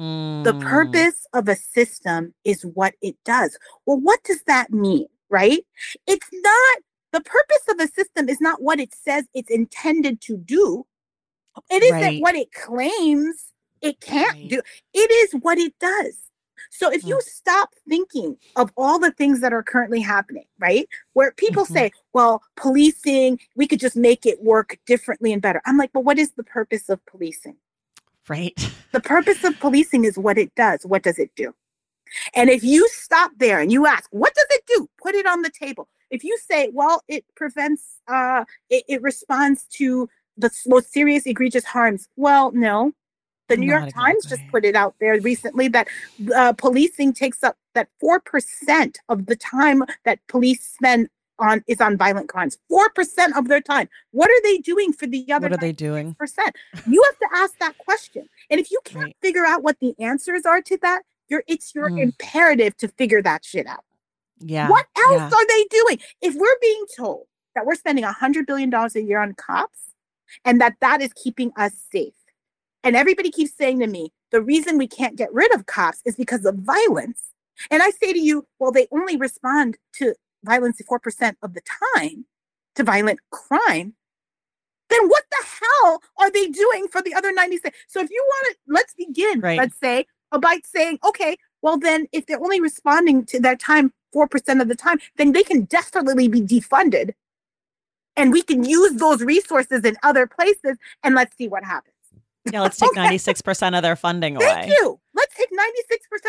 Mm. 0.00 0.44
The 0.44 0.54
purpose 0.54 1.26
of 1.34 1.46
a 1.46 1.56
system 1.56 2.32
is 2.44 2.64
what 2.64 2.94
it 3.02 3.16
does. 3.24 3.58
Well, 3.84 4.00
what 4.00 4.24
does 4.24 4.42
that 4.44 4.72
mean, 4.72 5.06
right? 5.28 5.60
It's 6.06 6.28
not 6.32 6.78
the 7.12 7.20
purpose 7.20 7.62
of 7.68 7.80
a 7.80 7.88
system 7.88 8.28
is 8.28 8.40
not 8.40 8.62
what 8.62 8.80
it 8.80 8.94
says 8.94 9.26
it's 9.34 9.50
intended 9.50 10.20
to 10.22 10.38
do. 10.38 10.86
It 11.70 11.82
isn't 11.82 12.00
right. 12.00 12.22
what 12.22 12.34
it 12.34 12.52
claims 12.52 13.52
it 13.82 14.00
can't 14.00 14.34
right. 14.34 14.48
do. 14.48 14.62
It 14.94 15.10
is 15.10 15.40
what 15.42 15.58
it 15.58 15.74
does. 15.80 16.16
So 16.70 16.90
if 16.90 17.04
you 17.04 17.16
mm. 17.16 17.22
stop 17.22 17.70
thinking 17.88 18.36
of 18.56 18.70
all 18.76 18.98
the 18.98 19.10
things 19.10 19.40
that 19.40 19.52
are 19.52 19.62
currently 19.62 20.00
happening, 20.00 20.44
right? 20.58 20.88
Where 21.14 21.32
people 21.32 21.64
mm-hmm. 21.64 21.74
say, 21.74 21.92
well, 22.12 22.42
policing, 22.56 23.40
we 23.56 23.66
could 23.66 23.80
just 23.80 23.96
make 23.96 24.24
it 24.24 24.42
work 24.42 24.78
differently 24.86 25.32
and 25.32 25.42
better. 25.42 25.60
I'm 25.66 25.78
like, 25.78 25.92
but 25.92 26.04
what 26.04 26.18
is 26.18 26.32
the 26.32 26.44
purpose 26.44 26.88
of 26.88 27.04
policing? 27.06 27.56
Right. 28.30 28.54
The 28.92 29.00
purpose 29.00 29.42
of 29.42 29.58
policing 29.58 30.04
is 30.04 30.16
what 30.16 30.38
it 30.38 30.54
does. 30.54 30.86
What 30.86 31.02
does 31.02 31.18
it 31.18 31.32
do? 31.34 31.52
And 32.32 32.48
if 32.48 32.62
you 32.62 32.88
stop 32.88 33.32
there 33.38 33.58
and 33.58 33.72
you 33.72 33.86
ask, 33.86 34.08
what 34.12 34.32
does 34.34 34.46
it 34.50 34.62
do? 34.68 34.88
Put 35.02 35.16
it 35.16 35.26
on 35.26 35.42
the 35.42 35.50
table. 35.50 35.88
If 36.12 36.22
you 36.22 36.38
say, 36.38 36.70
well, 36.72 37.02
it 37.08 37.24
prevents, 37.34 37.98
uh, 38.06 38.44
it, 38.68 38.84
it 38.88 39.02
responds 39.02 39.64
to 39.78 40.08
the 40.36 40.48
most 40.68 40.92
serious 40.92 41.26
egregious 41.26 41.64
harms. 41.64 42.08
Well, 42.14 42.52
no, 42.52 42.92
the 43.48 43.56
New 43.56 43.66
Not 43.66 43.80
York 43.80 43.94
Times 43.94 44.26
just 44.26 44.42
put 44.48 44.64
it 44.64 44.76
out 44.76 44.94
there 45.00 45.20
recently 45.20 45.66
that 45.66 45.88
uh, 46.32 46.52
policing 46.52 47.12
takes 47.14 47.42
up 47.42 47.56
that 47.74 47.88
4% 48.00 48.96
of 49.08 49.26
the 49.26 49.36
time 49.36 49.82
that 50.04 50.20
police 50.28 50.64
spend 50.64 51.08
on 51.40 51.64
is 51.66 51.80
on 51.80 51.96
violent 51.96 52.28
crimes. 52.28 52.58
4% 52.70 53.36
of 53.36 53.48
their 53.48 53.60
time. 53.60 53.88
What 54.12 54.30
are 54.30 54.42
they 54.42 54.58
doing 54.58 54.92
for 54.92 55.06
the 55.06 55.30
other 55.32 55.48
What 55.48 55.54
are 55.54 55.60
they 55.60 55.72
doing? 55.72 56.14
Percent. 56.14 56.56
You 56.86 57.02
have 57.02 57.18
to 57.18 57.36
ask 57.36 57.58
that 57.58 57.78
question. 57.78 58.28
And 58.50 58.60
if 58.60 58.70
you 58.70 58.80
can't 58.84 59.06
right. 59.06 59.16
figure 59.20 59.44
out 59.44 59.62
what 59.62 59.78
the 59.80 59.94
answers 59.98 60.44
are 60.44 60.62
to 60.62 60.78
that, 60.82 61.02
you're 61.28 61.44
it's 61.46 61.74
your 61.74 61.90
mm. 61.90 62.02
imperative 62.02 62.76
to 62.78 62.88
figure 62.88 63.22
that 63.22 63.44
shit 63.44 63.66
out. 63.66 63.84
Yeah. 64.40 64.68
What 64.68 64.86
else 64.96 65.16
yeah. 65.16 65.30
are 65.32 65.46
they 65.46 65.64
doing? 65.70 65.98
If 66.20 66.34
we're 66.34 66.58
being 66.60 66.84
told 66.96 67.26
that 67.54 67.66
we're 67.66 67.74
spending 67.74 68.04
a 68.04 68.12
hundred 68.12 68.46
billion 68.46 68.70
dollars 68.70 68.96
a 68.96 69.02
year 69.02 69.20
on 69.20 69.34
cops 69.34 69.94
and 70.44 70.60
that 70.60 70.76
that 70.80 71.00
is 71.00 71.12
keeping 71.14 71.52
us 71.56 71.72
safe, 71.92 72.14
and 72.82 72.96
everybody 72.96 73.30
keeps 73.30 73.54
saying 73.54 73.80
to 73.80 73.86
me, 73.86 74.12
the 74.30 74.40
reason 74.40 74.78
we 74.78 74.88
can't 74.88 75.16
get 75.16 75.32
rid 75.32 75.54
of 75.54 75.66
cops 75.66 76.00
is 76.04 76.16
because 76.16 76.44
of 76.44 76.54
violence. 76.56 77.32
And 77.70 77.82
I 77.82 77.90
say 77.90 78.12
to 78.12 78.18
you, 78.18 78.46
well, 78.58 78.72
they 78.72 78.86
only 78.90 79.16
respond 79.16 79.76
to 79.94 80.14
violence 80.44 80.80
4% 80.80 81.36
of 81.42 81.54
the 81.54 81.62
time 81.94 82.26
to 82.76 82.84
violent 82.84 83.20
crime. 83.30 83.94
Then 84.88 85.08
what 85.08 85.24
the 85.30 85.46
hell 85.46 86.02
are 86.18 86.30
they 86.30 86.48
doing 86.48 86.88
for 86.88 87.00
the 87.00 87.14
other 87.14 87.32
96? 87.32 87.76
So 87.88 88.00
if 88.00 88.10
you 88.10 88.24
want 88.26 88.46
to, 88.50 88.72
let's 88.72 88.94
begin, 88.94 89.40
right. 89.40 89.58
let's 89.58 89.78
say, 89.78 90.06
by 90.38 90.58
saying, 90.64 90.98
okay, 91.04 91.36
well, 91.62 91.78
then 91.78 92.06
if 92.12 92.26
they're 92.26 92.40
only 92.40 92.60
responding 92.60 93.24
to 93.26 93.40
their 93.40 93.56
time 93.56 93.92
4% 94.14 94.60
of 94.60 94.68
the 94.68 94.74
time, 94.74 94.98
then 95.16 95.32
they 95.32 95.42
can 95.42 95.64
definitely 95.64 96.28
be 96.28 96.40
defunded. 96.40 97.12
And 98.16 98.32
we 98.32 98.42
can 98.42 98.64
use 98.64 98.94
those 98.94 99.22
resources 99.22 99.84
in 99.84 99.96
other 100.02 100.26
places 100.26 100.76
and 101.02 101.14
let's 101.14 101.36
see 101.36 101.48
what 101.48 101.64
happens. 101.64 101.94
Yeah, 102.50 102.62
let's 102.62 102.78
take 102.78 103.20
six 103.20 103.42
percent 103.42 103.76
of 103.76 103.82
their 103.82 103.96
funding 103.96 104.36
away. 104.36 104.46
Thank 104.46 104.72
you. 104.72 104.98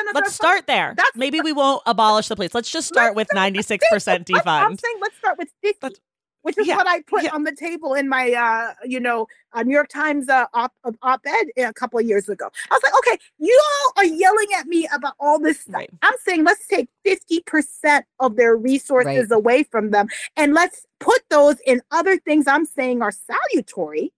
Let's 0.05 0.15
take 0.15 0.15
ninety 0.15 0.15
six 0.15 0.15
percent 0.15 0.15
of. 0.15 0.15
Let's 0.15 0.35
start 0.35 0.67
there. 0.67 0.93
That's 0.97 1.15
Maybe 1.15 1.41
we 1.41 1.53
won't 1.53 1.81
abolish 1.85 2.27
the 2.27 2.35
police. 2.35 2.53
Let's 2.53 2.71
just 2.71 2.87
start 2.87 3.15
let's 3.15 3.29
with 3.29 3.33
ninety 3.33 3.61
six 3.61 3.85
percent 3.91 4.27
defund. 4.27 4.47
I'm 4.47 4.77
saying 4.77 4.95
let's 5.01 5.17
start 5.17 5.37
with 5.37 5.49
fifty. 5.61 5.95
which 6.43 6.57
is 6.57 6.67
yeah, 6.67 6.75
what 6.75 6.87
I 6.87 7.01
put 7.03 7.23
yeah. 7.23 7.33
on 7.33 7.43
the 7.43 7.51
table 7.51 7.93
in 7.93 8.09
my, 8.09 8.31
uh, 8.31 8.73
you 8.83 8.99
know, 8.99 9.27
uh, 9.53 9.61
New 9.61 9.73
York 9.73 9.89
Times 9.89 10.27
uh, 10.27 10.45
op 10.53 10.73
op 11.03 11.21
ed 11.25 11.63
a 11.63 11.73
couple 11.73 11.99
of 11.99 12.05
years 12.05 12.29
ago. 12.29 12.49
I 12.71 12.73
was 12.73 12.81
like, 12.83 12.93
okay, 12.97 13.17
you 13.37 13.61
all 13.73 13.93
are 13.97 14.05
yelling 14.05 14.47
at 14.57 14.65
me 14.65 14.87
about 14.93 15.13
all 15.19 15.39
this 15.39 15.61
stuff. 15.61 15.75
Right. 15.75 15.89
I'm 16.01 16.15
saying 16.25 16.43
let's 16.43 16.65
take 16.65 16.89
50% 17.05 18.03
of 18.19 18.37
their 18.37 18.55
resources 18.55 19.29
right. 19.29 19.37
away 19.37 19.63
from 19.63 19.91
them 19.91 20.07
and 20.35 20.55
let's 20.55 20.85
put 20.99 21.21
those 21.29 21.57
in 21.65 21.81
other 21.91 22.17
things 22.17 22.47
I'm 22.47 22.65
saying 22.65 23.03
are 23.03 23.11
salutary 23.11 24.11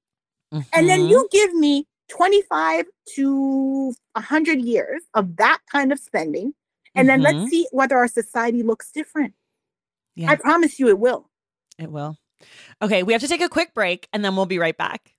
Mm-hmm. 0.53 0.69
And 0.73 0.89
then 0.89 1.07
you 1.07 1.17
mm-hmm. 1.17 1.25
give 1.31 1.53
me 1.55 1.87
25 2.09 2.85
to 3.15 3.93
100 4.13 4.61
years 4.61 5.03
of 5.13 5.37
that 5.37 5.59
kind 5.71 5.91
of 5.91 5.99
spending. 5.99 6.53
And 6.95 7.07
mm-hmm. 7.07 7.07
then 7.07 7.21
let's 7.21 7.37
mm-hmm. 7.37 7.47
see 7.47 7.67
whether 7.71 7.97
our 7.97 8.07
society 8.07 8.63
looks 8.63 8.91
different. 8.91 9.33
Yeah. 10.15 10.31
I 10.31 10.35
promise 10.35 10.79
you 10.79 10.89
it 10.89 10.99
will. 10.99 11.29
It 11.79 11.91
will. 11.91 12.17
Okay, 12.81 13.03
we 13.03 13.13
have 13.13 13.21
to 13.21 13.27
take 13.27 13.41
a 13.41 13.49
quick 13.49 13.73
break 13.73 14.07
and 14.13 14.23
then 14.23 14.35
we'll 14.35 14.45
be 14.45 14.59
right 14.59 14.77
back. 14.77 15.13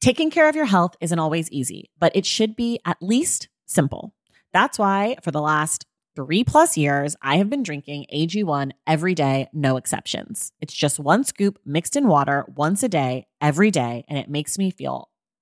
Taking 0.00 0.30
care 0.30 0.48
of 0.48 0.54
your 0.54 0.64
health 0.64 0.96
isn't 1.00 1.18
always 1.18 1.50
easy, 1.50 1.90
but 1.98 2.14
it 2.14 2.24
should 2.24 2.54
be 2.54 2.80
at 2.84 3.02
least 3.02 3.48
simple. 3.66 4.14
That's 4.52 4.78
why 4.78 5.16
for 5.22 5.32
the 5.32 5.40
last 5.40 5.84
three 6.14 6.44
plus 6.44 6.76
years, 6.76 7.16
I 7.20 7.36
have 7.36 7.50
been 7.50 7.62
drinking 7.62 8.06
AG1 8.12 8.72
every 8.86 9.14
day, 9.14 9.48
no 9.52 9.76
exceptions. 9.76 10.52
It's 10.60 10.74
just 10.74 10.98
one 10.98 11.24
scoop 11.24 11.58
mixed 11.64 11.96
in 11.96 12.08
water 12.08 12.44
once 12.48 12.82
a 12.82 12.88
day, 12.88 13.26
every 13.40 13.70
day, 13.70 14.04
and 14.08 14.18
it 14.18 14.30
makes 14.30 14.56
me 14.56 14.70
feel 14.70 15.10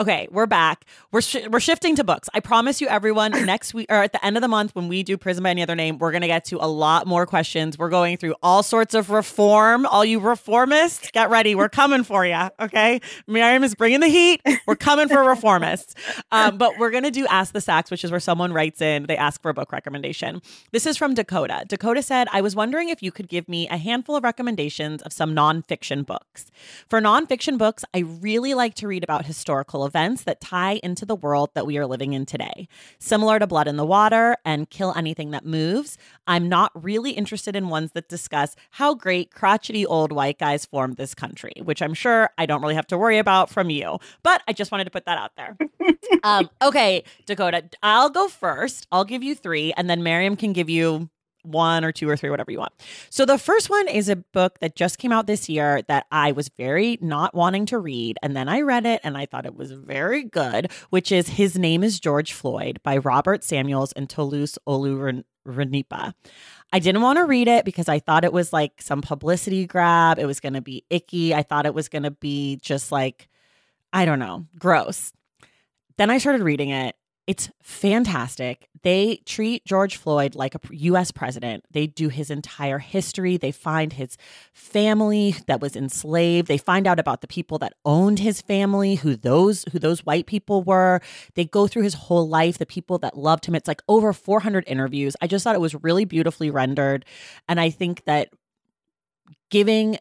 Okay, 0.00 0.28
we're 0.30 0.46
back. 0.46 0.86
We're 1.12 1.20
sh- 1.20 1.46
we're 1.50 1.60
shifting 1.60 1.94
to 1.96 2.04
books. 2.04 2.30
I 2.32 2.40
promise 2.40 2.80
you, 2.80 2.88
everyone. 2.88 3.32
Next 3.44 3.74
week 3.74 3.84
or 3.90 3.96
at 3.96 4.12
the 4.12 4.24
end 4.24 4.34
of 4.38 4.40
the 4.40 4.48
month, 4.48 4.74
when 4.74 4.88
we 4.88 5.02
do 5.02 5.18
Prison 5.18 5.42
by 5.42 5.50
Any 5.50 5.60
Other 5.62 5.74
Name, 5.74 5.98
we're 5.98 6.10
gonna 6.10 6.26
get 6.26 6.46
to 6.46 6.56
a 6.56 6.64
lot 6.64 7.06
more 7.06 7.26
questions. 7.26 7.76
We're 7.76 7.90
going 7.90 8.16
through 8.16 8.34
all 8.42 8.62
sorts 8.62 8.94
of 8.94 9.10
reform. 9.10 9.84
All 9.84 10.02
you 10.02 10.18
reformists, 10.18 11.12
get 11.12 11.28
ready. 11.28 11.54
We're 11.54 11.68
coming 11.68 12.02
for 12.02 12.24
you. 12.24 12.48
Okay, 12.58 13.02
Mariame 13.28 13.62
is 13.62 13.74
bringing 13.74 14.00
the 14.00 14.08
heat. 14.08 14.40
We're 14.66 14.74
coming 14.74 15.06
for 15.08 15.16
reformists. 15.16 15.92
Um, 16.32 16.58
but 16.58 16.78
we're 16.78 16.90
gonna 16.90 17.10
do 17.10 17.26
Ask 17.26 17.52
the 17.52 17.60
Stacks, 17.60 17.90
which 17.90 18.04
is 18.04 18.10
where 18.10 18.20
someone 18.20 18.52
writes 18.52 18.80
in. 18.80 19.06
They 19.06 19.16
ask 19.16 19.42
for 19.42 19.48
a 19.48 19.54
book 19.54 19.72
recommendation. 19.72 20.40
This 20.70 20.86
is 20.86 20.96
from 20.96 21.14
Dakota. 21.14 21.64
Dakota 21.66 22.02
said, 22.02 22.28
"I 22.32 22.40
was 22.40 22.54
wondering 22.54 22.88
if 22.88 23.02
you 23.02 23.10
could 23.10 23.28
give 23.28 23.48
me 23.48 23.68
a 23.68 23.76
handful 23.76 24.14
of 24.14 24.22
recommendations 24.22 25.02
of 25.02 25.12
some 25.12 25.34
nonfiction 25.34 26.06
books. 26.06 26.52
For 26.88 27.00
nonfiction 27.00 27.58
books, 27.58 27.84
I 27.92 27.98
really 28.00 28.54
like 28.54 28.74
to 28.76 28.86
read 28.86 29.02
about 29.02 29.26
historical." 29.26 29.89
Events 29.90 30.22
that 30.22 30.40
tie 30.40 30.78
into 30.84 31.04
the 31.04 31.16
world 31.16 31.50
that 31.54 31.66
we 31.66 31.76
are 31.76 31.84
living 31.84 32.12
in 32.12 32.24
today. 32.24 32.68
Similar 33.00 33.40
to 33.40 33.46
Blood 33.48 33.66
in 33.66 33.76
the 33.76 33.84
Water 33.84 34.36
and 34.44 34.70
Kill 34.70 34.94
Anything 34.96 35.32
That 35.32 35.44
Moves, 35.44 35.98
I'm 36.28 36.48
not 36.48 36.70
really 36.80 37.10
interested 37.10 37.56
in 37.56 37.68
ones 37.68 37.90
that 37.94 38.08
discuss 38.08 38.54
how 38.70 38.94
great 38.94 39.34
crotchety 39.34 39.84
old 39.84 40.12
white 40.12 40.38
guys 40.38 40.64
formed 40.64 40.96
this 40.96 41.12
country, 41.12 41.54
which 41.64 41.82
I'm 41.82 41.92
sure 41.92 42.30
I 42.38 42.46
don't 42.46 42.62
really 42.62 42.76
have 42.76 42.86
to 42.86 42.98
worry 42.98 43.18
about 43.18 43.50
from 43.50 43.68
you. 43.68 43.98
But 44.22 44.42
I 44.46 44.52
just 44.52 44.70
wanted 44.70 44.84
to 44.84 44.92
put 44.92 45.06
that 45.06 45.18
out 45.18 45.32
there. 45.36 45.58
um, 46.22 46.48
okay, 46.62 47.02
Dakota, 47.26 47.64
I'll 47.82 48.10
go 48.10 48.28
first. 48.28 48.86
I'll 48.92 49.04
give 49.04 49.24
you 49.24 49.34
three, 49.34 49.72
and 49.76 49.90
then 49.90 50.02
Mariame 50.02 50.38
can 50.38 50.52
give 50.52 50.70
you 50.70 51.10
one 51.42 51.84
or 51.84 51.92
two 51.92 52.08
or 52.08 52.16
three, 52.16 52.30
whatever 52.30 52.50
you 52.50 52.58
want. 52.58 52.72
So 53.10 53.24
the 53.24 53.38
first 53.38 53.70
one 53.70 53.88
is 53.88 54.08
a 54.08 54.16
book 54.16 54.58
that 54.60 54.76
just 54.76 54.98
came 54.98 55.12
out 55.12 55.26
this 55.26 55.48
year 55.48 55.82
that 55.88 56.06
I 56.10 56.32
was 56.32 56.48
very 56.48 56.98
not 57.00 57.34
wanting 57.34 57.66
to 57.66 57.78
read. 57.78 58.18
And 58.22 58.36
then 58.36 58.48
I 58.48 58.60
read 58.60 58.86
it 58.86 59.00
and 59.04 59.16
I 59.16 59.26
thought 59.26 59.46
it 59.46 59.56
was 59.56 59.72
very 59.72 60.24
good, 60.24 60.70
which 60.90 61.12
is 61.12 61.28
His 61.28 61.58
Name 61.58 61.82
is 61.82 62.00
George 62.00 62.32
Floyd 62.32 62.80
by 62.82 62.96
Robert 62.98 63.44
Samuels 63.44 63.92
and 63.92 64.08
Toluse 64.08 64.58
Olorunnipa. 64.66 66.14
I 66.72 66.78
didn't 66.78 67.02
want 67.02 67.18
to 67.18 67.24
read 67.24 67.48
it 67.48 67.64
because 67.64 67.88
I 67.88 67.98
thought 67.98 68.24
it 68.24 68.32
was 68.32 68.52
like 68.52 68.80
some 68.80 69.02
publicity 69.02 69.66
grab. 69.66 70.18
It 70.18 70.26
was 70.26 70.40
going 70.40 70.54
to 70.54 70.60
be 70.60 70.84
icky. 70.88 71.34
I 71.34 71.42
thought 71.42 71.66
it 71.66 71.74
was 71.74 71.88
going 71.88 72.04
to 72.04 72.12
be 72.12 72.56
just 72.62 72.92
like, 72.92 73.28
I 73.92 74.04
don't 74.04 74.20
know, 74.20 74.46
gross. 74.58 75.12
Then 75.96 76.10
I 76.10 76.18
started 76.18 76.42
reading 76.42 76.70
it 76.70 76.94
it's 77.26 77.50
fantastic. 77.62 78.68
They 78.82 79.20
treat 79.26 79.64
George 79.64 79.96
Floyd 79.96 80.34
like 80.34 80.54
a 80.54 80.60
US 80.70 81.12
president. 81.12 81.64
They 81.70 81.86
do 81.86 82.08
his 82.08 82.30
entire 82.30 82.78
history. 82.78 83.36
They 83.36 83.52
find 83.52 83.92
his 83.92 84.16
family 84.52 85.36
that 85.46 85.60
was 85.60 85.76
enslaved. 85.76 86.48
They 86.48 86.58
find 86.58 86.86
out 86.86 86.98
about 86.98 87.20
the 87.20 87.28
people 87.28 87.58
that 87.58 87.74
owned 87.84 88.18
his 88.18 88.40
family, 88.40 88.96
who 88.96 89.16
those 89.16 89.64
who 89.70 89.78
those 89.78 90.04
white 90.04 90.26
people 90.26 90.62
were. 90.62 91.00
They 91.34 91.44
go 91.44 91.66
through 91.66 91.82
his 91.82 91.94
whole 91.94 92.28
life, 92.28 92.58
the 92.58 92.66
people 92.66 92.98
that 92.98 93.16
loved 93.16 93.46
him. 93.46 93.54
It's 93.54 93.68
like 93.68 93.82
over 93.86 94.12
400 94.12 94.64
interviews. 94.66 95.14
I 95.20 95.26
just 95.26 95.44
thought 95.44 95.54
it 95.54 95.60
was 95.60 95.74
really 95.82 96.04
beautifully 96.04 96.50
rendered 96.50 97.04
and 97.48 97.60
I 97.60 97.70
think 97.70 98.04
that 98.04 98.30
giving 99.50 99.98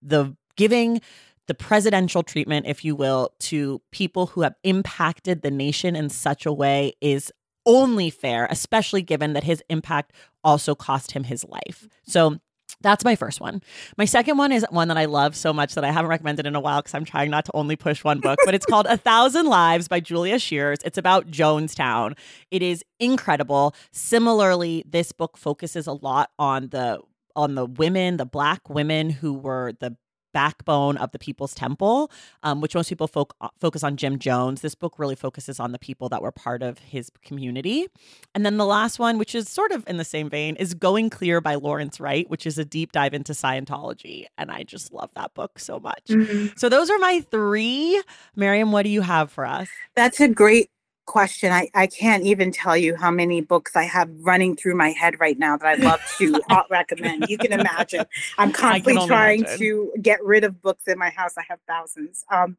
the 0.00 0.36
giving 0.56 1.00
the 1.46 1.54
presidential 1.54 2.22
treatment, 2.22 2.66
if 2.66 2.84
you 2.84 2.96
will, 2.96 3.32
to 3.40 3.82
people 3.92 4.26
who 4.26 4.42
have 4.42 4.54
impacted 4.64 5.42
the 5.42 5.50
nation 5.50 5.94
in 5.96 6.08
such 6.08 6.46
a 6.46 6.52
way 6.52 6.94
is 7.00 7.32
only 7.66 8.10
fair, 8.10 8.46
especially 8.50 9.02
given 9.02 9.32
that 9.32 9.44
his 9.44 9.62
impact 9.68 10.12
also 10.42 10.74
cost 10.74 11.12
him 11.12 11.24
his 11.24 11.44
life. 11.44 11.88
So 12.06 12.38
that's 12.80 13.04
my 13.04 13.16
first 13.16 13.40
one. 13.40 13.62
My 13.96 14.04
second 14.04 14.36
one 14.36 14.52
is 14.52 14.66
one 14.70 14.88
that 14.88 14.98
I 14.98 15.06
love 15.06 15.36
so 15.36 15.52
much 15.52 15.74
that 15.74 15.84
I 15.84 15.90
haven't 15.90 16.10
recommended 16.10 16.46
in 16.46 16.54
a 16.54 16.60
while 16.60 16.80
because 16.80 16.94
I'm 16.94 17.04
trying 17.04 17.30
not 17.30 17.46
to 17.46 17.52
only 17.54 17.76
push 17.76 18.04
one 18.04 18.20
book, 18.20 18.38
but 18.44 18.54
it's 18.54 18.66
called 18.66 18.86
A 18.86 18.96
Thousand 18.96 19.46
Lives 19.46 19.88
by 19.88 20.00
Julia 20.00 20.36
Scheeres. 20.36 20.78
It's 20.84 20.98
about 20.98 21.30
Jonestown. 21.30 22.16
It 22.50 22.62
is 22.62 22.84
incredible. 23.00 23.74
Similarly, 23.92 24.84
this 24.86 25.12
book 25.12 25.36
focuses 25.36 25.86
a 25.86 25.92
lot 25.92 26.30
on 26.38 26.68
the 26.68 27.00
on 27.36 27.54
the 27.56 27.66
women, 27.66 28.16
the 28.16 28.26
black 28.26 28.70
women 28.70 29.10
who 29.10 29.32
were 29.32 29.72
the 29.80 29.96
backbone 30.34 30.98
of 30.98 31.12
the 31.12 31.18
People's 31.18 31.54
Temple, 31.54 32.10
um, 32.42 32.60
which 32.60 32.74
most 32.74 32.90
people 32.90 33.06
fo- 33.06 33.28
uh, 33.40 33.48
focus 33.58 33.82
on 33.82 33.96
Jim 33.96 34.18
Jones. 34.18 34.60
This 34.60 34.74
book 34.74 34.98
really 34.98 35.14
focuses 35.14 35.58
on 35.58 35.72
the 35.72 35.78
people 35.78 36.10
that 36.10 36.20
were 36.20 36.32
part 36.32 36.62
of 36.62 36.78
his 36.80 37.10
community. 37.24 37.86
And 38.34 38.44
then 38.44 38.58
the 38.58 38.66
last 38.66 38.98
one, 38.98 39.16
which 39.16 39.34
is 39.34 39.48
sort 39.48 39.72
of 39.72 39.88
in 39.88 39.96
the 39.96 40.04
same 40.04 40.28
vein, 40.28 40.56
is 40.56 40.74
Going 40.74 41.08
Clear 41.08 41.40
by 41.40 41.54
Lawrence 41.54 42.00
Wright, 42.00 42.28
which 42.28 42.46
is 42.46 42.58
a 42.58 42.64
deep 42.64 42.92
dive 42.92 43.14
into 43.14 43.32
Scientology. 43.32 44.26
And 44.36 44.50
I 44.50 44.64
just 44.64 44.92
love 44.92 45.10
that 45.14 45.32
book 45.32 45.58
so 45.58 45.78
much. 45.80 46.04
Mm-hmm. 46.08 46.48
So 46.56 46.68
those 46.68 46.90
are 46.90 46.98
my 46.98 47.24
three. 47.30 48.02
Mariame, 48.36 48.72
what 48.72 48.82
do 48.82 48.90
you 48.90 49.00
have 49.00 49.30
for 49.30 49.46
us? 49.46 49.68
That's 49.94 50.20
a 50.20 50.28
great 50.28 50.68
question. 51.06 51.52
I, 51.52 51.68
I 51.74 51.86
can't 51.86 52.24
even 52.24 52.52
tell 52.52 52.76
you 52.76 52.96
how 52.96 53.10
many 53.10 53.40
books 53.40 53.76
I 53.76 53.84
have 53.84 54.10
running 54.20 54.56
through 54.56 54.76
my 54.76 54.90
head 54.90 55.20
right 55.20 55.38
now 55.38 55.56
that 55.56 55.66
I'd 55.66 55.80
love 55.80 56.00
to 56.18 56.40
recommend. 56.70 57.26
You 57.28 57.38
can 57.38 57.52
imagine. 57.52 58.04
I'm 58.38 58.52
constantly 58.52 59.06
trying 59.06 59.40
imagine. 59.40 59.58
to 59.58 59.92
get 60.00 60.24
rid 60.24 60.44
of 60.44 60.60
books 60.62 60.86
in 60.88 60.98
my 60.98 61.10
house. 61.10 61.34
I 61.38 61.42
have 61.48 61.60
thousands. 61.66 62.24
Um, 62.30 62.56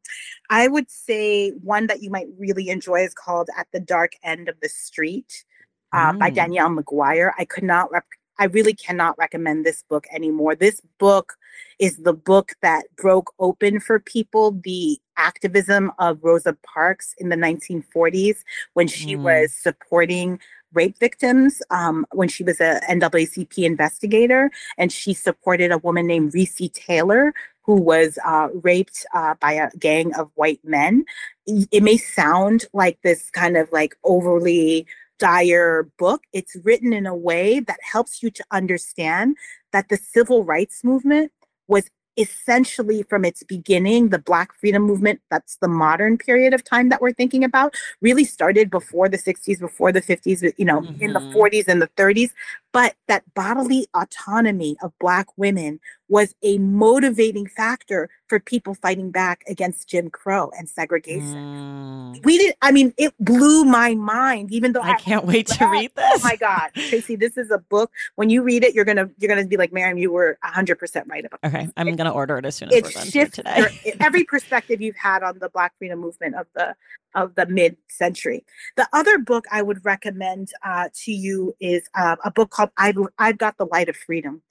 I 0.49 0.67
would 0.67 0.89
say 0.89 1.51
one 1.51 1.87
that 1.87 2.01
you 2.01 2.09
might 2.09 2.27
really 2.37 2.69
enjoy 2.69 3.03
is 3.03 3.13
called 3.13 3.49
At 3.57 3.67
the 3.71 3.79
Dark 3.79 4.13
End 4.23 4.49
of 4.49 4.59
the 4.61 4.69
Street 4.69 5.45
uh, 5.91 6.13
mm. 6.13 6.19
by 6.19 6.29
Danielle 6.29 6.69
McGuire. 6.69 7.31
I 7.37 7.45
could 7.45 7.63
not 7.63 7.91
rep- 7.91 8.05
I 8.37 8.45
really 8.45 8.73
cannot 8.73 9.17
recommend 9.17 9.65
this 9.65 9.83
book 9.89 10.05
anymore. 10.11 10.55
This 10.55 10.81
book 10.99 11.37
is 11.79 11.97
the 11.97 12.13
book 12.13 12.53
that 12.61 12.85
broke 12.97 13.33
open 13.39 13.79
for 13.79 13.99
people 13.99 14.51
the 14.51 14.99
activism 15.17 15.91
of 15.99 16.19
Rosa 16.23 16.57
Parks 16.63 17.15
in 17.17 17.29
the 17.29 17.35
1940s 17.35 18.43
when 18.73 18.87
she 18.87 19.15
mm. 19.15 19.21
was 19.21 19.53
supporting 19.53 20.39
rape 20.73 20.97
victims 20.99 21.61
um, 21.69 22.05
when 22.11 22.27
she 22.27 22.43
was 22.43 22.59
a 22.59 22.81
NAACP 22.89 23.57
investigator, 23.59 24.51
and 24.77 24.91
she 24.91 25.13
supported 25.13 25.71
a 25.71 25.77
woman 25.77 26.05
named 26.05 26.33
Recy 26.33 26.71
Taylor 26.71 27.33
who 27.61 27.81
was 27.81 28.19
uh, 28.23 28.49
raped 28.61 29.05
uh, 29.13 29.33
by 29.39 29.53
a 29.53 29.71
gang 29.77 30.13
of 30.15 30.29
white 30.35 30.59
men. 30.63 31.03
It 31.47 31.81
may 31.81 31.97
sound 31.97 32.65
like 32.73 33.01
this 33.01 33.31
kind 33.31 33.57
of 33.57 33.71
like 33.71 33.97
overly 34.03 34.85
dire 35.17 35.89
book. 35.97 36.23
It's 36.31 36.55
written 36.63 36.93
in 36.93 37.07
a 37.07 37.15
way 37.15 37.59
that 37.61 37.79
helps 37.81 38.21
you 38.21 38.29
to 38.31 38.43
understand 38.51 39.37
that 39.71 39.89
the 39.89 39.97
civil 39.97 40.43
rights 40.43 40.83
movement 40.83 41.31
was 41.67 41.89
essentially 42.17 43.03
from 43.03 43.25
its 43.25 43.43
beginning 43.43 44.09
the 44.09 44.19
black 44.19 44.53
freedom 44.53 44.83
movement 44.83 45.19
that's 45.29 45.57
the 45.57 45.67
modern 45.67 46.17
period 46.17 46.53
of 46.53 46.63
time 46.63 46.89
that 46.89 47.01
we're 47.01 47.11
thinking 47.11 47.43
about 47.43 47.75
really 48.01 48.23
started 48.23 48.69
before 48.69 49.09
the 49.09 49.17
60s 49.17 49.59
before 49.59 49.91
the 49.91 50.01
50s 50.01 50.53
you 50.57 50.65
know 50.65 50.81
mm-hmm. 50.81 51.01
in 51.01 51.13
the 51.13 51.19
40s 51.19 51.33
mm-hmm. 51.33 51.71
and 51.71 51.81
the 51.81 51.89
30s 51.97 52.31
but 52.71 52.95
that 53.07 53.23
bodily 53.33 53.87
autonomy 53.93 54.77
of 54.81 54.91
black 54.99 55.27
women 55.37 55.79
was 56.09 56.35
a 56.43 56.57
motivating 56.57 57.47
factor 57.47 58.09
for 58.27 58.39
people 58.39 58.73
fighting 58.73 59.11
back 59.11 59.43
against 59.47 59.87
Jim 59.87 60.09
Crow 60.09 60.51
and 60.57 60.67
segregation. 60.67 61.35
Mm. 61.35 62.25
We 62.25 62.37
did 62.37 62.55
I 62.61 62.71
mean 62.71 62.93
it 62.97 63.13
blew 63.19 63.65
my 63.65 63.95
mind 63.95 64.51
even 64.51 64.73
though 64.73 64.81
I, 64.81 64.91
I 64.91 64.95
can't 64.95 65.25
wait 65.25 65.47
to 65.47 65.65
read 65.67 65.91
this. 65.95 66.05
Oh 66.05 66.19
my 66.23 66.35
god. 66.35 66.71
Traci, 66.75 67.19
this 67.19 67.37
is 67.37 67.51
a 67.51 67.57
book 67.57 67.91
when 68.15 68.29
you 68.29 68.41
read 68.41 68.63
it 68.63 68.73
you're 68.73 68.85
going 68.85 68.97
to 68.97 69.09
you're 69.17 69.29
going 69.29 69.43
to 69.43 69.47
be 69.47 69.57
like 69.57 69.71
Mariame 69.71 69.99
you 69.99 70.11
were 70.11 70.37
100% 70.43 71.07
right 71.07 71.25
about 71.25 71.39
Okay, 71.43 71.69
I'm 71.77 71.85
going 71.85 71.97
to 71.97 72.11
order 72.11 72.37
it 72.37 72.45
as 72.45 72.55
soon 72.55 72.69
as 72.69 72.75
it 72.75 72.83
we're 72.83 72.91
done 72.91 73.31
today. 73.31 73.57
Your, 73.85 73.93
every 73.99 74.23
perspective 74.23 74.81
you've 74.81 74.95
had 74.95 75.23
on 75.23 75.39
the 75.39 75.49
black 75.49 75.73
freedom 75.77 75.99
movement 75.99 76.35
of 76.35 76.47
the 76.55 76.75
of 77.15 77.35
the 77.35 77.45
mid 77.47 77.77
century. 77.89 78.45
The 78.75 78.87
other 78.93 79.17
book 79.17 79.45
I 79.51 79.61
would 79.61 79.83
recommend 79.83 80.51
uh, 80.63 80.89
to 81.03 81.11
you 81.11 81.55
is 81.59 81.83
uh, 81.95 82.17
a 82.23 82.31
book 82.31 82.51
called 82.51 82.69
I've, 82.77 82.97
I've 83.17 83.37
Got 83.37 83.57
the 83.57 83.65
Light 83.65 83.89
of 83.89 83.95
Freedom. 83.95 84.41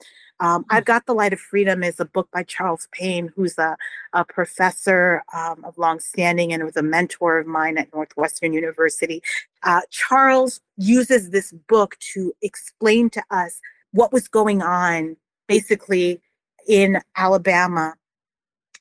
Um, 0.41 0.65
I've 0.69 0.83
Got 0.83 1.05
the 1.05 1.13
Light 1.13 1.31
of 1.31 1.39
Freedom 1.39 1.81
is 1.83 1.99
a 1.99 2.05
book 2.05 2.27
by 2.33 2.43
Charles 2.43 2.89
Payne, 2.91 3.31
who's 3.35 3.57
a, 3.57 3.77
a 4.13 4.25
professor 4.25 5.23
um, 5.33 5.63
of 5.63 5.77
long 5.77 5.99
standing 5.99 6.51
and 6.51 6.63
was 6.63 6.75
a 6.75 6.83
mentor 6.83 7.39
of 7.39 7.47
mine 7.47 7.77
at 7.77 7.93
Northwestern 7.93 8.51
University. 8.51 9.23
Uh, 9.63 9.81
Charles 9.91 10.59
uses 10.77 11.29
this 11.29 11.53
book 11.69 11.97
to 12.13 12.33
explain 12.41 13.09
to 13.11 13.23
us 13.31 13.61
what 13.91 14.11
was 14.11 14.27
going 14.27 14.61
on 14.61 15.15
basically 15.47 16.21
in 16.67 16.99
Alabama 17.15 17.93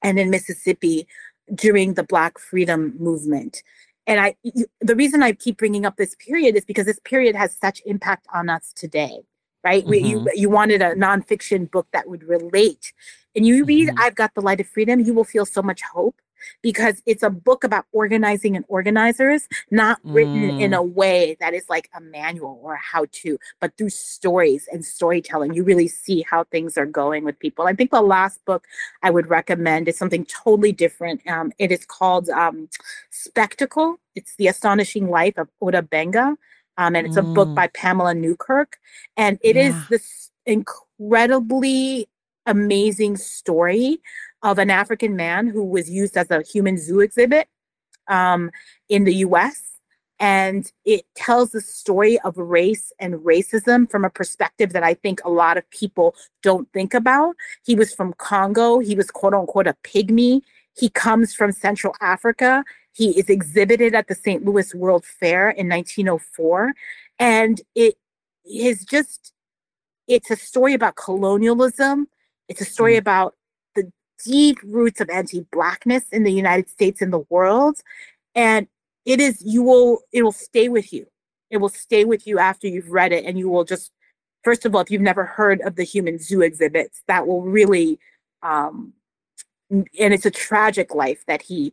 and 0.02 0.18
in 0.18 0.30
Mississippi 0.30 1.06
during 1.52 1.94
the 1.94 2.02
Black 2.02 2.38
freedom 2.38 2.94
movement. 2.98 3.62
And 4.06 4.20
I, 4.20 4.36
the 4.80 4.94
reason 4.94 5.22
I 5.22 5.32
keep 5.32 5.56
bringing 5.56 5.86
up 5.86 5.96
this 5.96 6.14
period 6.14 6.56
is 6.56 6.64
because 6.64 6.86
this 6.86 7.00
period 7.04 7.34
has 7.34 7.56
such 7.56 7.80
impact 7.86 8.26
on 8.34 8.50
us 8.50 8.72
today, 8.74 9.20
right? 9.62 9.82
Mm-hmm. 9.82 9.90
We, 9.90 9.98
you, 9.98 10.18
mm-hmm. 10.18 10.28
you 10.34 10.50
wanted 10.50 10.82
a 10.82 10.94
nonfiction 10.94 11.70
book 11.70 11.88
that 11.92 12.08
would 12.08 12.24
relate. 12.24 12.92
And 13.34 13.46
you 13.46 13.64
read 13.64 13.88
mm-hmm. 13.88 13.98
I've 13.98 14.14
Got 14.14 14.34
the 14.34 14.42
Light 14.42 14.60
of 14.60 14.68
Freedom, 14.68 15.00
you 15.00 15.14
will 15.14 15.24
feel 15.24 15.46
so 15.46 15.62
much 15.62 15.82
hope 15.82 16.20
because 16.62 17.02
it's 17.06 17.22
a 17.22 17.30
book 17.30 17.64
about 17.64 17.86
organizing 17.92 18.56
and 18.56 18.64
organizers, 18.68 19.48
not 19.70 19.98
written 20.02 20.50
mm. 20.50 20.60
in 20.60 20.74
a 20.74 20.82
way 20.82 21.36
that 21.40 21.54
is 21.54 21.68
like 21.68 21.90
a 21.94 22.00
manual 22.00 22.60
or 22.62 22.74
a 22.74 22.78
how 22.78 23.06
to, 23.12 23.38
but 23.60 23.76
through 23.76 23.90
stories 23.90 24.68
and 24.72 24.84
storytelling. 24.84 25.54
You 25.54 25.64
really 25.64 25.88
see 25.88 26.22
how 26.28 26.44
things 26.44 26.76
are 26.76 26.86
going 26.86 27.24
with 27.24 27.38
people. 27.38 27.66
I 27.66 27.74
think 27.74 27.90
the 27.90 28.02
last 28.02 28.44
book 28.44 28.66
I 29.02 29.10
would 29.10 29.28
recommend 29.28 29.88
is 29.88 29.96
something 29.96 30.24
totally 30.26 30.72
different. 30.72 31.26
Um, 31.26 31.52
it 31.58 31.70
is 31.72 31.84
called 31.84 32.28
um, 32.30 32.68
Spectacle. 33.10 33.98
It's 34.14 34.36
The 34.36 34.48
Astonishing 34.48 35.10
Life 35.10 35.38
of 35.38 35.48
Ota 35.60 35.82
Benga. 35.82 36.36
Um, 36.76 36.96
and 36.96 37.06
it's 37.06 37.16
mm. 37.16 37.30
a 37.30 37.34
book 37.34 37.48
mm. 37.48 37.54
by 37.54 37.68
Pamela 37.68 38.14
Newkirk. 38.14 38.78
And 39.16 39.38
it 39.42 39.56
yeah. 39.56 39.68
is 39.68 39.88
this 39.88 40.30
incredibly 40.46 42.08
amazing 42.46 43.16
story 43.16 43.98
of 44.44 44.58
an 44.58 44.70
African 44.70 45.16
man 45.16 45.48
who 45.48 45.64
was 45.64 45.90
used 45.90 46.16
as 46.16 46.30
a 46.30 46.42
human 46.42 46.76
zoo 46.76 47.00
exhibit 47.00 47.48
um, 48.08 48.50
in 48.88 49.04
the 49.04 49.14
US. 49.16 49.62
And 50.20 50.70
it 50.84 51.06
tells 51.16 51.50
the 51.50 51.60
story 51.60 52.20
of 52.20 52.36
race 52.36 52.92
and 53.00 53.14
racism 53.14 53.90
from 53.90 54.04
a 54.04 54.10
perspective 54.10 54.72
that 54.72 54.84
I 54.84 54.94
think 54.94 55.20
a 55.24 55.30
lot 55.30 55.56
of 55.56 55.68
people 55.70 56.14
don't 56.42 56.70
think 56.72 56.94
about. 56.94 57.34
He 57.64 57.74
was 57.74 57.92
from 57.92 58.12
Congo. 58.18 58.78
He 58.78 58.94
was 58.94 59.10
quote 59.10 59.34
unquote 59.34 59.66
a 59.66 59.76
pygmy. 59.82 60.42
He 60.76 60.88
comes 60.90 61.34
from 61.34 61.50
Central 61.50 61.94
Africa. 62.00 62.64
He 62.92 63.18
is 63.18 63.28
exhibited 63.28 63.94
at 63.94 64.06
the 64.06 64.14
St. 64.14 64.44
Louis 64.44 64.72
World 64.74 65.04
Fair 65.04 65.50
in 65.50 65.68
1904. 65.68 66.74
And 67.18 67.60
it 67.74 67.96
is 68.44 68.84
just, 68.84 69.32
it's 70.06 70.30
a 70.30 70.36
story 70.36 70.74
about 70.74 70.96
colonialism. 70.96 72.08
It's 72.48 72.60
a 72.60 72.64
story 72.64 72.94
mm. 72.94 72.98
about 72.98 73.34
deep 74.24 74.58
roots 74.64 75.00
of 75.00 75.10
anti-blackness 75.10 76.04
in 76.10 76.24
the 76.24 76.32
United 76.32 76.68
States 76.68 77.02
and 77.02 77.12
the 77.12 77.24
world. 77.28 77.80
And 78.34 78.66
it 79.04 79.20
is 79.20 79.42
you 79.44 79.62
will 79.62 80.00
it 80.12 80.22
will 80.22 80.32
stay 80.32 80.68
with 80.68 80.92
you. 80.92 81.06
It 81.50 81.58
will 81.58 81.68
stay 81.68 82.04
with 82.04 82.26
you 82.26 82.38
after 82.38 82.66
you've 82.66 82.90
read 82.90 83.12
it, 83.12 83.24
and 83.24 83.38
you 83.38 83.48
will 83.48 83.64
just 83.64 83.92
first 84.42 84.64
of 84.64 84.74
all, 84.74 84.80
if 84.80 84.90
you've 84.90 85.02
never 85.02 85.24
heard 85.24 85.60
of 85.62 85.76
the 85.76 85.84
human 85.84 86.18
zoo 86.18 86.42
exhibits, 86.42 87.02
that 87.06 87.26
will 87.26 87.42
really 87.42 87.98
um, 88.42 88.92
and 89.70 89.86
it's 90.14 90.26
a 90.26 90.30
tragic 90.30 90.94
life 90.94 91.24
that 91.26 91.42
he 91.42 91.72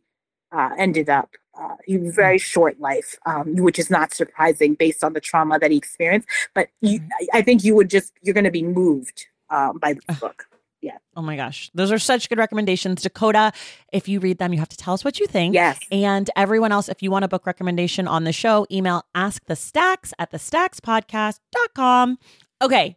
uh, 0.52 0.70
ended 0.78 1.10
up. 1.10 1.32
Uh, 1.60 1.76
he 1.86 1.98
was 1.98 2.16
very 2.16 2.38
mm. 2.38 2.42
short 2.42 2.80
life, 2.80 3.18
um, 3.26 3.56
which 3.58 3.78
is 3.78 3.90
not 3.90 4.14
surprising 4.14 4.74
based 4.74 5.04
on 5.04 5.14
the 5.14 5.20
trauma 5.20 5.60
that 5.60 5.70
he 5.70 5.78
experienced. 5.78 6.28
But 6.54 6.70
you, 6.82 7.00
mm. 7.02 7.10
I 7.34 7.42
think 7.42 7.64
you 7.64 7.76
would 7.76 7.90
just 7.90 8.14
you're 8.22 8.34
going 8.34 8.46
to 8.46 8.52
be 8.52 8.64
moved 8.64 9.28
um, 9.50 9.78
by 9.78 9.94
this 9.94 10.20
book 10.20 10.46
yeah. 10.82 10.98
Oh 11.16 11.22
my 11.22 11.36
gosh. 11.36 11.70
Those 11.76 11.92
are 11.92 12.00
such 12.00 12.28
good 12.28 12.40
recommendations. 12.40 13.04
Dakota, 13.04 13.54
if 13.94 14.08
you 14.08 14.20
read 14.20 14.40
them, 14.40 14.52
you 14.52 14.60
have 14.60 14.70
to 14.70 14.78
tell 14.78 14.96
us 14.96 15.06
what 15.06 15.20
you 15.20 15.28
think. 15.28 15.54
Yes. 15.54 15.80
And 15.92 16.30
everyone 16.36 16.72
else, 16.72 16.90
if 16.90 17.04
you 17.04 17.12
want 17.12 17.24
a 17.24 17.28
book 17.28 17.46
recommendation 17.46 18.08
on 18.08 18.24
the 18.24 18.34
show, 18.34 18.66
email 18.72 19.04
ask 19.14 19.46
the 19.46 19.56
stacks 19.56 20.14
at 20.18 20.32
the 20.32 20.38
stackspodcast.com. 20.38 22.18
Okay. 22.62 22.96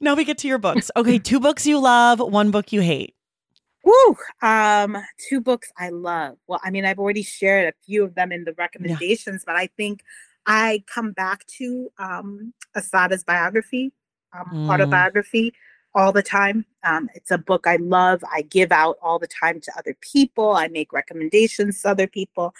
Now 0.00 0.14
we 0.14 0.24
get 0.24 0.38
to 0.38 0.48
your 0.48 0.58
books. 0.58 0.90
Okay, 0.96 1.18
two 1.18 1.38
books 1.38 1.66
you 1.66 1.78
love, 1.78 2.18
one 2.18 2.50
book 2.50 2.72
you 2.72 2.80
hate. 2.80 3.14
Woo! 3.84 4.16
Um, 4.40 4.96
two 5.28 5.40
books 5.40 5.70
I 5.76 5.90
love. 5.90 6.36
Well, 6.46 6.60
I 6.62 6.70
mean, 6.70 6.84
I've 6.84 6.98
already 6.98 7.22
shared 7.22 7.68
a 7.68 7.72
few 7.84 8.04
of 8.04 8.14
them 8.14 8.30
in 8.30 8.44
the 8.44 8.52
recommendations, 8.56 9.42
yeah. 9.42 9.52
but 9.52 9.56
I 9.56 9.68
think 9.76 10.00
I 10.46 10.84
come 10.92 11.12
back 11.12 11.44
to 11.58 11.88
um 11.98 12.52
Assata's 12.74 13.24
biography, 13.24 13.92
um, 14.32 14.46
mm. 14.52 14.72
autobiography 14.72 15.52
all 15.94 16.12
the 16.12 16.22
time. 16.22 16.64
Um, 16.84 17.08
it's 17.14 17.30
a 17.30 17.38
book 17.38 17.66
I 17.66 17.76
love. 17.76 18.24
I 18.32 18.42
give 18.42 18.72
out 18.72 18.96
all 19.02 19.18
the 19.18 19.26
time 19.26 19.60
to 19.60 19.72
other 19.78 19.94
people. 20.00 20.52
I 20.52 20.68
make 20.68 20.92
recommendations 20.92 21.82
to 21.82 21.90
other 21.90 22.06
people. 22.06 22.54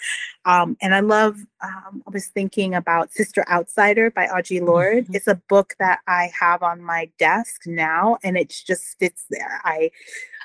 Um, 0.45 0.77
and 0.81 0.93
I 0.93 0.99
love, 0.99 1.39
um, 1.61 2.03
I 2.07 2.11
was 2.11 2.27
thinking 2.27 2.75
about 2.75 3.11
Sister 3.11 3.43
Outsider 3.49 4.11
by 4.11 4.27
Audre 4.27 4.61
Lorde. 4.61 5.05
Mm-hmm. 5.05 5.15
It's 5.15 5.27
a 5.27 5.41
book 5.49 5.73
that 5.79 5.99
I 6.07 6.31
have 6.39 6.61
on 6.63 6.81
my 6.81 7.09
desk 7.17 7.63
now 7.65 8.17
and 8.23 8.37
it 8.37 8.49
just 8.49 8.99
sits 8.99 9.25
there. 9.29 9.61
I, 9.63 9.91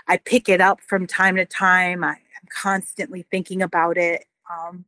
I 0.06 0.16
pick 0.16 0.48
it 0.48 0.60
up 0.60 0.80
from 0.80 1.06
time 1.06 1.36
to 1.36 1.44
time. 1.44 2.02
I, 2.02 2.10
am 2.10 2.48
constantly 2.50 3.26
thinking 3.30 3.62
about 3.62 3.98
it. 3.98 4.24
Um, 4.50 4.84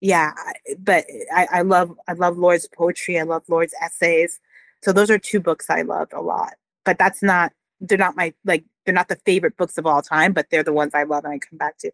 yeah, 0.00 0.32
but 0.78 1.06
I, 1.34 1.48
I 1.50 1.62
love, 1.62 1.98
I 2.06 2.12
love 2.12 2.38
Lorde's 2.38 2.68
poetry. 2.68 3.18
I 3.18 3.22
love 3.22 3.42
Lorde's 3.48 3.74
essays. 3.80 4.40
So 4.82 4.92
those 4.92 5.10
are 5.10 5.18
two 5.18 5.40
books 5.40 5.70
I 5.70 5.82
loved 5.82 6.12
a 6.12 6.20
lot 6.20 6.52
but 6.86 6.96
that's 6.96 7.22
not 7.22 7.52
they're 7.80 7.98
not 7.98 8.16
my 8.16 8.32
like 8.46 8.64
they're 8.86 8.94
not 8.94 9.08
the 9.08 9.20
favorite 9.26 9.58
books 9.58 9.76
of 9.76 9.84
all 9.84 10.00
time, 10.00 10.32
but 10.32 10.46
they're 10.50 10.62
the 10.62 10.72
ones 10.72 10.94
I 10.94 11.02
love 11.02 11.24
and 11.24 11.34
I 11.34 11.38
come 11.38 11.58
back 11.58 11.76
to. 11.78 11.90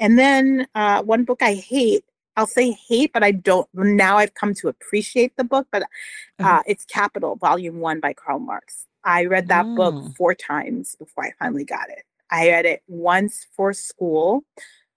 And 0.00 0.18
then 0.18 0.68
uh, 0.76 1.02
one 1.02 1.24
book 1.24 1.42
I 1.42 1.54
hate, 1.54 2.04
I'll 2.36 2.46
say 2.46 2.70
hate, 2.70 3.12
but 3.12 3.24
I 3.24 3.32
don't. 3.32 3.68
Now 3.74 4.16
I've 4.16 4.34
come 4.34 4.54
to 4.54 4.68
appreciate 4.68 5.36
the 5.36 5.44
book, 5.44 5.66
but 5.70 5.82
uh, 5.82 6.42
uh 6.42 6.62
it's 6.66 6.86
Capital, 6.86 7.36
Volume 7.36 7.80
One 7.80 8.00
by 8.00 8.14
Karl 8.14 8.38
Marx. 8.38 8.86
I 9.04 9.26
read 9.26 9.48
that 9.48 9.66
book 9.76 9.94
four 10.16 10.34
times 10.34 10.96
before 10.96 11.24
I 11.26 11.32
finally 11.38 11.64
got 11.64 11.90
it. 11.90 12.02
I 12.30 12.48
read 12.48 12.66
it 12.66 12.82
once 12.88 13.46
for 13.54 13.72
school 13.72 14.42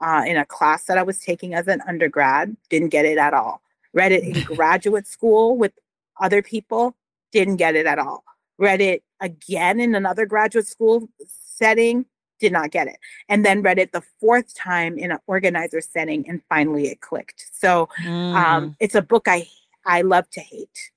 uh, 0.01 0.23
in 0.25 0.35
a 0.35 0.45
class 0.45 0.85
that 0.85 0.97
I 0.97 1.03
was 1.03 1.19
taking 1.19 1.53
as 1.53 1.67
an 1.67 1.81
undergrad, 1.87 2.57
didn't 2.69 2.89
get 2.89 3.05
it 3.05 3.19
at 3.19 3.35
all. 3.35 3.61
Read 3.93 4.11
it 4.11 4.23
in 4.23 4.43
graduate 4.55 5.05
school 5.05 5.57
with 5.57 5.73
other 6.19 6.41
people, 6.41 6.95
didn't 7.31 7.57
get 7.57 7.75
it 7.75 7.85
at 7.85 7.99
all 7.99 8.23
read 8.59 8.81
it 8.81 9.01
again 9.21 9.79
in 9.79 9.95
another 9.95 10.25
graduate 10.25 10.67
school 10.67 11.09
setting, 11.27 12.05
did 12.39 12.51
not 12.51 12.71
get 12.71 12.87
it. 12.87 12.97
And 13.27 13.45
then 13.45 13.61
read 13.61 13.77
it 13.77 13.91
the 13.91 14.03
fourth 14.19 14.55
time 14.55 14.97
in 14.97 15.11
an 15.11 15.19
organizer 15.27 15.81
setting, 15.81 16.27
and 16.27 16.41
finally 16.49 16.87
it 16.87 17.01
clicked. 17.01 17.45
So 17.53 17.89
um, 17.99 18.05
mm. 18.05 18.35
um, 18.35 18.75
it's 18.79 18.95
a 18.95 19.01
book 19.01 19.27
I 19.27 19.47
I 19.85 20.01
love 20.01 20.29
to 20.31 20.39
hate. 20.39 20.91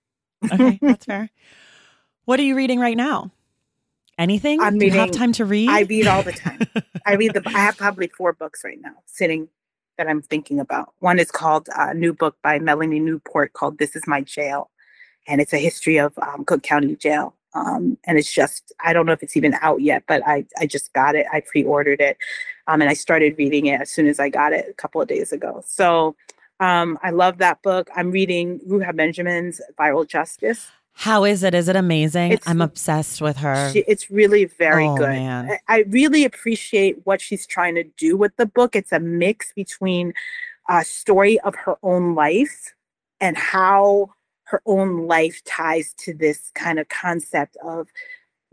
okay, 0.50 0.78
that's 0.82 1.04
fair. 1.04 1.30
What 2.24 2.38
are 2.40 2.44
you 2.44 2.54
reading 2.54 2.78
right 2.78 2.96
now? 2.96 3.32
Anything? 4.18 4.60
I'm 4.60 4.74
reading, 4.74 4.90
Do 4.90 4.94
you 4.94 5.00
have 5.00 5.10
time 5.10 5.32
to 5.32 5.44
read? 5.44 5.68
I 5.68 5.80
read 5.82 6.06
all 6.06 6.22
the 6.22 6.32
time. 6.32 6.60
I 7.06 7.14
read 7.14 7.34
the. 7.34 7.42
I 7.46 7.58
have 7.58 7.76
probably 7.76 8.08
four 8.08 8.32
books 8.32 8.62
right 8.64 8.80
now 8.80 8.94
sitting 9.06 9.48
that 9.98 10.06
I'm 10.08 10.22
thinking 10.22 10.60
about. 10.60 10.94
One 11.00 11.18
is 11.18 11.30
called 11.30 11.68
uh, 11.76 11.88
a 11.90 11.94
new 11.94 12.12
book 12.12 12.36
by 12.42 12.58
Melanie 12.58 13.00
Newport 13.00 13.52
called 13.54 13.78
"This 13.78 13.96
Is 13.96 14.06
My 14.06 14.20
Jail," 14.20 14.70
and 15.26 15.40
it's 15.40 15.52
a 15.52 15.58
history 15.58 15.96
of 15.96 16.16
um, 16.18 16.44
Cook 16.44 16.62
County 16.62 16.94
Jail 16.94 17.34
um, 17.54 17.98
and 18.04 18.18
it's 18.18 18.32
just 18.32 18.72
I 18.84 18.92
don't 18.92 19.06
know 19.06 19.12
if 19.12 19.22
it's 19.22 19.36
even 19.36 19.54
out 19.60 19.80
yet, 19.80 20.04
but 20.06 20.22
I 20.26 20.46
I 20.58 20.66
just 20.66 20.92
got 20.92 21.14
it. 21.14 21.26
I 21.32 21.40
pre-ordered 21.40 22.00
it, 22.00 22.16
um, 22.66 22.80
and 22.80 22.90
I 22.90 22.94
started 22.94 23.36
reading 23.38 23.66
it 23.66 23.80
as 23.80 23.90
soon 23.90 24.06
as 24.06 24.18
I 24.18 24.28
got 24.28 24.52
it 24.52 24.66
a 24.68 24.74
couple 24.74 25.00
of 25.00 25.08
days 25.08 25.32
ago. 25.32 25.62
So 25.66 26.16
um, 26.60 26.98
I 27.02 27.10
love 27.10 27.38
that 27.38 27.62
book. 27.62 27.90
I'm 27.96 28.10
reading 28.10 28.60
Ruha 28.60 28.94
Benjamin's 28.94 29.60
Viral 29.78 30.06
Justice. 30.06 30.70
How 30.94 31.24
is 31.24 31.42
it? 31.42 31.54
Is 31.54 31.68
it 31.68 31.76
amazing? 31.76 32.32
It's, 32.32 32.46
I'm 32.46 32.60
obsessed 32.60 33.20
with 33.22 33.38
her. 33.38 33.70
She, 33.72 33.80
it's 33.88 34.10
really 34.10 34.44
very 34.44 34.86
oh, 34.86 34.96
good. 34.96 35.08
I, 35.08 35.58
I, 35.66 35.84
really 35.88 36.24
appreciate 36.24 36.98
what 37.04 37.20
she's 37.20 37.46
trying 37.46 37.74
to 37.76 37.84
do 37.96 38.16
with 38.16 38.36
the 38.36 38.44
book. 38.44 38.76
It's 38.76 38.92
a 38.92 39.00
mix 39.00 39.52
between 39.54 40.12
a 40.68 40.84
story 40.84 41.40
of 41.40 41.54
her 41.54 41.76
own 41.82 42.14
life 42.14 42.74
and 43.20 43.36
how 43.36 44.10
her 44.52 44.62
own 44.66 45.06
life 45.06 45.42
ties 45.44 45.94
to 45.98 46.14
this 46.14 46.52
kind 46.54 46.78
of 46.78 46.88
concept 46.88 47.56
of 47.64 47.88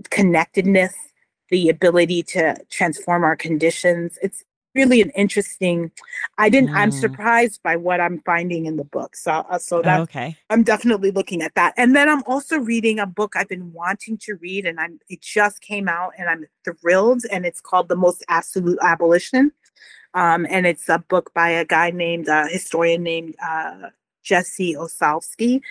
connectedness, 0.10 0.96
the 1.50 1.70
ability 1.70 2.24
to 2.24 2.56
transform 2.70 3.24
our 3.24 3.36
conditions. 3.36 4.18
It's 4.24 4.46
really 4.76 5.02
an 5.02 5.10
interesting 5.12 5.92
i 6.38 6.48
didn't 6.48 6.70
mm. 6.70 6.76
i'm 6.76 6.92
surprised 6.92 7.62
by 7.64 7.76
what 7.76 8.00
i'm 8.00 8.20
finding 8.20 8.66
in 8.66 8.78
the 8.78 8.84
book 8.84 9.16
so 9.16 9.32
uh, 9.32 9.58
so 9.58 9.82
that 9.82 10.00
okay 10.00 10.38
i'm 10.50 10.64
definitely 10.64 11.12
looking 11.12 11.42
at 11.42 11.54
that 11.56 11.74
and 11.76 11.96
then 11.96 12.08
i'm 12.08 12.24
also 12.28 12.60
reading 12.60 13.00
a 13.00 13.06
book 13.06 13.36
i've 13.36 13.50
been 13.50 13.74
wanting 13.74 14.18
to 14.18 14.36
read 14.36 14.66
and 14.66 14.80
i'm 14.80 15.00
it 15.10 15.22
just 15.22 15.62
came 15.62 15.90
out 15.90 16.12
and 16.18 16.30
i'm 16.30 16.46
thrilled 16.64 17.24
and 17.32 17.46
it's 17.46 17.62
called 17.62 17.90
the 17.90 17.96
most 17.96 18.24
absolute 18.30 18.78
abolition 18.82 19.52
um, 20.16 20.48
and 20.50 20.66
it's 20.66 20.90
a 20.90 21.00
book 21.08 21.32
by 21.36 21.50
a 21.50 21.66
guy 21.66 21.92
named 21.92 22.28
a 22.28 22.36
uh, 22.36 22.48
historian 22.48 23.02
named 23.02 23.36
uh, 23.44 23.90
jesse 24.24 24.76
Olsavsky 24.76 25.62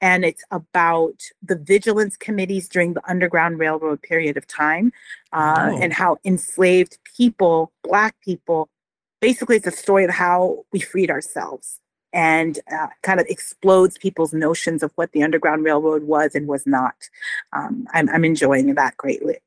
and 0.00 0.24
it's 0.24 0.44
about 0.50 1.22
the 1.42 1.56
vigilance 1.56 2.16
committees 2.16 2.68
during 2.68 2.94
the 2.94 3.10
Underground 3.10 3.58
Railroad 3.58 4.02
period 4.02 4.36
of 4.36 4.46
time 4.46 4.92
uh, 5.32 5.70
oh. 5.70 5.78
and 5.80 5.92
how 5.92 6.18
enslaved 6.24 6.98
people, 7.16 7.72
Black 7.82 8.14
people, 8.20 8.68
basically 9.20 9.56
it's 9.56 9.66
a 9.66 9.70
story 9.70 10.04
of 10.04 10.10
how 10.10 10.64
we 10.72 10.80
freed 10.80 11.10
ourselves 11.10 11.80
and 12.12 12.60
uh, 12.72 12.88
kind 13.02 13.20
of 13.20 13.26
explodes 13.28 13.98
people's 13.98 14.32
notions 14.32 14.82
of 14.82 14.92
what 14.94 15.12
the 15.12 15.22
Underground 15.22 15.64
Railroad 15.64 16.04
was 16.04 16.34
and 16.34 16.46
was 16.46 16.66
not. 16.66 16.94
Um, 17.52 17.86
I'm, 17.92 18.08
I'm 18.10 18.24
enjoying 18.24 18.74
that 18.74 18.96
greatly. 18.96 19.38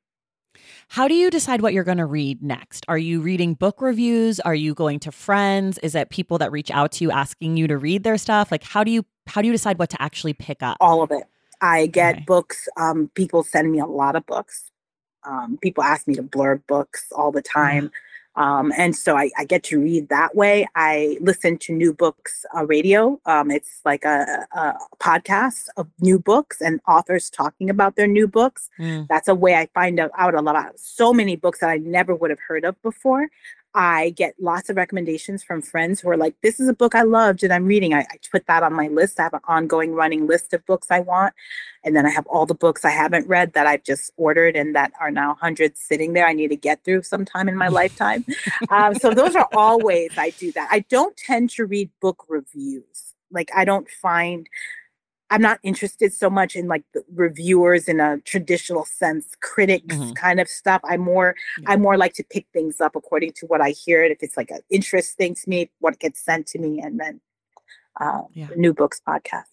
How 0.89 1.08
do 1.08 1.14
you 1.14 1.30
decide 1.30 1.62
what 1.62 1.74
you're 1.74 1.84
going 1.84 2.00
to 2.00 2.06
read 2.06 2.41
next? 2.41 2.84
Are 2.88 2.97
you 2.97 3.22
reading 3.22 3.54
book 3.54 3.82
reviews? 3.82 4.39
Are 4.39 4.56
you 4.56 4.74
going 4.74 5.00
to 5.02 5.12
friends? 5.12 5.78
Is 5.80 5.93
it 5.93 6.10
people 6.10 6.39
that 6.39 6.52
reach 6.52 6.72
out 6.72 6.91
to 6.93 7.04
you 7.04 7.12
asking 7.12 7.58
you 7.58 7.68
to 7.68 7.78
read 7.78 8.04
their 8.04 8.18
stuff? 8.18 8.52
Like 8.52 8.64
how 8.64 8.84
do 8.84 8.91
you 8.91 9.06
how 9.30 9.41
do 9.41 9.47
you 9.47 9.53
decide 9.53 9.80
what 9.80 9.89
to 9.91 10.01
actually 10.01 10.34
pick 10.34 10.61
up? 10.63 10.77
All 10.80 11.01
of 11.01 11.11
it. 11.11 11.23
I 11.61 11.88
get 11.88 12.15
Okay. 12.15 12.23
books. 12.25 12.67
Um, 12.77 13.09
people 13.15 13.43
send 13.43 13.71
me 13.71 13.80
a 13.80 13.86
lot 13.86 14.15
of 14.15 14.25
books. 14.25 14.71
Um, 15.23 15.57
people 15.61 15.84
ask 15.84 16.07
me 16.07 16.15
to 16.15 16.23
blurb 16.23 16.61
books 16.67 17.07
all 17.15 17.32
the 17.32 17.41
time. 17.41 17.91
Um, 18.36 18.71
and 18.77 18.95
so 18.95 19.17
I, 19.17 19.32
I 19.38 19.43
get 19.43 19.63
to 19.63 19.82
read 19.82 20.07
that 20.09 20.34
way. 20.34 20.65
I 20.75 21.17
listen 21.19 21.57
to 21.57 21.73
New 21.73 21.93
Books 21.93 22.45
uh, 22.55 22.65
Radio. 22.65 23.19
Um, 23.25 23.51
it's 23.51 23.82
like 23.84 24.05
a, 24.05 24.47
a 24.53 24.75
podcast 25.01 25.67
of 25.75 25.88
new 25.99 26.19
books 26.19 26.61
and 26.61 26.80
authors 26.88 27.30
talking 27.30 27.69
about 27.69 27.97
their 27.97 28.07
new 28.07 28.27
books. 28.30 28.69
Mm. 28.80 29.07
That's 29.09 29.27
a 29.27 29.36
way 29.36 29.55
I 29.55 29.65
find 29.73 29.99
out, 29.99 30.11
out 30.17 30.36
a 30.36 30.41
lot 30.41 30.55
about 30.55 30.80
so 30.80 31.11
many 31.11 31.36
books 31.36 31.59
that 31.59 31.69
I 31.69 31.77
never 31.77 32.15
would 32.15 32.30
have 32.30 32.39
heard 32.47 32.63
of 32.63 32.82
before. 32.82 33.27
I 33.76 34.11
get 34.11 34.34
lots 34.39 34.70
of 34.70 34.78
recommendations 34.78 35.43
from 35.43 35.61
friends 35.61 35.99
who 35.99 36.09
are 36.09 36.17
like, 36.17 36.36
This 36.41 36.59
is 36.59 36.67
a 36.67 36.74
book 36.74 36.95
I 36.95 37.03
loved 37.03 37.43
and 37.43 37.53
I'm 37.53 37.65
reading. 37.65 37.93
I, 37.93 37.99
I 37.99 38.17
put 38.32 38.47
that 38.47 38.63
on 38.63 38.74
my 38.74 38.88
list. 38.88 39.20
I 39.20 39.24
have 39.24 39.34
an 39.34 39.41
ongoing 39.47 39.93
running 39.93 40.26
list 40.26 40.53
of 40.53 40.65
books 40.65 40.88
I 40.89 40.99
want. 41.01 41.34
And 41.84 41.95
then 41.95 42.05
I 42.05 42.09
have 42.09 42.26
all 42.28 42.45
the 42.45 42.55
books 42.55 42.84
I 42.84 42.89
haven't 42.89 43.28
read 43.28 43.53
that 43.53 43.67
I've 43.67 43.84
just 43.84 44.11
ordered 44.17 44.55
and 44.55 44.76
that 44.76 44.91
are 44.99 45.11
now 45.11 45.36
hundreds 45.39 45.80
sitting 45.80 46.13
there. 46.13 46.28
I 46.28 46.34
need 46.34 46.49
to 46.49 46.55
get 46.55 46.84
through 46.84 47.03
sometime 47.03 47.47
in 47.47 47.55
my 47.55 47.67
lifetime. 47.80 48.26
Um, 48.70 48.95
so 48.95 49.13
those 49.13 49.36
are 49.36 49.47
all 49.53 49.80
ways 49.80 50.11
I 50.17 50.32
do 50.32 50.51
that. 50.53 50.70
I 50.72 50.80
don't 50.89 51.15
tend 51.15 51.51
to 51.51 51.65
read 51.65 51.91
book 52.01 52.26
reviews. 52.28 53.13
Like, 53.32 53.51
I 53.55 53.63
don't 53.65 53.88
find 53.89 54.49
I'm 55.32 55.41
not 55.41 55.59
interested 55.63 56.11
so 56.13 56.30
much 56.30 56.55
in 56.55 56.67
like 56.67 56.84
the 56.93 57.03
reviewers 57.13 57.88
in 57.88 57.99
a 57.99 58.17
traditional 58.21 58.86
sense, 58.86 59.36
critics 59.41 59.95
Mhm. 59.95 60.15
kind 60.15 60.39
of 60.39 60.47
stuff. 60.49 60.82
I 60.84 60.97
more 60.97 61.36
Yeah. 61.59 61.71
I 61.71 61.77
more 61.77 61.97
like 61.97 62.13
to 62.15 62.23
pick 62.23 62.47
things 62.53 62.82
up 62.82 62.95
according 62.95 63.34
to 63.34 63.45
what 63.45 63.61
I 63.61 63.69
hear. 63.69 64.03
It 64.03 64.11
if 64.11 64.23
it's 64.23 64.38
like 64.38 64.49
an 64.51 64.61
interesting 64.69 65.36
to 65.36 65.49
me, 65.49 65.69
what 65.80 65.99
gets 65.99 66.19
sent 66.21 66.47
to 66.47 66.59
me, 66.59 66.80
and 66.82 66.99
then 66.99 67.21
uh, 67.99 68.21
Yeah. 68.34 68.47
new 68.55 68.73
books 68.73 69.01
podcast. 69.05 69.43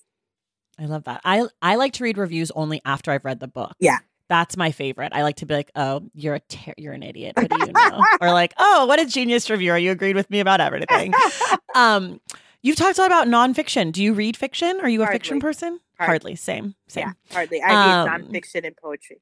I 0.78 0.84
love 0.86 1.04
that. 1.04 1.20
I 1.24 1.46
I 1.62 1.76
like 1.76 1.92
to 1.94 2.04
read 2.04 2.16
reviews 2.18 2.50
only 2.52 2.80
after 2.84 3.10
I've 3.10 3.24
read 3.24 3.40
the 3.40 3.48
book. 3.48 3.74
Yeah. 3.80 3.98
That's 4.28 4.56
my 4.56 4.72
favorite. 4.72 5.12
I 5.14 5.22
like 5.22 5.36
to 5.36 5.46
be 5.46 5.54
like, 5.54 5.70
"Oh, 5.76 6.02
you're 6.14 6.34
a 6.34 6.40
ter- 6.40 6.74
you're 6.76 6.92
an 6.92 7.02
idiot. 7.04 7.36
What 7.36 7.48
do 7.48 7.58
you 7.58 7.72
know?" 7.72 8.04
or 8.20 8.32
like, 8.32 8.52
"Oh, 8.58 8.84
what 8.86 8.98
a 9.00 9.04
genius 9.06 9.48
reviewer. 9.48 9.78
You 9.78 9.90
agreed 9.92 10.16
with 10.16 10.28
me 10.30 10.40
about 10.40 10.60
everything." 10.60 11.12
um, 11.76 12.20
you've 12.66 12.76
talked 12.76 12.98
a 12.98 13.02
lot 13.02 13.06
about 13.06 13.28
nonfiction. 13.28 13.92
Do 13.92 14.02
you 14.02 14.12
read 14.12 14.36
fiction? 14.36 14.78
Are 14.82 14.88
you 14.88 15.02
a 15.02 15.06
fiction 15.06 15.38
person? 15.40 15.78
Hardly. 15.98 16.06
Hardly. 16.12 16.36
Same. 16.36 16.74
Same. 16.88 17.06
Yeah, 17.06 17.12
hardly. 17.34 17.62
I 17.62 17.68
read 17.68 18.08
Um, 18.08 18.22
nonfiction 18.24 18.66
and 18.66 18.76
poetry. 18.76 19.20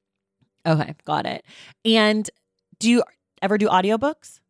Okay, 0.66 0.94
got 1.04 1.26
it. 1.26 1.44
And 1.84 2.28
do 2.78 2.90
you 2.90 3.02
ever 3.42 3.58
do 3.58 3.68
audiobooks? 3.68 4.40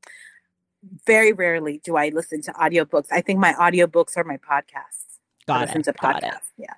Very 1.07 1.32
rarely 1.32 1.80
do 1.82 1.97
I 1.97 2.11
listen 2.11 2.40
to 2.42 2.53
audiobooks. 2.53 3.07
I 3.11 3.20
think 3.20 3.38
my 3.40 3.53
audiobooks 3.55 4.16
are 4.16 4.24
my 4.24 4.36
podcasts. 4.36 5.18
I 5.49 5.53
Got 5.53 5.61
listen 5.62 5.80
it. 5.80 5.84
to 5.84 5.92
Got 6.01 6.22
it. 6.22 6.34
Yeah. 6.57 6.74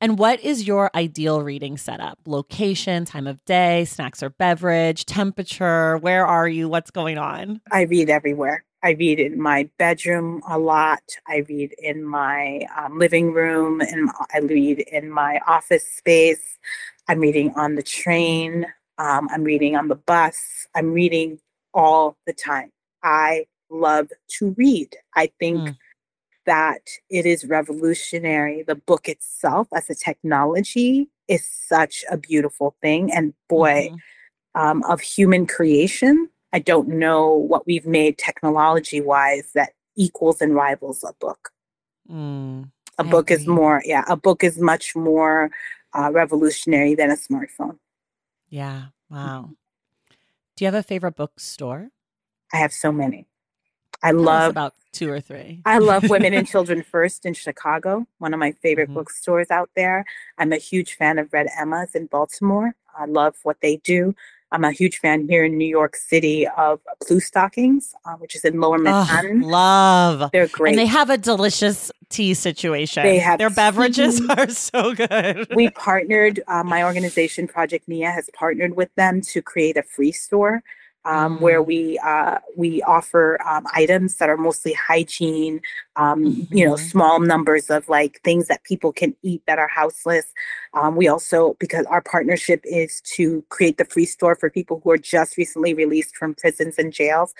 And 0.00 0.16
what 0.16 0.38
is 0.44 0.64
your 0.66 0.90
ideal 0.94 1.42
reading 1.42 1.76
setup? 1.76 2.18
Location, 2.24 3.04
time 3.04 3.26
of 3.26 3.44
day, 3.46 3.84
snacks 3.84 4.22
or 4.22 4.30
beverage, 4.30 5.04
temperature? 5.06 5.98
Where 5.98 6.24
are 6.24 6.46
you? 6.48 6.68
What's 6.68 6.92
going 6.92 7.18
on? 7.18 7.60
I 7.72 7.82
read 7.82 8.08
everywhere. 8.08 8.64
I 8.82 8.90
read 8.92 9.18
in 9.18 9.40
my 9.40 9.68
bedroom 9.78 10.42
a 10.48 10.58
lot. 10.58 11.02
I 11.26 11.38
read 11.48 11.74
in 11.78 12.04
my 12.04 12.62
um, 12.76 12.98
living 12.98 13.32
room, 13.32 13.80
and 13.80 14.10
I 14.32 14.38
read 14.38 14.80
in 14.80 15.10
my 15.10 15.40
office 15.46 15.84
space. 15.86 16.58
I'm 17.08 17.18
reading 17.20 17.52
on 17.56 17.74
the 17.74 17.82
train. 17.82 18.66
Um, 18.98 19.28
I'm 19.32 19.42
reading 19.44 19.76
on 19.76 19.88
the 19.88 19.96
bus. 19.96 20.66
I'm 20.74 20.92
reading 20.92 21.40
all 21.74 22.16
the 22.26 22.32
time. 22.32 22.70
I 23.02 23.46
love 23.70 24.08
to 24.38 24.54
read. 24.56 24.96
I 25.14 25.30
think 25.40 25.58
Mm. 25.60 25.76
that 26.46 26.82
it 27.10 27.26
is 27.26 27.44
revolutionary. 27.44 28.62
The 28.62 28.74
book 28.76 29.08
itself, 29.08 29.68
as 29.74 29.90
a 29.90 29.94
technology, 29.94 31.08
is 31.26 31.44
such 31.46 32.04
a 32.10 32.16
beautiful 32.16 32.76
thing. 32.80 33.12
And 33.12 33.34
boy, 33.48 33.90
Mhm. 33.90 33.98
um, 34.54 34.82
of 34.84 35.00
human 35.00 35.46
creation. 35.46 36.30
I 36.52 36.58
don't 36.58 36.88
know 36.88 37.34
what 37.34 37.66
we've 37.66 37.86
made 37.86 38.18
technology 38.18 39.00
wise 39.00 39.50
that 39.54 39.70
equals 39.96 40.40
and 40.40 40.54
rivals 40.54 41.04
a 41.04 41.12
book. 41.20 41.50
Mm, 42.10 42.70
A 42.98 43.04
book 43.04 43.30
is 43.30 43.46
more, 43.46 43.82
yeah, 43.84 44.04
a 44.08 44.16
book 44.16 44.42
is 44.42 44.58
much 44.58 44.96
more 44.96 45.50
uh, 45.92 46.10
revolutionary 46.12 46.94
than 46.94 47.10
a 47.10 47.16
smartphone. 47.16 47.78
Yeah. 48.48 48.86
Wow. 49.10 49.50
Do 50.56 50.64
you 50.64 50.66
have 50.66 50.74
a 50.74 50.82
favorite 50.82 51.16
bookstore? 51.16 51.90
I 52.52 52.56
have 52.58 52.72
so 52.72 52.90
many. 52.92 53.26
I 54.02 54.10
Tell 54.12 54.20
love, 54.20 54.50
about 54.50 54.74
two 54.92 55.10
or 55.10 55.20
three. 55.20 55.60
I 55.66 55.78
love 55.78 56.08
Women 56.08 56.32
and 56.32 56.46
Children 56.52 56.82
First 56.82 57.26
in 57.26 57.34
Chicago, 57.34 58.06
one 58.18 58.32
of 58.32 58.40
my 58.40 58.52
favorite 58.52 58.88
Mhm. 58.90 58.94
bookstores 58.94 59.50
out 59.50 59.70
there. 59.76 60.04
I'm 60.38 60.52
a 60.52 60.56
huge 60.56 60.94
fan 60.94 61.18
of 61.18 61.32
Red 61.32 61.48
Emma's 61.58 61.94
in 61.94 62.06
Baltimore. 62.06 62.74
I 62.96 63.04
love 63.04 63.36
what 63.42 63.60
they 63.60 63.76
do. 63.76 64.14
I'm 64.50 64.64
a 64.64 64.72
huge 64.72 64.98
fan 64.98 65.28
here 65.28 65.44
in 65.44 65.58
New 65.58 65.68
York 65.68 65.94
City 65.94 66.46
of 66.56 66.80
Blue 67.06 67.20
Stockings, 67.20 67.94
uh, 68.06 68.14
which 68.14 68.34
is 68.34 68.44
in 68.44 68.60
Lower 68.60 68.78
Manhattan. 68.78 69.42
love. 69.42 70.30
They're 70.32 70.46
great. 70.48 70.70
And 70.70 70.78
they 70.78 70.86
have 70.86 71.10
a 71.10 71.18
delicious 71.18 71.92
tea 72.08 72.32
situation. 72.34 73.02
They 73.02 73.18
have 73.18 73.38
their 73.38 73.50
beverages 73.50 74.22
are 74.30 74.48
so 74.48 74.94
good. 74.94 75.46
we 75.54 75.70
partnered 75.70 76.40
uh, 76.48 76.62
my 76.64 76.82
organization 76.82 77.46
project 77.46 77.86
nia 77.88 78.10
has 78.10 78.30
partnered 78.32 78.76
with 78.76 78.94
them 78.94 79.20
to 79.20 79.42
create 79.42 79.76
a 79.76 79.82
free 79.82 80.12
store 80.12 80.62
um, 81.12 81.40
where 81.44 81.62
Mm. 81.62 81.66
we 81.70 81.80
uh, 82.12 82.38
we 82.62 82.70
offer 82.82 83.24
um, 83.50 83.64
items 83.82 84.10
that 84.18 84.28
are 84.32 84.36
mostly 84.48 84.74
hygiene 84.90 85.56
um, 85.96 86.20
you 86.56 86.64
know 86.66 86.74
Mhm. 86.74 86.90
small 86.92 87.16
numbers 87.32 87.66
of 87.76 87.88
like 87.88 88.14
things 88.28 88.44
that 88.50 88.62
people 88.70 88.92
can 89.00 89.12
eat 89.30 89.42
that 89.48 89.58
are 89.58 89.72
houseless 89.80 90.26
um, 90.78 90.90
we 91.00 91.06
also 91.14 91.56
because 91.64 91.86
our 91.86 92.02
partnership 92.14 92.60
is 92.64 93.00
to 93.16 93.44
create 93.48 93.76
the 93.78 93.84
free 93.94 94.06
store 94.14 94.36
for 94.40 94.48
people 94.58 94.76
who 94.82 94.90
are 94.94 94.98
just 95.16 95.36
recently 95.42 95.72
released 95.82 96.14
from 96.16 96.34
prisons 96.34 96.76
and 96.78 96.92
jails 96.92 97.30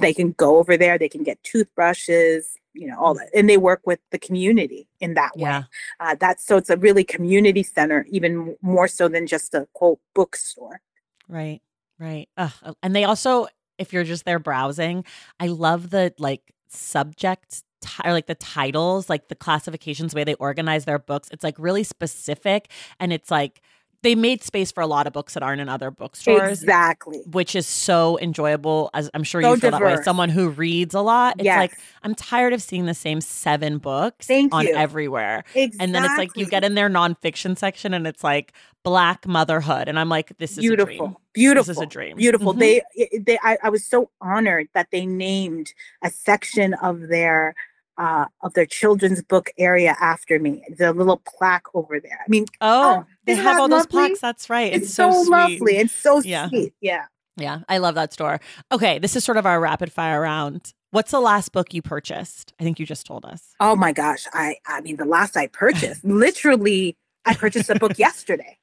they 0.00 0.14
can 0.20 0.32
go 0.44 0.50
over 0.60 0.76
there 0.76 0.96
they 0.98 1.08
can 1.08 1.22
get 1.30 1.42
toothbrushes 1.44 2.56
you 2.80 2.86
know 2.88 2.98
all 3.02 3.14
that 3.14 3.28
and 3.36 3.48
they 3.48 3.56
work 3.56 3.80
with 3.86 4.00
the 4.10 4.18
community 4.18 4.82
in 5.00 5.14
that 5.14 5.32
way 5.36 5.42
yeah. 5.50 5.62
uh, 6.00 6.14
that's 6.18 6.44
so 6.46 6.56
it's 6.56 6.70
a 6.70 6.76
really 6.76 7.04
community 7.04 7.62
center, 7.62 8.06
even 8.10 8.56
more 8.60 8.88
so 8.88 9.08
than 9.08 9.26
just 9.26 9.54
a 9.54 9.66
quote 9.72 10.00
bookstore. 10.14 10.80
Right. 11.28 11.60
Right. 11.98 12.28
Ugh. 12.36 12.52
Uh, 12.62 12.74
and 12.82 12.94
they 12.94 13.04
also, 13.04 13.46
if 13.78 13.92
you're 13.92 14.04
just 14.04 14.24
there 14.24 14.38
browsing, 14.38 15.04
I 15.38 15.46
love 15.48 15.90
the 15.90 16.12
like 16.18 16.42
subject 16.68 17.62
or 18.04 18.12
like 18.12 18.26
the 18.26 18.34
titles, 18.34 19.08
like 19.08 19.28
the 19.28 19.34
classifications, 19.34 20.12
the 20.12 20.16
way 20.16 20.24
they 20.24 20.34
organize 20.34 20.84
their 20.86 20.98
books. 20.98 21.28
It's 21.30 21.44
like 21.44 21.56
really 21.58 21.84
specific 21.84 22.70
and 22.98 23.12
it's 23.12 23.30
like 23.30 23.60
they 24.04 24.14
made 24.14 24.42
space 24.44 24.70
for 24.70 24.82
a 24.82 24.86
lot 24.86 25.06
of 25.06 25.12
books 25.12 25.34
that 25.34 25.42
aren't 25.42 25.60
in 25.60 25.68
other 25.68 25.90
bookstores. 25.90 26.62
Exactly. 26.62 27.22
Which 27.30 27.56
is 27.56 27.66
so 27.66 28.18
enjoyable, 28.20 28.90
as 28.94 29.10
I'm 29.14 29.24
sure 29.24 29.42
So 29.42 29.54
you 29.54 29.56
feel 29.56 29.70
that 29.72 29.80
way. 29.80 29.96
Someone 30.04 30.28
who 30.28 30.50
reads 30.50 30.94
a 30.94 31.00
lot, 31.00 31.36
it's 31.38 31.48
like 31.48 31.76
I'm 32.02 32.14
tired 32.14 32.52
of 32.52 32.62
seeing 32.62 32.86
the 32.86 32.94
same 32.94 33.20
seven 33.20 33.78
books 33.78 34.26
Thank 34.26 34.54
on 34.54 34.66
you. 34.66 34.74
everywhere. 34.74 35.42
Exactly. 35.54 35.78
And 35.80 35.94
then 35.94 36.04
it's 36.04 36.18
like 36.18 36.36
you 36.36 36.46
get 36.46 36.62
in 36.64 36.74
their 36.74 36.90
nonfiction 36.90 37.58
section 37.58 37.94
and 37.94 38.06
it's 38.06 38.22
like 38.22 38.52
black 38.84 39.26
motherhood. 39.26 39.88
And 39.88 39.98
I'm 39.98 40.10
like, 40.10 40.36
this 40.36 40.52
is 40.52 40.58
beautiful, 40.58 41.20
beautiful. 41.32 41.72
This 41.72 41.78
is 41.78 41.82
a 41.82 41.86
dream. 41.86 42.18
Beautiful. 42.18 42.54
Mhm. 42.54 42.58
They, 42.60 42.82
they. 43.18 43.38
I, 43.42 43.56
I 43.62 43.70
was 43.70 43.86
so 43.86 44.10
honored 44.20 44.68
that 44.74 44.88
they 44.92 45.06
named 45.06 45.72
a 46.02 46.10
section 46.10 46.74
of 46.74 47.08
their 47.08 47.54
uh, 47.98 48.26
of 48.42 48.54
their 48.54 48.66
children's 48.66 49.22
book 49.22 49.50
area 49.58 49.96
after 50.00 50.38
me. 50.38 50.62
The 50.76 50.92
little 50.92 51.22
plaque 51.26 51.66
over 51.74 52.00
there. 52.00 52.18
I 52.20 52.28
mean, 52.28 52.46
Oh, 52.60 53.00
Oh, 53.00 53.04
they 53.24 53.34
have 53.36 53.58
all 53.60 53.68
those 53.68 53.86
plaques. 53.86 54.20
That's 54.20 54.50
right. 54.50 54.72
it's, 54.72 54.92
so, 54.92 55.10
sweet. 55.12 55.30
lovely. 55.30 55.76
It's 55.76 55.92
so 55.94 56.20
Yeah. 56.22 56.48
sweet. 56.48 56.72
Yeah. 56.80 57.04
Yeah, 57.36 57.60
I 57.68 57.78
love 57.78 57.96
that 57.96 58.12
store. 58.12 58.40
Okay, 58.70 58.98
this 59.00 59.16
is 59.16 59.24
sort 59.24 59.36
of 59.38 59.44
our 59.46 59.58
rapid 59.60 59.90
fire 59.92 60.20
round. 60.20 60.72
What's 60.92 61.10
the 61.10 61.18
last 61.20 61.50
book 61.50 61.74
you 61.74 61.82
purchased? 61.82 62.52
I 62.60 62.62
think 62.62 62.78
you 62.78 62.86
just 62.86 63.06
told 63.06 63.24
us. 63.24 63.54
Oh 63.58 63.74
my 63.74 63.92
gosh. 63.92 64.26
I 64.32 64.56
I 64.66 64.80
mean 64.82 64.96
the 64.96 65.04
last 65.04 65.36
I 65.36 65.48
purchased, 65.48 66.04
literally 66.04 66.96
I 67.24 67.34
purchased 67.34 67.70
a 67.70 67.74
book 67.78 67.98
yesterday. 67.98 68.58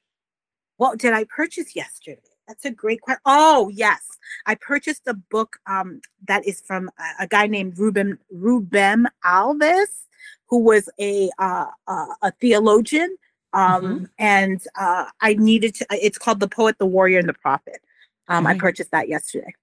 What 0.78 0.98
did 0.98 1.12
I 1.12 1.24
purchase 1.24 1.76
yesterday? 1.76 2.22
That's 2.52 2.66
a 2.66 2.70
great 2.70 3.00
question. 3.00 3.22
Oh, 3.24 3.70
yes. 3.72 4.02
I 4.44 4.56
purchased 4.56 5.06
a 5.06 5.14
book 5.14 5.56
um 5.66 6.02
that 6.28 6.46
is 6.46 6.60
from 6.60 6.90
a, 6.98 7.24
a 7.24 7.26
guy 7.26 7.46
named 7.46 7.78
Ruben 7.78 8.18
Rubem 8.34 9.06
Alves, 9.24 10.04
who 10.50 10.58
was 10.58 10.90
a 11.00 11.30
uh, 11.38 11.68
uh, 11.88 12.06
a 12.20 12.30
theologian. 12.32 13.16
Um 13.54 14.10
and 14.18 14.62
uh 14.78 15.06
I 15.22 15.32
needed 15.34 15.74
to 15.76 15.86
it's 15.90 16.18
called 16.18 16.40
The 16.40 16.48
Poet, 16.48 16.76
the 16.78 16.84
Warrior, 16.84 17.20
and 17.20 17.28
the 17.28 17.32
Prophet. 17.32 17.80
Um 18.28 18.46
I 18.46 18.58
purchased 18.58 18.90
that 18.90 19.08
yesterday. 19.08 19.54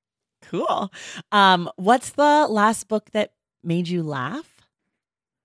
Cool. 0.41 0.91
Um, 1.31 1.69
what's 1.75 2.09
the 2.09 2.47
last 2.49 2.87
book 2.87 3.11
that 3.11 3.33
made 3.63 3.87
you 3.87 4.01
laugh? 4.01 4.61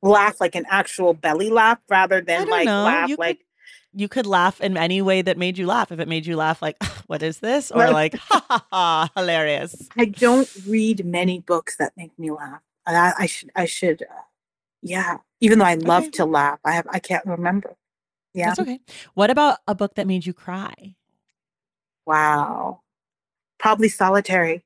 Laugh 0.00 0.40
like 0.40 0.54
an 0.54 0.64
actual 0.70 1.12
belly 1.12 1.50
laugh 1.50 1.78
rather 1.90 2.22
than 2.22 2.48
like 2.48 2.66
know. 2.66 2.84
laugh 2.84 3.10
You 3.10 3.16
like 3.16 3.38
could 3.38 3.46
you 3.94 4.08
could 4.08 4.26
laugh 4.26 4.60
in 4.60 4.76
any 4.76 5.00
way 5.02 5.22
that 5.22 5.38
made 5.38 5.56
you 5.58 5.66
laugh. 5.66 5.92
If 5.92 6.00
it 6.00 6.08
made 6.08 6.26
you 6.26 6.36
laugh, 6.36 6.60
like, 6.62 6.82
what 7.06 7.22
is 7.22 7.38
this? 7.38 7.70
Or 7.70 7.90
like, 7.90 8.14
ha 8.16 8.44
ha 8.48 8.66
ha, 8.70 9.10
hilarious. 9.16 9.88
I 9.96 10.06
don't 10.06 10.48
read 10.66 11.04
many 11.04 11.40
books 11.40 11.76
that 11.76 11.92
make 11.96 12.16
me 12.18 12.30
laugh. 12.30 12.60
I, 12.86 13.12
I 13.20 13.26
should, 13.26 13.50
I 13.56 13.64
should, 13.66 14.02
uh, 14.02 14.22
yeah. 14.82 15.18
Even 15.40 15.58
though 15.58 15.64
I 15.64 15.74
love 15.74 16.04
Okay. 16.04 16.10
to 16.12 16.24
laugh, 16.24 16.58
I 16.64 16.72
have, 16.72 16.86
I 16.90 16.98
can't 16.98 17.24
remember. 17.24 17.76
Yeah. 18.34 18.46
That's 18.48 18.58
okay. 18.60 18.80
What 19.14 19.30
about 19.30 19.58
a 19.68 19.74
book 19.74 19.94
that 19.94 20.06
made 20.06 20.26
you 20.26 20.32
cry? 20.32 20.96
Wow. 22.06 22.80
Probably 23.58 23.88
Solitary 23.88 24.64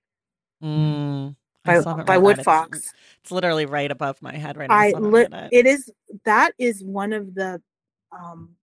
Mm, 0.63 1.37
by, 1.65 1.81
by 2.03 2.19
Wood 2.19 2.37
that. 2.37 2.41
It's- 2.41 2.45
Fox. 2.45 2.93
It's, 3.23 3.31
literally 3.31 3.67
right 3.67 3.91
above 3.93 4.21
my 4.23 4.35
head 4.35 4.57
right 4.57 4.69
now. 4.69 4.75
I 4.75 4.91
li- 4.93 5.25
gonna- 5.25 5.49
it 5.53 5.67
is 5.67 5.89
that 6.25 6.53
is 6.59 6.83
one 6.83 7.13
of 7.13 7.35
the 7.35 7.63
um 8.11 8.57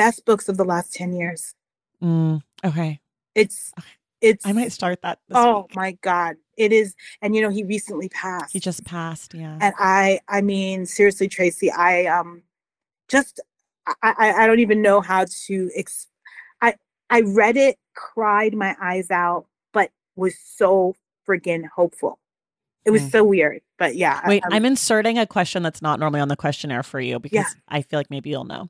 best 0.00 0.24
books 0.24 0.48
of 0.48 0.56
the 0.56 0.64
last 0.64 0.94
10 0.94 1.12
years. 1.12 1.54
Mm, 2.02 2.40
okay. 2.64 3.00
It's 3.34 3.72
it's 4.22 4.46
I 4.46 4.52
might 4.52 4.72
start 4.72 5.00
that 5.02 5.18
this 5.28 5.36
oh 5.38 5.62
week. 5.68 5.76
my 5.76 5.92
god. 6.02 6.36
It 6.56 6.72
is 6.72 6.94
and 7.20 7.34
you 7.36 7.42
know 7.42 7.50
he 7.50 7.64
recently 7.64 8.08
passed. 8.08 8.52
He 8.52 8.60
just 8.60 8.82
passed. 8.84 9.34
Yeah. 9.34 9.58
and 9.60 9.74
I 9.78 10.20
I 10.26 10.40
mean 10.40 10.86
seriously 10.86 11.28
Traci, 11.28 11.70
I 11.70 12.06
um 12.06 12.42
just 13.08 13.40
I 13.86 14.14
I, 14.18 14.32
I 14.32 14.46
don't 14.46 14.60
even 14.60 14.80
know 14.80 15.00
how 15.02 15.26
to 15.46 15.70
ex- 15.76 16.08
I 16.62 16.74
I 17.10 17.20
read 17.22 17.56
it, 17.58 17.76
cried 17.94 18.54
my 18.54 18.74
eyes 18.80 19.10
out, 19.10 19.44
but 19.74 19.90
was 20.16 20.34
so 20.38 20.94
friggin' 21.28 21.64
hopeful. 21.76 22.18
It 22.86 22.90
was 22.92 23.02
Mm. 23.02 23.10
so 23.12 23.24
weird. 23.24 23.60
But 23.78 23.94
yeah. 23.96 24.20
I- 24.24 24.28
Wait, 24.28 24.42
I'm- 24.44 24.52
I'm 24.54 24.64
inserting 24.64 25.18
a 25.18 25.26
question 25.26 25.62
that's 25.62 25.82
not 25.82 26.00
normally 26.00 26.20
on 26.20 26.28
the 26.28 26.36
questionnaire 26.36 26.82
for 26.82 26.98
you 27.00 27.18
because 27.20 27.34
Yeah. 27.54 27.60
I 27.68 27.82
feel 27.82 27.98
like 27.98 28.10
maybe 28.10 28.30
you'll 28.30 28.44
know. 28.44 28.68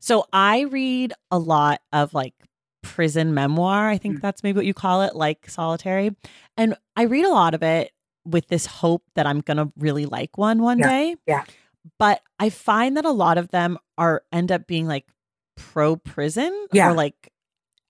So 0.00 0.26
I 0.32 0.60
read 0.62 1.12
a 1.30 1.38
lot 1.38 1.80
of 1.92 2.14
like 2.14 2.34
prison 2.82 3.34
memoir. 3.34 3.88
I 3.88 3.98
think 3.98 4.18
Mm. 4.18 4.20
that's 4.22 4.42
maybe 4.42 4.56
what 4.58 4.66
you 4.66 4.74
call 4.74 5.02
it, 5.02 5.16
like 5.16 5.48
solitary. 5.50 6.14
And 6.56 6.76
I 6.94 7.02
read 7.02 7.24
a 7.24 7.30
lot 7.32 7.54
of 7.54 7.62
it 7.62 7.92
with 8.24 8.48
this 8.48 8.66
hope 8.66 9.02
that 9.14 9.26
I'm 9.26 9.40
going 9.40 9.56
to 9.56 9.72
really 9.76 10.06
like 10.06 10.36
one 10.38 10.62
one 10.62 10.78
Yeah, 10.78 10.88
day. 10.88 11.16
yeah. 11.26 11.44
But 11.98 12.20
I 12.38 12.50
find 12.50 12.96
that 12.96 13.04
a 13.04 13.10
lot 13.12 13.38
of 13.38 13.48
them 13.48 13.78
are 13.98 14.22
end 14.32 14.50
up 14.52 14.66
being 14.66 14.86
like 14.86 15.06
pro 15.56 15.96
prison 15.96 16.66
Yeah. 16.72 16.90
or 16.90 16.94
like 16.94 17.32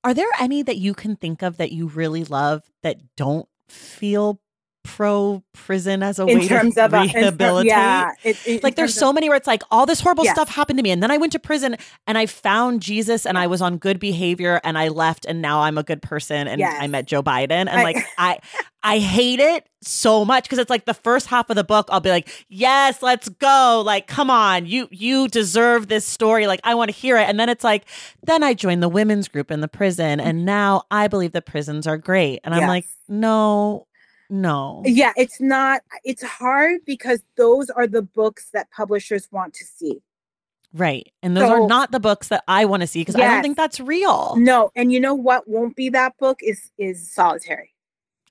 are 0.04 0.14
there 0.14 0.28
any 0.38 0.62
that 0.62 0.76
you 0.76 0.94
can 0.94 1.16
think 1.16 1.42
of 1.42 1.56
that 1.56 1.72
you 1.72 1.88
really 1.88 2.22
love 2.24 2.70
that 2.82 2.98
don't 3.16 3.48
feel 3.68 4.40
pro 4.86 5.42
prison 5.52 6.02
as 6.02 6.18
a 6.18 6.26
in 6.26 6.38
way 6.38 6.48
terms 6.48 6.74
to 6.76 6.84
of 6.86 6.94
uh, 6.94 7.02
rehabilitate? 7.02 7.66
yeah, 7.66 8.10
it, 8.22 8.36
it- 8.46 8.62
like 8.62 8.76
there's 8.76 8.94
so 8.94 9.08
of- 9.10 9.14
many 9.14 9.28
where 9.28 9.36
it's 9.36 9.46
like 9.46 9.62
all 9.70 9.84
this 9.86 10.00
horrible 10.00 10.24
Yes. 10.24 10.34
stuff 10.34 10.48
happened 10.48 10.78
to 10.78 10.82
me 10.82 10.90
and 10.90 11.02
then 11.02 11.10
I 11.10 11.16
went 11.18 11.32
to 11.32 11.38
prison 11.38 11.76
and 12.06 12.16
I 12.16 12.26
found 12.26 12.80
Jesus 12.82 13.26
and 13.26 13.36
I 13.36 13.46
was 13.46 13.60
on 13.60 13.78
good 13.78 13.98
behavior 13.98 14.60
and 14.64 14.78
I 14.78 14.88
left 14.88 15.24
and 15.26 15.42
now 15.42 15.60
I'm 15.62 15.76
a 15.78 15.82
good 15.82 16.02
person 16.02 16.46
and 16.48 16.62
I 16.62 16.86
met 16.86 17.06
Joe 17.06 17.22
Biden 17.22 17.50
and 17.50 17.70
I- 17.70 17.82
like 17.82 17.96
I 18.18 18.38
I 18.82 18.98
hate 18.98 19.40
it 19.40 19.66
so 19.82 20.24
much 20.24 20.44
because 20.44 20.58
it's 20.58 20.70
like 20.70 20.84
the 20.84 20.94
first 20.94 21.26
half 21.26 21.50
of 21.50 21.56
the 21.56 21.64
book 21.64 21.88
I'll 21.90 22.00
be 22.00 22.10
like 22.10 22.28
yes 22.48 23.02
let's 23.02 23.28
go 23.28 23.82
like 23.84 24.06
come 24.06 24.30
on 24.30 24.66
you 24.66 24.88
you 24.92 25.26
deserve 25.28 25.88
this 25.88 26.06
story 26.06 26.46
like 26.46 26.60
I 26.64 26.74
want 26.74 26.90
to 26.92 26.96
hear 26.96 27.16
it 27.16 27.28
and 27.28 27.38
then 27.38 27.48
it's 27.48 27.64
like 27.64 27.84
then 28.22 28.42
I 28.44 28.54
joined 28.54 28.82
the 28.82 28.88
women's 28.88 29.26
group 29.28 29.50
in 29.50 29.60
the 29.60 29.68
prison 29.68 30.20
and 30.20 30.44
now 30.44 30.84
I 30.90 31.08
believe 31.08 31.32
the 31.32 31.42
prisons 31.42 31.86
are 31.86 31.98
great 31.98 32.40
and 32.44 32.54
I'm 32.54 32.60
Yes. 32.62 32.68
like 32.68 32.84
no 33.08 33.85
no 34.30 34.82
yeah, 34.84 35.12
it's 35.16 35.40
not. 35.40 35.82
It's 36.04 36.22
hard 36.22 36.80
because 36.84 37.22
those 37.36 37.70
are 37.70 37.86
the 37.86 38.02
books 38.02 38.48
that 38.52 38.70
publishers 38.70 39.28
want 39.30 39.54
to 39.54 39.64
see. 39.64 40.00
right 40.72 41.10
and 41.22 41.36
those 41.36 41.48
are 41.48 41.66
not 41.66 41.90
the 41.92 42.00
books 42.00 42.28
that 42.28 42.42
I 42.48 42.64
want 42.66 42.80
to 42.82 42.86
see 42.86 43.00
because 43.00 43.14
I 43.14 43.20
don't 43.20 43.42
think 43.42 43.56
that's 43.56 43.80
real 43.80 44.34
No, 44.36 44.70
and 44.74 44.92
you 44.92 45.00
know 45.00 45.14
what 45.14 45.48
won't 45.48 45.76
be 45.76 45.88
that 45.90 46.16
book 46.18 46.40
is 46.42 46.70
is 46.76 47.10
solitary. 47.12 47.72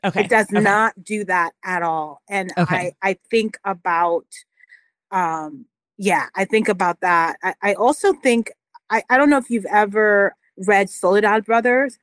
okay 0.04 0.22
It 0.26 0.30
does 0.30 0.48
okay. 0.54 0.62
not 0.62 0.94
do 1.04 1.24
that 1.26 1.54
at 1.64 1.82
all. 1.82 2.22
And 2.30 2.52
Okay. 2.58 2.94
I 3.02 3.10
I 3.12 3.18
think 3.32 3.58
about 3.64 4.28
um 5.12 5.66
yeah, 5.98 6.26
I 6.36 6.44
think 6.46 6.68
about 6.68 7.00
that. 7.02 7.38
I, 7.42 7.54
I 7.62 7.74
also 7.76 8.12
think 8.14 8.52
I, 8.90 9.02
I 9.10 9.18
don't 9.18 9.30
know 9.30 9.38
if 9.38 9.50
you've 9.50 9.66
ever 9.72 10.36
read 10.58 10.90
Soledad 10.90 11.46
Brothers. 11.46 11.98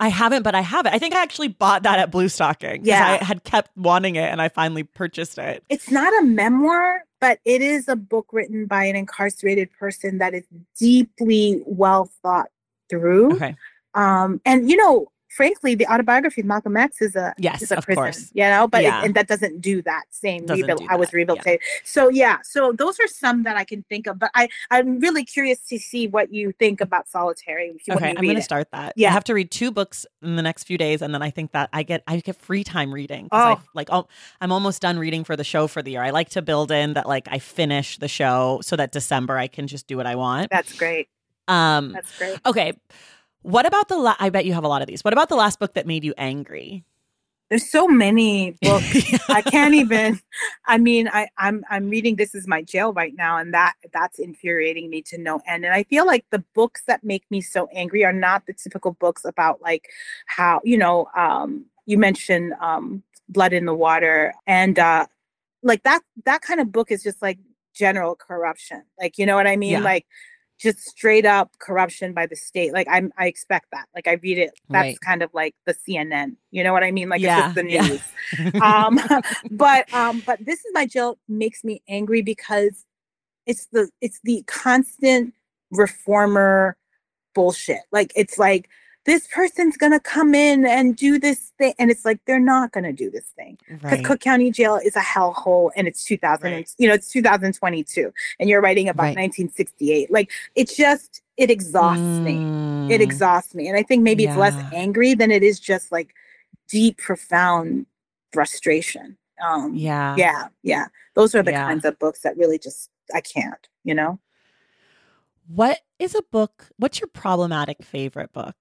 I 0.00 0.08
haven't, 0.08 0.42
but 0.42 0.54
I 0.54 0.60
have 0.60 0.86
it. 0.86 0.92
I 0.92 0.98
think 0.98 1.14
I 1.14 1.22
actually 1.22 1.48
bought 1.48 1.82
that 1.84 1.98
at 1.98 2.10
Blue 2.10 2.28
Stocking. 2.28 2.84
Yeah. 2.84 3.18
I 3.20 3.24
had 3.24 3.44
kept 3.44 3.76
wanting 3.76 4.16
it 4.16 4.30
and 4.30 4.40
I 4.40 4.48
finally 4.48 4.82
purchased 4.82 5.38
it. 5.38 5.64
It's 5.68 5.90
not 5.90 6.12
a 6.20 6.24
memoir, 6.24 7.04
but 7.20 7.38
it 7.44 7.62
is 7.62 7.88
a 7.88 7.96
book 7.96 8.28
written 8.32 8.66
by 8.66 8.84
an 8.84 8.96
incarcerated 8.96 9.70
person 9.78 10.18
that 10.18 10.34
is 10.34 10.44
deeply 10.78 11.62
well 11.66 12.10
thought 12.22 12.50
through. 12.90 13.34
Okay. 13.34 13.56
Um, 13.94 14.40
and 14.44 14.70
you 14.70 14.76
know, 14.76 15.10
frankly, 15.28 15.74
the 15.74 15.86
autobiography 15.86 16.40
of 16.40 16.46
Malcolm 16.46 16.76
X 16.76 17.00
is 17.02 17.16
a 17.16 17.34
Yes, 17.38 17.62
is 17.62 17.72
a 17.72 17.78
of 17.78 17.84
prison, 17.84 18.02
course. 18.02 18.30
you 18.34 18.44
know, 18.44 18.66
but 18.68 18.84
it- 18.84 18.92
and 18.92 19.14
that 19.14 19.26
doesn't 19.28 19.60
do 19.60 19.82
that 19.82 20.04
same. 20.10 20.46
Rehabil- 20.46 20.78
do 20.78 20.86
I 20.88 20.96
was 20.96 21.10
that, 21.10 21.44
yeah. 21.46 21.56
so 21.84 22.08
yeah. 22.08 22.38
So 22.42 22.72
those 22.72 22.98
are 23.00 23.08
some 23.08 23.42
that 23.44 23.56
I 23.56 23.64
can 23.64 23.82
think 23.88 24.06
of, 24.06 24.18
but 24.18 24.30
I 24.34 24.48
I'm 24.70 24.98
really 25.00 25.24
curious 25.24 25.60
to 25.68 25.78
see 25.78 26.06
what 26.08 26.32
you 26.32 26.52
think 26.52 26.80
about 26.80 27.08
solitary. 27.08 27.68
If 27.76 27.86
you, 27.86 27.94
when 27.94 27.98
Okay, 27.98 28.10
I'm 28.16 28.22
going 28.24 28.36
to 28.36 28.42
start 28.42 28.68
that. 28.72 28.92
Yeah, 28.96 29.08
I 29.10 29.12
have 29.12 29.24
to 29.24 29.34
read 29.34 29.50
two 29.50 29.70
books 29.70 30.06
in 30.22 30.36
the 30.36 30.42
next 30.42 30.64
few 30.64 30.78
days, 30.78 31.02
and 31.02 31.12
then 31.12 31.22
I 31.22 31.30
think 31.30 31.52
that 31.52 31.68
I 31.72 31.82
get 31.82 32.02
I 32.06 32.18
get 32.20 32.36
free 32.36 32.64
time 32.64 32.92
reading. 32.92 33.28
'cause 33.28 33.58
I- 33.58 33.60
Oh. 33.60 33.62
like 33.74 33.88
oh, 33.90 34.08
I'm 34.40 34.52
almost 34.52 34.80
done 34.82 34.98
reading 34.98 35.24
for 35.24 35.36
the 35.36 35.44
show 35.44 35.66
for 35.66 35.82
the 35.82 35.92
year. 35.92 36.02
I 36.02 36.10
like 36.10 36.30
to 36.30 36.42
build 36.42 36.70
in 36.70 36.94
that 36.94 37.06
like 37.08 37.26
I 37.30 37.38
finish 37.38 37.98
the 37.98 38.08
show 38.08 38.60
so 38.62 38.76
that 38.76 38.92
December 38.92 39.36
I 39.38 39.46
can 39.48 39.66
just 39.66 39.86
do 39.86 39.96
what 39.96 40.06
I 40.06 40.14
want. 40.14 40.50
That's 40.50 40.72
great. 40.76 41.08
Um, 41.48 41.92
That's 41.92 42.18
great. 42.18 42.38
okay. 42.44 42.72
What 43.46 43.64
about 43.64 43.86
the? 43.86 43.96
La- 43.96 44.16
I 44.18 44.30
bet 44.30 44.44
you 44.44 44.54
have 44.54 44.64
a 44.64 44.68
lot 44.68 44.82
of 44.82 44.88
these. 44.88 45.04
What 45.04 45.12
about 45.12 45.28
the 45.28 45.36
last 45.36 45.60
book 45.60 45.74
that 45.74 45.86
made 45.86 46.02
you 46.02 46.12
angry? 46.18 46.82
There's 47.48 47.70
so 47.70 47.86
many 47.86 48.56
books. 48.60 49.14
I 49.28 49.40
can't 49.40 49.72
even. 49.72 50.18
I 50.66 50.78
mean, 50.78 51.06
I, 51.06 51.28
I'm 51.38 51.62
I'm 51.70 51.88
reading 51.88 52.16
This 52.16 52.34
Is 52.34 52.48
My 52.48 52.62
Jail 52.62 52.92
right 52.92 53.14
now, 53.16 53.38
and 53.38 53.54
that 53.54 53.74
that's 53.92 54.18
infuriating 54.18 54.90
me 54.90 55.00
to 55.02 55.18
no 55.18 55.40
end. 55.46 55.64
And 55.64 55.72
I 55.72 55.84
feel 55.84 56.04
like 56.04 56.24
the 56.30 56.42
books 56.56 56.82
that 56.88 57.04
make 57.04 57.22
me 57.30 57.40
so 57.40 57.68
angry 57.72 58.04
are 58.04 58.12
not 58.12 58.46
the 58.46 58.52
typical 58.52 58.94
books 58.94 59.24
about 59.24 59.62
like 59.62 59.90
how 60.26 60.60
you 60.64 60.76
know. 60.76 61.06
Um, 61.16 61.66
you 61.88 61.98
mentioned 61.98 62.52
um, 62.60 63.04
Blood 63.28 63.52
in 63.52 63.64
the 63.64 63.74
Water, 63.74 64.34
and 64.48 64.76
uh, 64.76 65.06
like 65.62 65.84
that 65.84 66.00
that 66.24 66.42
kind 66.42 66.58
of 66.58 66.72
book 66.72 66.90
is 66.90 67.04
just 67.04 67.22
like 67.22 67.38
general 67.72 68.16
corruption. 68.16 68.82
Like 68.98 69.18
you 69.18 69.24
know 69.24 69.36
what 69.36 69.46
I 69.46 69.54
mean? 69.54 69.70
Yeah. 69.70 69.80
Like 69.82 70.04
just 70.58 70.78
straight 70.80 71.26
up 71.26 71.50
corruption 71.58 72.12
by 72.12 72.26
the 72.26 72.36
state. 72.36 72.72
Like 72.72 72.86
I'm 72.90 73.12
I 73.18 73.26
expect 73.26 73.66
that. 73.72 73.86
Like 73.94 74.08
I 74.08 74.12
read 74.14 74.38
it. 74.38 74.50
That's 74.70 74.84
Right. 74.84 75.00
kind 75.00 75.22
of 75.22 75.32
like 75.34 75.54
the 75.66 75.74
CNN. 75.74 76.36
You 76.50 76.64
know 76.64 76.72
what 76.72 76.82
I 76.82 76.90
mean? 76.90 77.08
Like 77.08 77.20
Yeah, 77.20 77.50
it's 77.50 77.54
just 77.54 77.66
the 77.66 78.00
yeah. 78.40 78.60
um 78.62 78.98
but 79.50 79.92
um 79.92 80.22
but 80.26 80.38
this 80.44 80.60
is 80.60 80.70
my 80.72 80.86
jail 80.86 81.18
makes 81.28 81.62
me 81.64 81.82
angry 81.88 82.22
because 82.22 82.84
it's 83.46 83.66
the 83.66 83.90
it's 84.00 84.20
the 84.24 84.42
constant 84.46 85.34
reformer 85.70 86.76
bullshit 87.34 87.80
like 87.92 88.12
it's 88.16 88.38
like 88.38 88.68
this 89.06 89.26
person's 89.28 89.76
gonna 89.76 90.00
come 90.00 90.34
in 90.34 90.66
and 90.66 90.96
do 90.96 91.18
this 91.18 91.52
thing 91.58 91.74
and 91.78 91.90
it's 91.90 92.04
like 92.04 92.18
they're 92.26 92.38
not 92.40 92.72
gonna 92.72 92.92
do 92.92 93.10
this 93.10 93.26
thing 93.36 93.56
because 93.68 93.84
Right. 93.98 94.04
cook 94.04 94.20
county 94.20 94.50
jail 94.50 94.76
is 94.76 94.96
a 94.96 95.00
hellhole 95.00 95.70
and 95.76 95.86
it's 95.88 96.04
2000 96.04 96.52
Right. 96.52 96.70
you 96.78 96.88
know 96.88 96.94
it's 96.94 97.10
2022 97.10 98.12
and 98.40 98.48
you're 98.48 98.60
writing 98.60 98.88
about 98.88 99.04
Right. 99.04 99.16
1968 99.16 100.10
like 100.10 100.30
it's 100.54 100.76
just 100.76 101.22
it 101.36 101.50
exhausts 101.50 102.20
me 102.20 102.50
it 102.88 103.00
Mm. 103.00 103.04
exhausts 103.04 103.54
me 103.54 103.68
and 103.68 103.76
i 103.76 103.82
think 103.82 104.02
maybe 104.02 104.24
it's 104.24 104.36
less 104.36 104.56
angry 104.72 105.14
than 105.14 105.30
it 105.30 105.42
is 105.42 105.58
just 105.60 105.90
like 105.92 106.14
deep 106.68 106.98
profound 106.98 107.86
frustration 108.32 109.16
um 109.42 109.74
Yeah. 109.74 110.14
yeah 110.16 110.48
yeah 110.62 110.86
those 111.14 111.34
are 111.34 111.42
the 111.42 111.52
Yeah. 111.52 111.64
kinds 111.64 111.84
of 111.84 111.98
books 111.98 112.22
that 112.22 112.36
really 112.36 112.58
just 112.58 112.90
i 113.14 113.20
can't 113.20 113.68
you 113.84 113.94
know 113.94 114.18
What 115.48 115.78
is 116.00 116.14
a 116.16 116.22
book? 116.32 116.68
What's 116.76 116.98
your 117.00 117.08
problematic 117.08 117.84
favorite 117.84 118.32
book? 118.32 118.56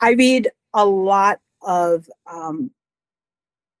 I 0.00 0.10
read 0.12 0.50
a 0.72 0.84
lot 0.84 1.40
of 1.62 2.08
um 2.30 2.70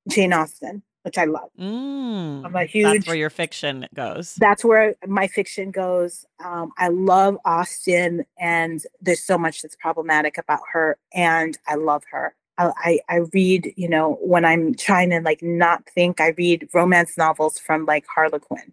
jane 0.08 0.32
austen 0.32 0.82
which 1.02 1.18
i 1.18 1.24
love 1.24 1.50
Mm. 1.58 2.44
i'm 2.44 2.56
a 2.56 2.64
huge 2.64 2.92
That's 2.94 3.06
where 3.06 3.16
your 3.16 3.30
fiction 3.30 3.86
goes. 3.94 4.34
that's 4.36 4.64
where 4.64 4.94
my 5.06 5.26
fiction 5.28 5.70
goes. 5.70 6.24
Um, 6.44 6.72
I 6.78 6.88
love 6.88 7.36
Austen, 7.44 8.24
and 8.38 8.82
there's 9.00 9.22
so 9.22 9.38
much 9.38 9.62
that's 9.62 9.76
problematic 9.76 10.36
about 10.38 10.60
her, 10.72 10.98
and 11.12 11.56
I 11.68 11.76
love 11.76 12.02
her. 12.10 12.34
I, 12.58 12.70
I, 12.76 13.00
I 13.08 13.16
read, 13.32 13.72
you 13.76 13.88
know, 13.88 14.18
when 14.20 14.44
I'm 14.44 14.74
trying 14.74 15.10
to 15.10 15.20
like 15.20 15.42
not 15.42 15.84
think, 15.94 16.20
I 16.20 16.28
read 16.36 16.68
romance 16.74 17.16
novels 17.16 17.58
from 17.58 17.84
like 17.86 18.04
Harlequin. 18.12 18.72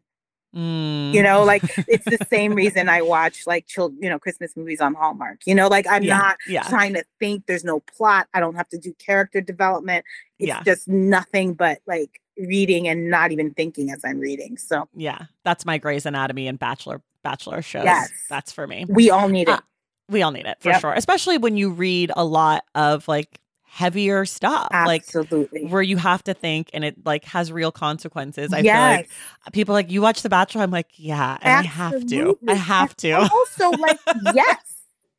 Mm. 0.56 1.14
You 1.14 1.24
know, 1.24 1.44
like 1.44 1.64
it's 1.88 2.06
the 2.06 2.18
same 2.30 2.54
reason 2.54 2.90
I 2.90 3.02
watch 3.02 3.48
like 3.48 3.68
child, 3.68 3.94
you 4.00 4.10
know, 4.10 4.20
Christmas 4.20 4.56
movies 4.58 4.82
on 4.82 4.94
Hallmark. 4.94 5.40
You 5.46 5.56
know, 5.56 5.68
like 5.68 5.88
I'm 5.90 6.04
Yeah, 6.04 6.18
not 6.18 6.38
yeah. 6.48 6.64
trying 6.64 6.94
to 6.94 7.04
think. 7.20 7.46
There's 7.46 7.64
no 7.64 7.80
plot. 7.82 8.28
I 8.34 8.40
don't 8.40 8.56
have 8.56 8.68
to 8.70 8.78
do 8.78 8.94
character 8.94 9.42
development. 9.42 10.04
It's 10.40 10.48
Yeah. 10.50 10.64
just 10.64 10.88
nothing 10.88 11.54
but 11.54 11.80
like 11.88 12.20
reading 12.38 12.88
and 12.88 13.10
not 13.10 13.32
even 13.32 13.52
thinking 13.54 13.92
as 13.92 14.02
I'm 14.04 14.20
reading. 14.20 14.58
So 14.58 14.88
Yeah, 14.96 15.26
that's 15.46 15.66
my 15.66 15.78
Grey's 15.78 16.06
Anatomy 16.06 16.48
and 16.48 16.58
Bachelor 16.58 17.02
Bachelor 17.24 17.62
shows. 17.62 17.84
Yes. 17.86 18.10
That's 18.30 18.52
for 18.52 18.66
me. 18.68 18.86
we 18.90 19.10
all 19.12 19.30
need 19.30 19.48
it. 19.48 19.54
Uh, 19.56 19.60
We 20.10 20.24
all 20.24 20.32
need 20.32 20.46
it 20.46 20.58
for 20.60 20.70
Yep. 20.70 20.82
sure, 20.82 20.94
especially 20.94 21.38
when 21.38 21.56
you 21.56 21.70
read 21.70 22.12
a 22.16 22.26
lot 22.26 22.64
of 22.76 23.08
like 23.08 23.40
heavier 23.74 24.26
stuff, 24.26 24.68
like 24.72 25.06
where 25.70 25.82
you 25.82 25.96
have 25.96 26.22
to 26.22 26.34
think 26.34 26.70
and 26.74 26.84
it 26.84 27.06
like 27.06 27.24
has 27.24 27.54
real 27.54 27.72
consequences. 27.72 28.52
I 28.52 28.60
yes. 28.60 28.76
feel 28.76 28.98
like 28.98 29.54
people 29.54 29.74
like 29.74 29.90
you 29.90 30.02
watch 30.02 30.24
The 30.24 30.30
Bachelor. 30.30 30.62
I'm 30.64 30.72
like, 30.72 30.90
yeah, 30.96 31.38
and 31.42 31.66
I 31.66 31.70
have 31.70 32.06
to. 32.08 32.38
I 32.48 32.54
have 32.54 32.90
And 32.90 32.98
to. 32.98 33.12
Also, 33.14 33.70
like, 33.72 33.98
yes, 34.36 34.58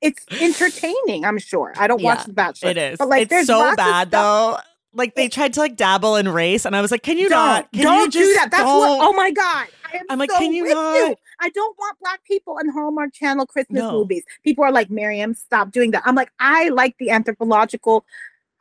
it's 0.02 0.26
entertaining. 0.38 1.24
I'm 1.24 1.38
sure. 1.38 1.72
I 1.76 1.86
don't 1.86 2.02
watch 2.02 2.18
Yeah, 2.18 2.24
The 2.26 2.32
Bachelor. 2.34 2.70
It 2.70 2.76
is. 2.76 2.98
But 2.98 3.08
like, 3.08 3.22
it's 3.22 3.30
there's 3.30 3.46
so 3.46 3.74
bad 3.74 4.10
though. 4.10 4.58
Like 4.92 5.14
they 5.14 5.28
tried 5.28 5.54
to 5.54 5.60
like 5.60 5.76
dabble 5.76 6.16
in 6.16 6.28
race, 6.28 6.66
and 6.66 6.76
I 6.76 6.82
was 6.82 6.90
like, 6.90 7.02
"Can 7.02 7.16
you 7.16 7.30
don't, 7.30 7.38
not? 7.38 7.72
Can 7.72 7.84
don't 7.84 8.12
do 8.12 8.18
just 8.20 8.34
that. 8.34 8.50
That's 8.50 8.64
don't? 8.64 8.78
what. 8.78 9.08
Oh 9.08 9.14
my 9.14 9.30
god! 9.30 9.68
I 9.90 9.96
am 9.96 10.04
I'm 10.10 10.18
like, 10.18 10.30
so 10.30 10.38
can 10.38 10.52
you 10.52 10.64
with 10.64 10.74
not? 10.74 10.94
you. 10.94 11.16
I 11.40 11.48
don't 11.48 11.76
want 11.78 11.98
black 11.98 12.22
people 12.24 12.58
in 12.58 12.68
Hallmark 12.68 13.14
Channel 13.14 13.46
Christmas 13.46 13.80
No. 13.80 13.92
movies. 13.92 14.24
People 14.44 14.64
are 14.64 14.70
like, 14.70 14.90
Mariame, 14.90 15.34
stop 15.34 15.72
doing 15.72 15.90
that. 15.92 16.02
I'm 16.04 16.14
like, 16.14 16.30
I 16.38 16.68
like 16.68 16.96
the 16.98 17.10
anthropological 17.10 18.04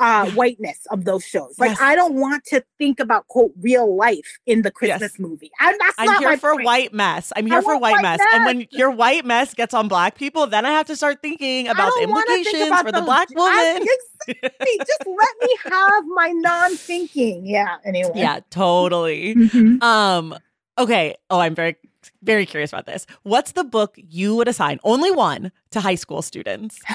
uh, 0.01 0.29
whiteness 0.31 0.79
of 0.89 1.05
those 1.05 1.23
shows. 1.23 1.55
Like, 1.59 1.71
Yes. 1.71 1.79
I 1.81 1.95
don't 1.95 2.15
want 2.15 2.43
to 2.45 2.63
think 2.77 2.99
about 2.99 3.27
quote 3.27 3.51
real 3.61 3.95
life 3.95 4.39
in 4.45 4.63
the 4.63 4.71
Christmas 4.71 5.13
Yes. 5.13 5.19
movie. 5.19 5.51
I'm 5.59 5.77
not 5.77 6.19
here 6.19 6.37
for 6.37 6.53
point. 6.53 6.65
white 6.65 6.93
mess. 6.93 7.31
I'm 7.35 7.45
I 7.45 7.49
here 7.49 7.61
for 7.61 7.77
white 7.77 7.93
white 7.93 8.01
mess. 8.01 8.19
And 8.33 8.45
when 8.45 8.67
your 8.71 8.91
white 8.91 9.23
mess 9.25 9.53
gets 9.53 9.73
on 9.73 9.87
black 9.87 10.15
people, 10.15 10.47
then 10.47 10.65
I 10.65 10.71
have 10.71 10.87
to 10.87 10.95
start 10.95 11.21
thinking 11.21 11.67
about 11.67 11.91
the 11.95 12.01
don't 12.01 12.09
wanna 12.11 12.25
think 12.25 12.47
implications 12.47 12.67
about 12.67 12.85
for 12.85 12.91
the 12.91 12.97
those- 12.99 13.05
black 13.05 13.27
I- 13.37 13.73
woman. 13.73 13.87
exactly. 14.27 14.77
Just 14.79 15.05
let 15.07 15.35
me 15.41 15.55
have 15.65 16.03
my 16.07 16.29
non-thinking. 16.35 17.45
Yeah. 17.45 17.77
Anyway. 17.85 18.11
yeah, 18.15 18.39
totally. 18.49 19.35
Mhm. 19.35 19.81
Um, 19.83 20.35
okay. 20.77 21.15
Oh, 21.29 21.39
I'm 21.39 21.53
very, 21.55 21.75
very 22.23 22.45
curious 22.45 22.71
about 22.73 22.85
this. 22.87 23.05
What's 23.23 23.51
the 23.53 23.63
book 23.63 23.95
you 23.97 24.35
would 24.35 24.47
assign, 24.47 24.79
only 24.83 25.11
one, 25.11 25.51
to 25.71 25.79
high 25.81 25.95
school 25.95 26.21
students? 26.21 26.79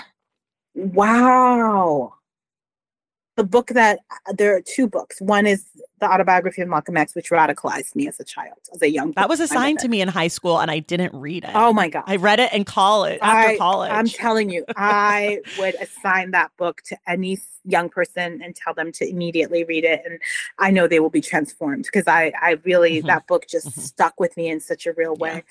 Wow. 0.78 2.12
The 3.36 3.44
book 3.44 3.68
that 3.68 4.00
uh, 4.10 4.32
there 4.36 4.56
are 4.56 4.62
two 4.62 4.88
books. 4.88 5.20
One 5.20 5.46
is 5.46 5.64
the 6.00 6.10
autobiography 6.10 6.62
of 6.62 6.68
Malcolm 6.68 6.96
X, 6.96 7.14
which 7.14 7.30
radicalized 7.30 7.94
me 7.94 8.08
as 8.08 8.18
a 8.18 8.24
child, 8.24 8.56
as 8.74 8.80
a 8.82 8.90
young. 8.90 9.12
That 9.12 9.28
was 9.28 9.40
assigned 9.40 9.78
to 9.80 9.88
me 9.88 10.00
in 10.00 10.08
high 10.08 10.28
school 10.28 10.58
and 10.58 10.70
I 10.70 10.78
didn't 10.78 11.14
read 11.14 11.44
it. 11.44 11.50
Oh 11.54 11.72
my 11.72 11.88
god! 11.88 12.04
I 12.06 12.16
read 12.16 12.40
it 12.40 12.52
in 12.54 12.64
college 12.64 13.18
after 13.22 13.50
I- 13.52 13.58
college. 13.58 13.90
I'm 13.92 14.08
telling 14.08 14.48
you, 14.50 14.64
I 14.76 15.40
would 15.58 15.74
assign 15.76 16.30
that 16.32 16.50
book 16.56 16.80
to 16.86 16.96
any 17.06 17.38
young 17.64 17.88
person 17.90 18.40
and 18.42 18.54
tell 18.56 18.72
them 18.74 18.90
to 18.92 19.08
immediately 19.08 19.64
read 19.64 19.84
it, 19.84 20.00
and 20.06 20.18
I 20.58 20.70
know 20.70 20.86
they 20.88 21.00
will 21.00 21.10
be 21.10 21.20
transformed 21.20 21.84
because 21.84 22.06
I, 22.06 22.32
I 22.40 22.52
really 22.64 23.02
Mhm. 23.02 23.06
that 23.06 23.26
book 23.26 23.46
just 23.48 23.68
Mhm. 23.68 23.80
stuck 23.80 24.18
with 24.20 24.36
me 24.36 24.48
in 24.48 24.60
such 24.60 24.86
a 24.86 24.92
real 24.94 25.14
Yeah. 25.18 25.22
way. 25.34 25.44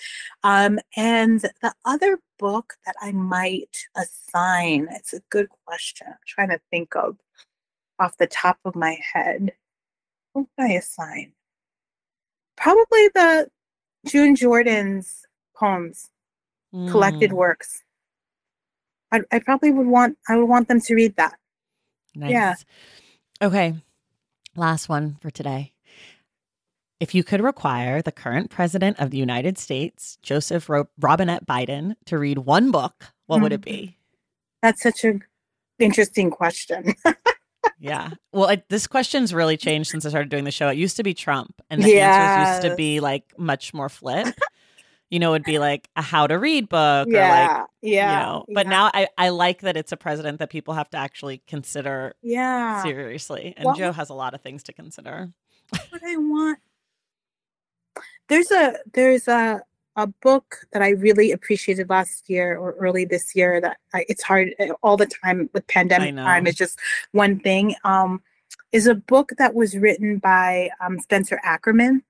Um, 0.44 0.80
and 0.96 1.42
the 1.62 1.74
other 1.86 2.20
book 2.40 2.76
that 2.86 2.96
I 3.02 3.12
might 3.12 3.88
assign, 3.96 4.88
it's 4.92 5.14
a 5.14 5.20
good 5.30 5.48
question. 5.66 6.08
I'm 6.10 6.16
trying 6.26 6.50
to 6.50 6.60
think 6.72 6.96
of 6.96 7.18
off 8.00 8.18
the 8.18 8.28
top 8.28 8.58
of 8.66 8.76
my 8.76 8.98
head. 9.14 9.54
What 10.34 10.48
would 10.58 10.66
I 10.66 10.74
assign? 10.74 11.34
Probably 12.58 13.10
the 13.14 13.50
June 14.06 14.36
Jordan's 14.36 15.26
poems 15.56 16.10
collected 16.88 17.32
Mm, 17.32 17.36
works. 17.36 17.84
I, 19.12 19.22
I 19.32 19.39
probably 19.39 19.72
would 19.72 19.88
want 19.88 20.18
I 20.28 20.36
would 20.36 20.46
want 20.50 20.68
them 20.68 20.82
to 20.82 20.96
read 20.96 21.16
that. 21.16 21.38
nice. 22.14 22.32
yeah. 22.32 22.56
Okay. 23.41 23.76
Last 24.56 24.89
one 24.89 25.18
for 25.22 25.30
today. 25.30 25.74
If 27.00 27.14
you 27.14 27.24
could 27.24 27.41
require 27.41 28.02
the 28.02 28.12
current 28.12 28.50
president 28.50 29.00
of 29.00 29.12
the 29.12 29.18
United 29.18 29.58
States, 29.58 30.18
Joseph 30.22 30.70
Ro- 30.70 30.88
Robinette 31.00 31.46
Biden, 31.46 31.96
to 32.06 32.18
read 32.18 32.39
one 32.39 32.72
book, 32.72 33.14
what 33.28 33.41
would 33.41 33.52
it 33.52 33.62
be? 33.62 33.98
That's 34.62 34.82
such 34.82 35.04
a 35.04 35.20
interesting 35.78 36.32
question. 36.32 36.96
Yeah. 37.80 38.11
Well, 38.32 38.49
it, 38.49 38.68
this 38.70 38.88
question's 38.88 39.34
really 39.34 39.57
changed 39.68 39.89
since 39.89 40.05
I 40.05 40.09
started 40.09 40.30
doing 40.30 40.43
the 40.43 40.51
show. 40.51 40.70
It 40.70 40.78
used 40.78 40.97
to 40.97 41.03
be 41.03 41.13
Trump, 41.13 41.61
and 41.70 41.84
the 41.84 41.99
answers 41.99 42.55
used 42.63 42.72
to 42.72 42.76
be 42.76 42.99
like 42.99 43.24
much 43.38 43.74
more 43.74 43.89
flip. 43.89 44.34
you 45.09 45.20
know, 45.20 45.34
it'd 45.34 45.45
be 45.45 45.59
like 45.59 45.88
a 45.95 46.01
how 46.01 46.28
to 46.28 46.38
read 46.38 46.68
book 46.68 47.07
or 47.07 47.11
like, 47.11 47.13
yeah, 47.13 47.66
yeah. 47.82 48.20
you 48.20 48.26
know, 48.26 48.45
but 48.53 48.66
yeah, 48.66 48.70
now 48.70 48.91
I, 48.93 49.07
I 49.18 49.30
like 49.30 49.61
that 49.61 49.78
it's 49.78 49.91
a 49.91 49.97
president 49.97 50.39
that 50.39 50.49
people 50.49 50.74
have 50.74 50.89
to 50.91 50.97
actually 50.97 51.41
consider 51.47 52.16
yeah. 52.22 52.82
seriously. 52.84 53.53
And 53.55 53.66
What 53.66 53.78
Joe 53.78 53.91
has 53.91 54.09
a 54.09 54.13
lot 54.13 54.34
of 54.34 54.41
things 54.41 54.63
to 54.63 54.74
consider. 54.74 55.30
What 55.70 56.01
I 56.03 56.18
want. 56.18 56.59
There's 58.28 58.49
a 58.51 58.78
there's 58.93 59.28
a 59.28 59.61
a 59.96 60.08
book 60.08 60.58
that 60.74 60.82
I 60.82 60.89
really 60.91 61.32
appreciated 61.32 61.89
last 61.89 62.30
year 62.30 62.58
or 62.58 62.74
early 62.80 63.06
this 63.06 63.36
year 63.36 63.62
that 63.62 63.78
I, 63.93 64.06
it's 64.10 64.24
hard 64.24 64.54
uh, 64.60 64.74
all 64.84 64.98
the 64.98 65.06
time 65.08 65.50
with 65.54 65.68
pandemic 65.68 66.16
time. 66.16 66.48
It's 66.48 66.58
just 66.58 66.80
one 67.12 67.39
thing. 67.39 67.76
Um, 67.84 68.22
is 68.72 68.88
a 68.88 68.96
book 68.96 69.32
that 69.38 69.54
was 69.54 69.78
written 69.78 70.18
by 70.20 70.70
um, 70.82 71.00
Spencer 71.00 71.39
Ackerman, 71.43 72.04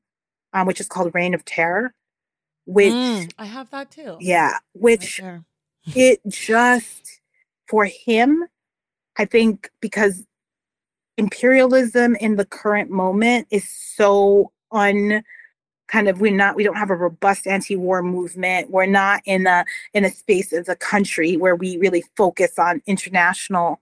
um, 0.53 0.67
which 0.67 0.79
is 0.79 0.87
called 0.87 1.13
Reign 1.13 1.33
of 1.33 1.45
Terror. 1.45 1.93
Which 2.65 2.93
Mm, 2.93 3.31
I 3.37 3.45
have 3.45 3.69
that 3.71 3.91
too. 3.91 4.17
yeah, 4.19 4.57
which 4.73 5.19
there. 5.19 5.45
it 5.95 6.21
just 6.27 7.21
for 7.67 7.85
him 7.85 8.45
i 9.17 9.25
think 9.25 9.69
because 9.81 10.25
imperialism 11.17 12.15
in 12.15 12.35
the 12.35 12.45
current 12.45 12.89
moment 12.91 13.47
is 13.51 13.69
so 13.69 14.51
un 14.71 15.23
kind 15.87 16.07
of 16.07 16.19
we're 16.19 16.31
not 16.35 16.55
we 16.55 16.63
don't 16.63 16.77
have 16.77 16.89
a 16.89 16.95
robust 16.95 17.45
anti-war 17.47 18.01
movement 18.01 18.69
we're 18.71 18.85
not 18.85 19.21
in 19.25 19.45
a 19.47 19.63
in 19.93 20.03
a 20.05 20.09
space 20.09 20.51
as 20.53 20.67
a 20.69 20.75
country 20.75 21.37
where 21.37 21.55
we 21.55 21.77
really 21.77 22.03
focus 22.17 22.57
on 22.57 22.81
international 22.87 23.81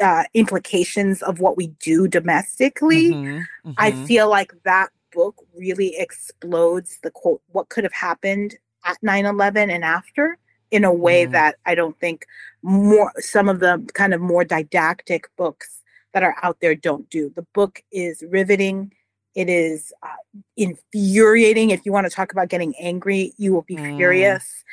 uh, 0.00 0.24
implications 0.34 1.22
of 1.22 1.40
what 1.40 1.56
we 1.56 1.68
do 1.80 2.06
domestically 2.08 3.12
Mhm, 3.12 3.44
I 3.78 3.92
mhm. 3.92 4.06
feel 4.06 4.28
like 4.28 4.52
that 4.64 4.90
book 5.12 5.36
really 5.56 5.96
explodes 5.96 6.98
the 7.02 7.10
quote 7.10 7.40
what 7.52 7.68
could 7.70 7.84
have 7.84 7.92
happened 7.92 8.56
at 8.84 8.98
9/11 9.02 9.70
and 9.70 9.84
after 9.84 10.38
in 10.70 10.84
a 10.84 10.92
way 10.92 11.26
Mm. 11.26 11.32
that 11.32 11.56
I 11.64 11.74
don't 11.74 11.98
think 12.00 12.26
more 12.62 13.12
some 13.18 13.48
of 13.48 13.60
the 13.60 13.78
kind 13.94 14.12
of 14.12 14.20
more 14.20 14.44
didactic 14.44 15.24
books 15.36 15.82
that 16.12 16.22
are 16.22 16.36
out 16.42 16.58
there 16.60 16.74
don't 16.74 17.08
do. 17.10 17.30
The 17.34 17.46
book 17.54 17.82
is 17.92 18.22
riveting. 18.28 18.92
It 19.36 19.48
is 19.48 19.92
uh, 20.02 20.08
infuriating. 20.56 21.70
If 21.70 21.86
you 21.86 21.92
want 21.92 22.08
to 22.08 22.10
talk 22.10 22.32
about 22.32 22.48
getting 22.48 22.74
angry, 22.80 23.32
you 23.36 23.52
will 23.52 23.62
be 23.62 23.76
Mm. 23.76 23.96
furious. 23.96 24.64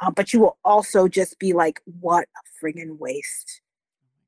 Uh, 0.00 0.10
but 0.10 0.32
you 0.32 0.40
will 0.40 0.56
also 0.64 1.08
just 1.08 1.38
be 1.38 1.52
like, 1.52 1.82
what 2.00 2.26
a 2.36 2.64
friggin' 2.64 2.98
waste 2.98 3.60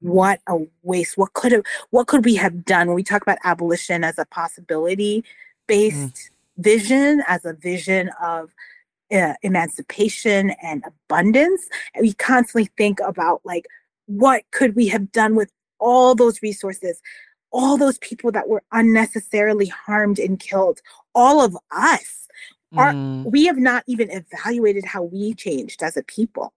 what 0.05 0.39
a 0.49 0.59
waste 0.83 1.17
what 1.17 1.33
could 1.33 1.51
have 1.51 1.63
what 1.91 2.07
could 2.07 2.27
we 2.27 2.35
have 2.35 2.65
done 2.67 2.89
when 2.89 2.95
we 2.95 3.03
talk 3.03 3.23
about 3.23 3.39
abolition 3.45 4.05
as 4.05 4.19
a 4.19 4.27
possibility 4.27 5.25
based 5.67 6.31
vision 6.59 7.23
as 7.27 7.45
a 7.47 7.55
vision 7.55 8.11
of 8.23 8.51
uh, 9.13 9.33
emancipation 9.43 10.51
and 10.63 10.85
abundance 10.87 11.63
and 11.95 12.03
we 12.03 12.13
constantly 12.15 12.69
think 12.77 13.01
about 13.01 13.41
like 13.45 13.67
what 14.07 14.43
could 14.51 14.77
we 14.77 14.87
have 14.87 15.11
done 15.11 15.35
with 15.35 15.51
all 15.79 16.15
those 16.15 16.43
resources 16.43 17.01
all 17.55 17.77
those 17.79 17.99
people 17.99 18.31
that 18.33 18.49
were 18.49 18.63
unnecessarily 18.73 19.67
harmed 19.67 20.19
and 20.19 20.41
killed 20.41 20.81
all 21.15 21.41
of 21.41 21.57
us 21.71 22.27
are- 22.77 22.93
Mm, 22.93 23.31
we 23.31 23.47
have 23.47 23.57
not 23.57 23.85
even 23.87 24.11
evaluated 24.11 24.85
how 24.85 25.03
we 25.05 25.33
changed 25.35 25.81
as 25.83 25.97
a 25.97 26.03
people. 26.03 26.53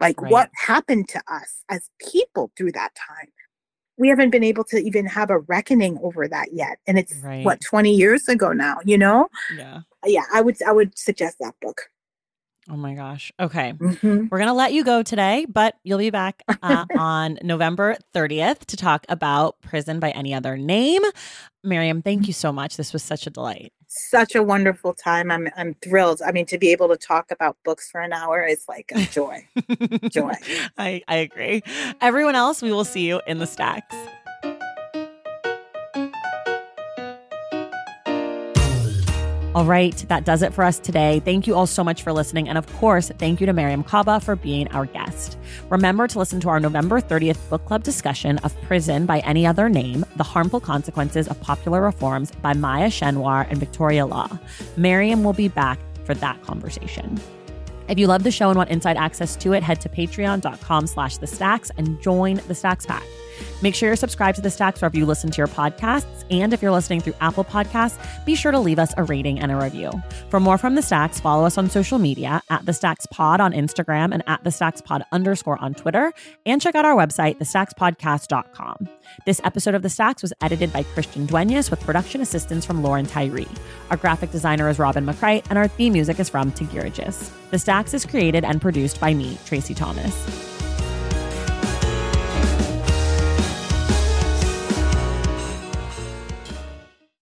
Like 0.00 0.20
Right. 0.20 0.32
what 0.32 0.50
happened 0.54 1.08
to 1.10 1.22
us 1.28 1.62
as 1.68 1.88
people 2.00 2.50
through 2.56 2.72
that 2.72 2.92
time. 2.96 3.28
We 3.96 4.08
haven't 4.08 4.30
been 4.30 4.42
able 4.42 4.64
to 4.64 4.78
even 4.78 5.06
have 5.06 5.30
a 5.30 5.38
reckoning 5.40 5.98
over 6.02 6.26
that 6.26 6.52
yet. 6.52 6.78
And 6.86 6.98
it's 6.98 7.14
Right. 7.22 7.44
what 7.44 7.60
20 7.60 7.94
years 7.94 8.28
ago 8.28 8.52
now, 8.52 8.78
you 8.84 8.98
know? 8.98 9.28
yeah. 9.54 9.82
Yeah, 10.04 10.24
I 10.32 10.40
would 10.40 10.60
I 10.62 10.72
would 10.72 10.98
suggest 10.98 11.38
that 11.40 11.54
book. 11.60 11.90
Oh 12.68 12.76
my 12.76 12.94
gosh. 12.94 13.32
Okay. 13.40 13.72
Mhm. 13.72 14.30
We're 14.30 14.38
going 14.38 14.48
to 14.48 14.52
let 14.54 14.72
you 14.72 14.84
go 14.84 15.02
today, 15.02 15.46
but 15.48 15.76
you'll 15.82 15.98
be 15.98 16.10
back 16.10 16.42
uh, 16.62 16.84
on 16.98 17.38
November 17.42 17.96
30th 18.14 18.66
to 18.66 18.76
talk 18.76 19.06
about 19.08 19.60
Prison 19.62 19.98
by 19.98 20.10
Any 20.10 20.34
Other 20.34 20.56
Name. 20.56 21.02
Mariame, 21.64 22.04
thank 22.04 22.26
you 22.26 22.32
so 22.32 22.52
much. 22.52 22.76
This 22.76 22.92
was 22.92 23.02
such 23.02 23.26
a 23.26 23.30
delight. 23.30 23.72
Such 23.88 24.34
a 24.36 24.42
wonderful 24.42 24.94
time. 24.94 25.32
I'm 25.32 25.48
I'm 25.56 25.74
thrilled. 25.82 26.22
I 26.24 26.30
mean, 26.30 26.46
to 26.46 26.58
be 26.58 26.70
able 26.70 26.88
to 26.88 26.96
talk 26.96 27.32
about 27.32 27.56
books 27.64 27.90
for 27.90 28.00
an 28.00 28.12
hour 28.12 28.44
is 28.44 28.64
like 28.68 28.92
a 28.94 29.02
joy. 29.06 29.48
Joy. 30.10 30.34
I, 30.78 31.02
I 31.08 31.16
agree. 31.16 31.62
Everyone 32.00 32.36
else, 32.36 32.62
we 32.62 32.70
will 32.72 32.84
see 32.84 33.06
you 33.06 33.20
in 33.26 33.38
the 33.40 33.48
stacks. 33.48 33.96
All 39.52 39.64
right, 39.64 39.96
that 40.06 40.24
does 40.24 40.42
it 40.42 40.54
for 40.54 40.62
us 40.62 40.78
today. 40.78 41.20
Thank 41.24 41.48
you 41.48 41.56
all 41.56 41.66
so 41.66 41.82
much 41.82 42.04
for 42.04 42.12
listening. 42.12 42.48
And 42.48 42.56
of 42.56 42.72
course, 42.76 43.10
thank 43.18 43.40
you 43.40 43.46
to 43.46 43.52
Mariame 43.52 43.84
Kaba 43.84 44.20
for 44.20 44.36
being 44.36 44.68
our 44.68 44.86
guest. 44.86 45.36
Remember 45.70 46.06
to 46.06 46.18
listen 46.20 46.38
to 46.42 46.48
our 46.50 46.60
November 46.60 47.00
30th 47.00 47.48
book 47.50 47.66
club 47.66 47.82
discussion 47.82 48.38
of 48.38 48.54
Prison 48.62 49.06
by 49.06 49.18
Any 49.20 49.44
Other 49.44 49.68
Name 49.68 50.06
The 50.14 50.22
Harmful 50.22 50.60
Consequences 50.60 51.26
of 51.26 51.40
Popular 51.40 51.82
Reforms 51.82 52.30
by 52.30 52.52
Maya 52.52 52.90
Schenwar 52.90 53.44
and 53.50 53.58
Victoria 53.58 54.06
Law. 54.06 54.28
Mariame 54.76 55.24
will 55.24 55.32
be 55.32 55.48
back 55.48 55.80
for 56.04 56.14
that 56.14 56.40
conversation. 56.42 57.20
If 57.88 57.98
you 57.98 58.06
love 58.06 58.22
the 58.22 58.30
show 58.30 58.50
and 58.50 58.56
want 58.56 58.70
inside 58.70 58.96
access 58.96 59.34
to 59.34 59.52
it, 59.52 59.64
head 59.64 59.80
to 59.80 59.88
patreon.com 59.88 60.86
slash 60.86 61.16
the 61.16 61.26
stacks 61.26 61.72
and 61.76 62.00
join 62.00 62.36
the 62.46 62.54
Stacks 62.54 62.86
Pack. 62.86 63.02
Make 63.62 63.74
sure 63.74 63.88
you're 63.88 63.96
subscribed 63.96 64.36
to 64.36 64.42
the 64.42 64.50
Stacks 64.50 64.80
wherever 64.80 64.96
you 64.96 65.06
listen 65.06 65.30
to 65.30 65.38
your 65.38 65.46
podcasts. 65.48 66.24
And 66.30 66.52
if 66.52 66.62
you're 66.62 66.72
listening 66.72 67.00
through 67.00 67.14
Apple 67.20 67.44
Podcasts, 67.44 67.98
be 68.24 68.34
sure 68.34 68.52
to 68.52 68.58
leave 68.58 68.78
us 68.78 68.94
a 68.96 69.04
rating 69.04 69.40
and 69.40 69.50
a 69.50 69.56
review. 69.56 69.90
For 70.28 70.40
more 70.40 70.58
from 70.58 70.74
the 70.74 70.82
Stacks, 70.82 71.20
follow 71.20 71.44
us 71.44 71.58
on 71.58 71.68
social 71.68 71.98
media 71.98 72.42
at 72.50 72.66
the 72.66 72.72
Stacks 72.72 73.06
Pod 73.06 73.40
on 73.40 73.52
Instagram 73.52 74.12
and 74.12 74.22
at 74.26 74.44
the 74.44 74.50
Stacks 74.50 74.80
Pod 74.80 75.04
underscore 75.12 75.60
on 75.60 75.74
Twitter. 75.74 76.12
And 76.46 76.62
check 76.62 76.74
out 76.74 76.84
our 76.84 76.96
website, 76.96 77.38
thestackspodcast.com. 77.38 78.88
This 79.26 79.40
episode 79.44 79.74
of 79.74 79.82
The 79.82 79.88
Stacks 79.88 80.22
was 80.22 80.32
edited 80.40 80.72
by 80.72 80.82
Christian 80.84 81.26
Duenas 81.26 81.70
with 81.70 81.80
production 81.80 82.20
assistance 82.20 82.64
from 82.64 82.82
Lauren 82.82 83.06
Tyree. 83.06 83.48
Our 83.90 83.96
graphic 83.96 84.30
designer 84.30 84.68
is 84.68 84.78
Robin 84.78 85.04
McCrite, 85.04 85.46
and 85.50 85.58
our 85.58 85.68
theme 85.68 85.92
music 85.92 86.20
is 86.20 86.28
from 86.28 86.52
Tagirijus. 86.52 87.30
The 87.50 87.58
Stacks 87.58 87.94
is 87.94 88.06
created 88.06 88.44
and 88.44 88.60
produced 88.62 89.00
by 89.00 89.14
me, 89.14 89.34
Traci 89.44 89.74
Thomas. 89.74 90.49